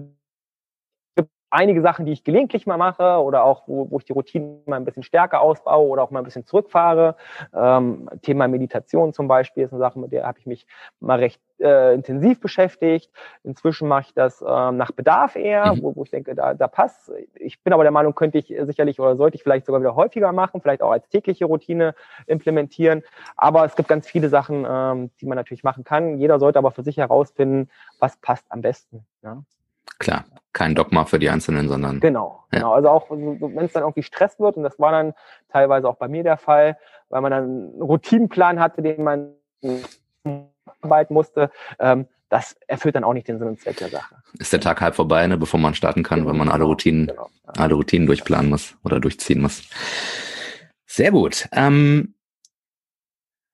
einige 1.55 1.83
Sachen, 1.83 2.05
die 2.05 2.13
ich 2.13 2.25
gelegentlich 2.25 2.67
mal 2.67 2.77
mache 2.77 3.23
oder 3.23 3.45
auch, 3.45 3.63
wo, 3.69 3.91
wo 3.91 3.99
ich 3.99 4.05
die 4.05 4.13
Routinen 4.13 4.63
mal 4.67 4.77
ein 4.77 4.85
bisschen 4.85 5.05
stärker 5.05 5.41
ausbaue 5.41 5.89
oder 5.89 6.03
auch 6.03 6.11
mal 6.11 6.19
ein 6.19 6.25
bisschen 6.25 6.45
zurückfahre. 6.45 7.17
Ähm, 7.55 8.11
Thema 8.23 8.49
Meditation 8.49 9.13
zum 9.13 9.29
Beispiel 9.29 9.65
ist 9.65 9.73
eine 9.73 9.79
Sache, 9.79 9.99
mit 9.99 10.13
der 10.13 10.27
habe 10.27 10.39
ich 10.41 10.47
mich 10.47 10.67
mal 10.99 11.21
recht 11.21 11.41
äh, 11.61 11.95
intensiv 11.95 12.41
beschäftigt. 12.41 13.11
Inzwischen 13.45 13.87
mache 13.87 14.07
ich 14.09 14.15
das 14.15 14.43
ähm, 14.47 14.77
nach 14.77 14.91
Bedarf 14.91 15.37
eher, 15.37 15.75
mhm. 15.75 15.83
wo, 15.83 15.97
wo 15.97 16.03
ich 16.03 16.11
denke, 16.11 16.35
da, 16.35 16.55
da 16.55 16.67
passt. 16.67 17.13
Ich 17.37 17.63
bin 17.63 17.73
aber 17.73 17.85
der 17.85 17.93
Meinung, 17.93 18.17
könnte 18.17 18.39
ich 18.39 18.53
sicherlich 18.63 18.99
oder 18.99 19.17
sollte 19.17 19.37
ich 19.37 19.45
vielleicht 19.45 19.67
sogar 19.67 19.81
wieder 19.81 19.95
häufiger 19.95 20.33
machen, 20.33 20.61
vielleicht 20.61 20.83
auch 20.83 20.91
als 20.91 21.09
tägliche 21.09 21.45
Routine 21.45 21.95
implementieren. 22.27 23.03
Aber 23.37 23.65
es 23.65 23.77
gibt 23.77 23.89
ganz 23.89 24.09
viele 24.09 24.29
Sachen, 24.29 24.67
ähm, 24.69 25.11
die 25.21 25.27
man 25.27 25.37
natürlich 25.37 25.63
machen 25.63 25.85
kann. 25.85 26.19
Jeder 26.19 26.41
sollte 26.41 26.59
aber 26.59 26.73
für 26.73 26.83
sich 26.83 26.97
herausfinden, 26.97 27.71
was 28.01 28.17
passt 28.17 28.45
am 28.49 28.61
besten. 28.61 29.07
Ja? 29.23 29.45
Klar, 29.99 30.25
kein 30.53 30.75
Dogma 30.75 31.05
für 31.05 31.19
die 31.19 31.31
Einzelnen, 31.31 31.69
sondern. 31.69 32.01
Genau, 32.01 32.45
ja. 32.53 32.59
genau. 32.59 32.73
Also 32.73 32.89
auch, 32.89 33.11
wenn 33.11 33.59
es 33.59 33.73
dann 33.73 33.83
irgendwie 33.83 34.03
Stress 34.03 34.39
wird, 34.39 34.57
und 34.57 34.63
das 34.63 34.79
war 34.79 34.93
dann 34.93 35.15
teilweise 35.51 35.89
auch 35.89 35.97
bei 35.97 36.09
mir 36.09 36.23
der 36.23 36.37
Fall, 36.37 36.79
weil 37.09 37.21
man 37.21 37.31
dann 37.31 37.45
einen 37.45 37.83
Routinenplan 37.83 38.61
hatte, 38.61 38.83
den 38.83 39.03
man 39.03 39.35
arbeiten 40.81 41.15
musste, 41.15 41.51
ähm, 41.79 42.07
das 42.29 42.57
erfüllt 42.67 42.97
dann 42.97 43.05
auch 43.05 43.13
nicht 43.13 43.29
den 43.29 43.39
Sinn 43.39 43.49
und 43.49 43.61
Zweck 43.61 43.77
der 43.77 43.89
Sache. 43.89 44.17
Ist 44.39 44.53
der 44.53 44.61
Tag 44.61 44.81
halb 44.81 44.97
vorbei, 44.97 45.27
ne, 45.27 45.37
bevor 45.37 45.61
man 45.61 45.75
starten 45.75 46.03
kann, 46.03 46.21
genau, 46.21 46.31
wenn 46.31 46.39
man 46.39 46.49
alle 46.49 46.65
Routinen, 46.65 47.07
genau, 47.07 47.29
alle 47.47 47.75
Routinen 47.75 48.07
durchplanen 48.07 48.51
muss 48.51 48.77
oder 48.83 48.99
durchziehen 48.99 49.41
muss. 49.41 49.63
Sehr 50.87 51.11
gut. 51.11 51.49
Ähm, 51.53 52.14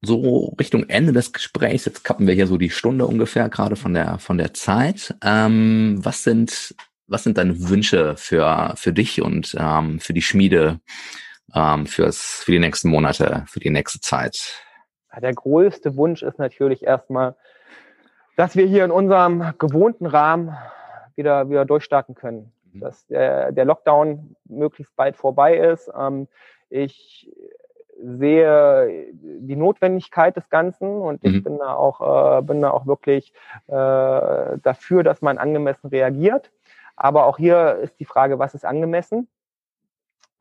so 0.02 0.54
Richtung 0.58 0.88
Ende 0.88 1.12
des 1.12 1.32
Gesprächs, 1.32 1.84
jetzt 1.84 2.04
kappen 2.04 2.26
wir 2.26 2.34
hier 2.34 2.46
so 2.46 2.56
die 2.56 2.70
Stunde 2.70 3.06
ungefähr 3.06 3.48
gerade 3.48 3.76
von 3.76 3.94
der 3.94 4.18
von 4.18 4.38
der 4.38 4.54
Zeit. 4.54 5.14
Ähm, 5.22 5.98
was 6.02 6.24
sind 6.24 6.74
was 7.06 7.24
sind 7.24 7.38
deine 7.38 7.68
Wünsche 7.68 8.16
für 8.16 8.72
für 8.76 8.92
dich 8.92 9.20
und 9.20 9.54
ähm, 9.58 10.00
für 10.00 10.14
die 10.14 10.22
Schmiede 10.22 10.80
ähm, 11.54 11.86
fürs 11.86 12.42
für 12.44 12.52
die 12.52 12.58
nächsten 12.58 12.88
Monate, 12.88 13.44
für 13.46 13.60
die 13.60 13.70
nächste 13.70 14.00
Zeit? 14.00 14.64
Der 15.20 15.34
größte 15.34 15.96
Wunsch 15.96 16.22
ist 16.22 16.38
natürlich 16.38 16.84
erstmal, 16.84 17.34
dass 18.36 18.54
wir 18.54 18.66
hier 18.66 18.84
in 18.84 18.92
unserem 18.92 19.52
gewohnten 19.58 20.06
Rahmen 20.06 20.56
wieder 21.16 21.50
wieder 21.50 21.64
durchstarten 21.66 22.14
können, 22.14 22.52
mhm. 22.72 22.80
dass 22.80 23.06
der, 23.08 23.52
der 23.52 23.64
Lockdown 23.66 24.36
möglichst 24.44 24.94
bald 24.96 25.16
vorbei 25.16 25.56
ist. 25.56 25.90
Ähm, 25.98 26.28
ich 26.70 27.28
sehe 28.02 29.06
die 29.12 29.56
Notwendigkeit 29.56 30.36
des 30.36 30.48
Ganzen 30.48 31.00
und 31.00 31.24
ich 31.24 31.34
mhm. 31.34 31.42
bin 31.42 31.58
da 31.58 31.74
auch 31.74 32.38
äh, 32.38 32.42
bin 32.42 32.62
da 32.62 32.70
auch 32.70 32.86
wirklich 32.86 33.32
äh, 33.66 33.72
dafür, 33.72 35.02
dass 35.02 35.22
man 35.22 35.38
angemessen 35.38 35.88
reagiert. 35.88 36.50
Aber 36.96 37.26
auch 37.26 37.38
hier 37.38 37.76
ist 37.76 37.98
die 37.98 38.04
Frage, 38.04 38.38
was 38.38 38.54
ist 38.54 38.64
angemessen? 38.64 39.28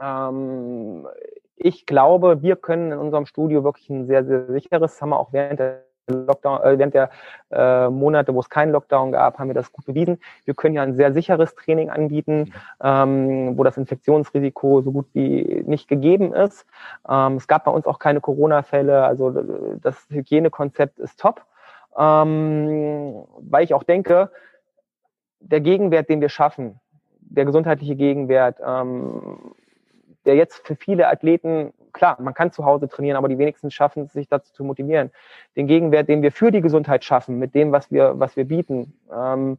Ähm, 0.02 1.08
ich 1.56 1.86
glaube, 1.86 2.42
wir 2.42 2.56
können 2.56 2.92
in 2.92 3.00
unserem 3.00 3.26
Studio 3.26 3.64
wirklich 3.64 3.90
ein 3.90 4.08
sehr, 4.08 4.26
sehr 4.26 4.46
sicheres, 4.48 5.02
haben 5.02 5.10
wir 5.10 5.20
auch 5.20 5.34
während 5.34 5.60
der 5.60 5.84
Lockdown, 6.10 6.62
äh, 6.62 6.78
während 6.78 6.94
der 6.94 7.10
äh, 7.52 7.90
Monate, 7.90 8.34
wo 8.34 8.40
es 8.40 8.50
keinen 8.50 8.72
Lockdown 8.72 9.12
gab, 9.12 9.40
haben 9.40 9.50
wir 9.50 9.54
das 9.54 9.72
gut 9.72 9.86
bewiesen. 9.86 10.20
Wir 10.46 10.54
können 10.54 10.76
ja 10.76 10.84
ein 10.84 10.96
sehr 10.96 11.14
sicheres 11.14 11.56
Training 11.56 11.90
anbieten, 11.90 12.54
ähm, 12.82 13.58
wo 13.58 13.64
das 13.64 13.78
Infektionsrisiko 13.78 14.82
so 14.82 14.92
gut 14.92 15.08
wie 15.14 15.64
nicht 15.66 15.88
gegeben 15.88 16.34
ist. 16.34 16.66
Ähm, 17.08 17.36
es 17.36 17.48
gab 17.48 17.66
bei 17.66 17.72
uns 17.72 17.86
auch 17.86 18.00
keine 18.00 18.22
Corona-Fälle, 18.22 19.04
also 19.04 19.32
das 19.82 19.96
Hygienekonzept 20.10 21.00
ist 21.00 21.20
top. 21.20 21.46
Ähm, 21.98 23.24
weil 23.40 23.64
ich 23.64 23.74
auch 23.74 23.84
denke, 23.84 24.32
der 25.40 25.62
Gegenwert, 25.62 26.10
den 26.10 26.22
wir 26.22 26.30
schaffen, 26.30 26.80
der 27.22 27.46
gesundheitliche 27.46 27.96
Gegenwert, 27.96 28.60
ähm, 28.66 29.54
der 30.26 30.36
jetzt 30.36 30.66
für 30.66 30.76
viele 30.76 31.08
Athleten 31.08 31.74
klar, 31.94 32.18
man 32.22 32.34
kann 32.34 32.52
zu 32.52 32.66
Hause 32.66 32.88
trainieren, 32.88 33.18
aber 33.18 33.28
die 33.28 33.38
wenigsten 33.38 33.72
schaffen 33.72 34.04
es, 34.04 34.14
sich 34.14 34.28
dazu 34.28 34.54
zu 34.54 34.64
motivieren. 34.64 35.12
Den 35.56 35.68
Gegenwert, 35.68 36.08
den 36.10 36.22
wir 36.22 36.32
für 36.32 36.52
die 36.52 36.62
Gesundheit 36.62 37.04
schaffen, 37.04 37.40
mit 37.40 37.56
dem, 37.56 37.72
was 37.72 37.92
wir, 37.92 38.20
was 38.20 38.36
wir 38.36 38.46
bieten, 38.46 38.94
ähm, 39.14 39.58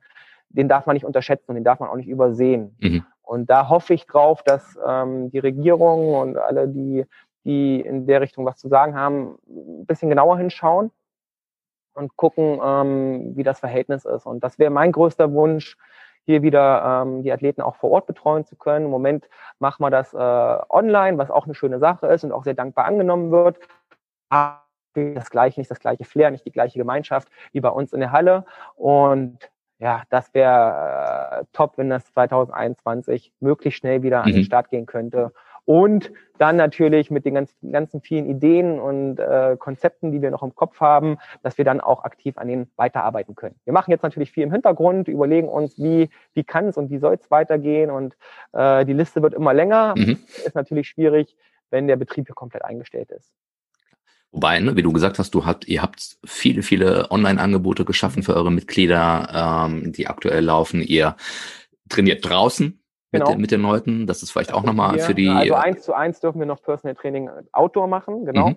den 0.49 0.69
darf 0.69 0.87
man 0.87 0.95
nicht 0.95 1.05
unterschätzen 1.05 1.51
und 1.51 1.55
den 1.55 1.65
darf 1.65 1.81
man 1.81 1.89
auch 1.89 1.97
nicht 1.97 2.09
übersehen. 2.09 2.77
Mhm. 2.81 3.05
Und 3.23 3.49
da 3.49 3.69
hoffe 3.69 3.95
ich 3.95 4.07
drauf, 4.07 4.43
dass 4.43 4.79
ähm, 4.85 5.31
die 5.31 5.39
Regierung 5.39 6.15
und 6.15 6.37
alle, 6.37 6.67
die, 6.67 7.07
die 7.45 7.81
in 7.81 8.07
der 8.07 8.21
Richtung 8.21 8.45
was 8.45 8.57
zu 8.57 8.69
sagen 8.69 8.97
haben, 8.97 9.39
ein 9.49 9.87
bisschen 9.87 10.09
genauer 10.09 10.39
hinschauen 10.39 10.91
und 11.95 12.17
gucken, 12.17 12.59
ähm, 12.63 13.37
wie 13.37 13.45
das 13.45 13.61
Verhältnis 13.61 14.05
ist. 14.05 14.27
Und 14.27 14.43
das 14.43 14.59
wäre 14.59 14.71
mein 14.71 14.91
größter 14.91 15.33
Wunsch, 15.33 15.77
hier 16.27 16.43
wieder 16.43 17.03
ähm, 17.03 17.23
die 17.23 17.33
Athleten 17.33 17.63
auch 17.63 17.77
vor 17.77 17.91
Ort 17.91 18.07
betreuen 18.07 18.45
zu 18.45 18.57
können. 18.57 18.87
Im 18.87 18.91
Moment 18.91 19.29
machen 19.59 19.83
wir 19.83 19.91
das 19.91 20.15
äh, 20.15 20.17
online, 20.17 21.19
was 21.19 21.31
auch 21.31 21.45
eine 21.45 21.55
schöne 21.55 21.79
Sache 21.79 22.07
ist 22.07 22.25
und 22.25 22.33
auch 22.33 22.45
sehr 22.45 22.55
dankbar 22.55 22.85
angenommen 22.85 23.31
wird. 23.31 23.59
das 24.29 25.31
gleiche, 25.31 25.61
nicht 25.61 25.71
das 25.71 25.81
gleiche 25.81 26.05
Flair, 26.05 26.31
nicht 26.31 26.45
die 26.45 26.53
gleiche 26.53 26.79
Gemeinschaft 26.79 27.29
wie 27.53 27.61
bei 27.61 27.71
uns 27.71 27.93
in 27.93 28.01
der 28.01 28.13
Halle. 28.13 28.45
Und 28.77 29.51
ja, 29.79 30.03
das 30.11 30.33
wäre 30.35 31.41
äh, 31.41 31.45
top, 31.53 31.79
wenn 31.79 31.89
das 31.89 32.05
2021 32.13 33.33
möglichst 33.41 33.79
schnell 33.79 34.03
wieder 34.03 34.23
an 34.23 34.31
den 34.31 34.41
mhm. 34.41 34.45
Start 34.45 34.69
gehen 34.69 34.87
könnte. 34.87 35.33
Und 35.71 36.11
dann 36.39 36.57
natürlich 36.57 37.13
mit 37.13 37.25
den 37.25 37.35
ganzen, 37.35 37.71
ganzen 37.71 38.01
vielen 38.01 38.29
Ideen 38.29 38.81
und 38.81 39.21
äh, 39.21 39.57
Konzepten, 39.57 40.11
die 40.11 40.21
wir 40.21 40.33
noch 40.33 40.43
im 40.43 40.53
Kopf 40.53 40.81
haben, 40.81 41.17
dass 41.45 41.59
wir 41.59 41.65
dann 41.65 41.81
auch 41.81 42.03
aktiv 42.03 42.39
an 42.39 42.49
denen 42.49 42.69
weiterarbeiten 42.75 43.37
können. 43.37 43.55
Wir 43.63 43.73
machen 43.73 43.93
jetzt 43.93 44.03
natürlich 44.03 44.33
viel 44.33 44.43
im 44.43 44.51
Hintergrund, 44.51 45.07
überlegen 45.07 45.49
uns, 45.49 45.79
wie, 45.79 46.11
wie 46.35 46.43
kann 46.43 46.67
es 46.67 46.77
und 46.77 46.91
wie 46.91 46.99
soll 46.99 47.15
es 47.15 47.31
weitergehen. 47.31 47.93
Und 47.93 48.17
äh, 48.51 48.85
die 48.85 48.95
Liste 48.95 49.23
wird 49.23 49.33
immer 49.33 49.55
länger. 49.55 49.95
Mhm. 49.97 50.19
Ist 50.45 50.57
natürlich 50.57 50.89
schwierig, 50.89 51.37
wenn 51.71 51.87
der 51.87 51.95
Betrieb 51.95 52.27
hier 52.27 52.35
komplett 52.35 52.65
eingestellt 52.65 53.13
ist. 53.13 53.31
Wobei, 54.33 54.59
ne, 54.59 54.75
wie 54.75 54.83
du 54.83 54.93
gesagt 54.93 55.21
hast, 55.21 55.33
du 55.37 55.47
habt, 55.47 55.69
ihr 55.69 55.83
habt 55.83 56.17
viele, 56.25 56.65
viele 56.65 57.13
Online-Angebote 57.13 57.85
geschaffen 57.85 58.25
für 58.25 58.35
eure 58.35 58.51
Mitglieder, 58.51 59.69
ähm, 59.69 59.93
die 59.93 60.09
aktuell 60.09 60.43
laufen. 60.43 60.83
Ihr 60.83 61.15
trainiert 61.89 62.29
draußen 62.29 62.80
mit, 63.13 63.23
genau. 63.23 63.33
den, 63.33 63.41
mit 63.41 63.51
den 63.51 63.63
Leuten. 63.63 64.07
Das 64.07 64.23
ist 64.23 64.31
vielleicht 64.31 64.53
auch 64.53 64.63
nochmal 64.63 64.99
für 64.99 65.15
die. 65.15 65.29
Also 65.29 65.55
eins 65.55 65.83
zu 65.83 65.95
eins 65.95 66.21
dürfen 66.21 66.39
wir 66.39 66.47
noch 66.47 66.63
Personal 66.63 66.95
Training 66.95 67.29
Outdoor 67.53 67.89
machen, 67.89 68.25
genau. 68.25 68.51
Mhm 68.51 68.57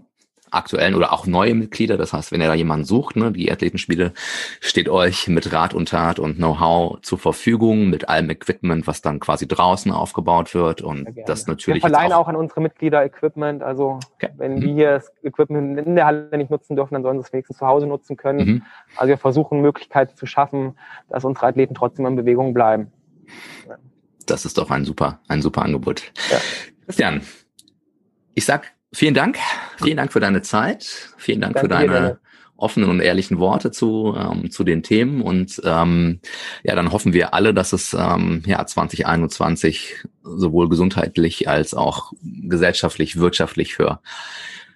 aktuellen 0.53 0.95
oder 0.95 1.13
auch 1.13 1.25
neue 1.25 1.55
Mitglieder. 1.55 1.97
Das 1.97 2.13
heißt, 2.13 2.31
wenn 2.31 2.41
ihr 2.41 2.47
da 2.47 2.53
jemanden 2.53 2.85
sucht, 2.85 3.15
ne, 3.15 3.31
die 3.31 3.51
Athletenspiele 3.51 4.13
steht 4.59 4.89
euch 4.89 5.27
mit 5.27 5.51
Rat 5.51 5.73
und 5.73 5.89
Tat 5.89 6.19
und 6.19 6.37
Know-how 6.37 7.01
zur 7.01 7.17
Verfügung, 7.17 7.89
mit 7.89 8.09
allem 8.09 8.29
Equipment, 8.29 8.87
was 8.87 9.01
dann 9.01 9.19
quasi 9.19 9.47
draußen 9.47 9.91
aufgebaut 9.91 10.53
wird 10.53 10.81
und 10.81 11.07
das 11.25 11.47
natürlich. 11.47 11.83
Wir 11.83 11.89
verleihen 11.89 12.13
auch, 12.13 12.21
auch, 12.21 12.27
an 12.27 12.35
unsere 12.35 12.61
Mitglieder 12.61 13.03
Equipment. 13.03 13.63
Also 13.63 13.99
okay. 14.15 14.29
wenn 14.37 14.55
mhm. 14.55 14.61
die 14.61 14.73
hier 14.73 14.91
das 14.91 15.11
Equipment 15.23 15.79
in 15.79 15.95
der 15.95 16.05
Halle 16.05 16.37
nicht 16.37 16.51
nutzen 16.51 16.75
dürfen, 16.75 16.93
dann 16.93 17.03
sollen 17.03 17.19
sie 17.19 17.25
es 17.25 17.33
wenigstens 17.33 17.57
zu 17.57 17.67
Hause 17.67 17.87
nutzen 17.87 18.17
können. 18.17 18.45
Mhm. 18.45 18.61
Also 18.95 19.09
wir 19.09 19.17
versuchen 19.17 19.61
Möglichkeiten 19.61 20.15
zu 20.15 20.25
schaffen, 20.25 20.77
dass 21.09 21.25
unsere 21.25 21.47
Athleten 21.47 21.73
trotzdem 21.73 22.05
in 22.05 22.15
Bewegung 22.15 22.53
bleiben. 22.53 22.91
Das 24.33 24.45
ist 24.45 24.57
doch 24.57 24.71
ein 24.71 24.83
super, 24.83 25.19
ein 25.27 25.43
super 25.43 25.61
Angebot. 25.61 26.11
Ja. 26.31 26.39
Christian, 26.85 27.21
ich 28.33 28.45
sag 28.45 28.73
Vielen 28.93 29.15
Dank. 29.15 29.37
Vielen 29.81 29.97
Dank 29.97 30.11
für 30.13 30.19
deine 30.19 30.41
Zeit. 30.43 31.13
Vielen 31.17 31.41
Dank 31.41 31.55
Danke 31.55 31.67
für 31.67 31.67
deine 31.67 31.99
dir, 31.99 32.19
offenen 32.57 32.89
und 32.89 32.99
ehrlichen 32.99 33.39
Worte 33.39 33.71
zu, 33.71 34.15
ähm, 34.15 34.51
zu 34.51 34.63
den 34.63 34.83
Themen. 34.83 35.21
Und 35.21 35.59
ähm, 35.65 36.19
ja, 36.63 36.75
dann 36.75 36.91
hoffen 36.91 37.11
wir 37.11 37.33
alle, 37.33 37.55
dass 37.55 37.73
es 37.73 37.93
ähm, 37.93 38.43
ja 38.45 38.63
2021 38.65 40.05
sowohl 40.23 40.69
gesundheitlich 40.69 41.49
als 41.49 41.73
auch 41.73 42.13
gesellschaftlich, 42.21 43.17
wirtschaftlich 43.17 43.73
für 43.73 43.99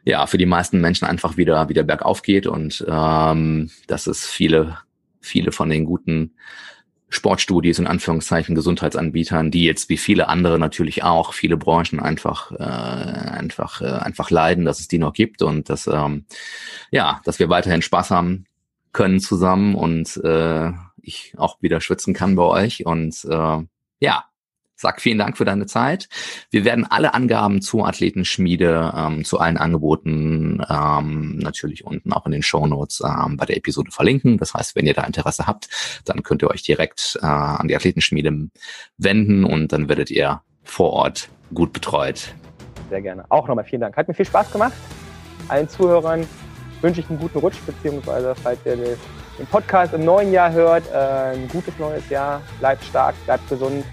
ja 0.03 0.25
für 0.25 0.37
die 0.37 0.45
meisten 0.45 0.81
Menschen 0.81 1.05
einfach 1.05 1.37
wieder 1.37 1.69
wieder 1.69 1.83
bergauf 1.83 2.21
geht 2.21 2.47
und 2.47 2.85
ähm, 2.87 3.69
dass 3.87 4.07
es 4.07 4.25
viele 4.25 4.77
viele 5.19 5.51
von 5.51 5.69
den 5.69 5.85
guten 5.85 6.33
Sportstudios 7.09 7.79
in 7.79 7.87
Anführungszeichen 7.87 8.53
Gesundheitsanbietern, 8.53 9.49
die 9.49 9.63
jetzt 9.63 9.89
wie 9.89 9.97
viele 9.97 10.27
andere 10.27 10.59
natürlich 10.59 11.03
auch 11.03 11.33
viele 11.33 11.55
Branchen 11.55 11.99
einfach 11.99 12.51
äh, 12.51 12.63
einfach 12.63 13.81
äh, 13.81 13.85
einfach 13.85 14.29
leiden, 14.29 14.65
dass 14.65 14.79
es 14.79 14.87
die 14.87 14.97
noch 14.97 15.13
gibt 15.13 15.41
und 15.41 15.69
dass 15.69 15.87
ähm, 15.87 16.25
ja, 16.91 17.21
dass 17.23 17.39
wir 17.39 17.49
weiterhin 17.49 17.81
Spaß 17.81 18.11
haben 18.11 18.45
können 18.91 19.19
zusammen 19.19 19.75
und 19.75 20.17
äh, 20.17 20.71
ich 21.01 21.33
auch 21.37 21.61
wieder 21.61 21.79
schwitzen 21.79 22.13
kann 22.13 22.35
bei 22.35 22.43
euch 22.43 22.85
und 22.85 23.23
äh, 23.29 23.63
ja, 23.99 24.25
Sag 24.79 25.01
vielen 25.01 25.17
Dank 25.17 25.37
für 25.37 25.45
deine 25.45 25.65
Zeit. 25.65 26.07
Wir 26.51 26.63
werden 26.63 26.85
alle 26.85 27.15
Angaben 27.15 27.63
zur 27.63 27.87
Athletenschmiede, 27.87 28.93
ähm, 28.95 29.25
zu 29.25 29.39
allen 29.39 29.57
Angeboten 29.57 30.61
ähm, 30.69 31.39
natürlich 31.39 31.83
unten 31.83 32.13
auch 32.13 32.27
in 32.27 32.31
den 32.31 32.43
Show 32.43 32.67
Notes 32.67 33.01
ähm, 33.03 33.37
bei 33.37 33.45
der 33.45 33.57
Episode 33.57 33.89
verlinken. 33.89 34.37
Das 34.37 34.53
heißt, 34.53 34.75
wenn 34.75 34.85
ihr 34.85 34.93
da 34.93 35.03
Interesse 35.03 35.47
habt, 35.47 35.67
dann 36.05 36.21
könnt 36.21 36.43
ihr 36.43 36.51
euch 36.51 36.61
direkt 36.61 37.17
äh, 37.23 37.25
an 37.25 37.67
die 37.67 37.75
Athletenschmiede 37.75 38.49
wenden 38.99 39.45
und 39.45 39.73
dann 39.73 39.89
werdet 39.89 40.11
ihr 40.11 40.41
vor 40.63 40.93
Ort 40.93 41.29
gut 41.55 41.73
betreut. 41.73 42.35
Sehr 42.91 43.01
gerne. 43.01 43.25
Auch 43.29 43.47
nochmal 43.47 43.65
vielen 43.65 43.81
Dank. 43.81 43.97
Hat 43.97 44.07
mir 44.07 44.13
viel 44.13 44.27
Spaß 44.27 44.51
gemacht. 44.51 44.73
Allen 45.47 45.67
Zuhörern 45.67 46.27
wünsche 46.81 47.01
ich 47.01 47.09
einen 47.09 47.17
guten 47.17 47.39
Rutsch, 47.39 47.57
beziehungsweise 47.65 48.35
falls 48.35 48.59
ihr 48.63 48.75
den 48.75 49.47
Podcast 49.47 49.95
im 49.95 50.05
neuen 50.05 50.31
Jahr 50.31 50.51
hört, 50.51 50.83
äh, 50.91 51.35
ein 51.35 51.47
gutes 51.47 51.73
neues 51.79 52.07
Jahr. 52.09 52.43
Bleibt 52.59 52.83
stark, 52.83 53.15
bleibt 53.25 53.49
gesund 53.49 53.83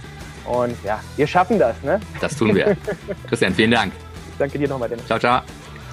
und 0.45 0.76
ja, 0.84 1.01
wir 1.16 1.26
schaffen 1.26 1.59
das, 1.59 1.80
ne? 1.82 2.01
Das 2.20 2.36
tun 2.36 2.55
wir. 2.55 2.76
Christian, 3.28 3.55
vielen 3.55 3.70
Dank. 3.70 3.92
Danke 4.38 4.59
dir 4.59 4.68
nochmal, 4.68 4.88
Dennis. 4.88 5.07
Ciao, 5.07 5.18
ciao. 5.18 5.42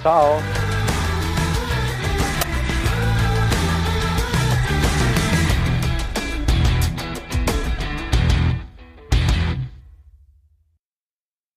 Ciao. 0.02 0.81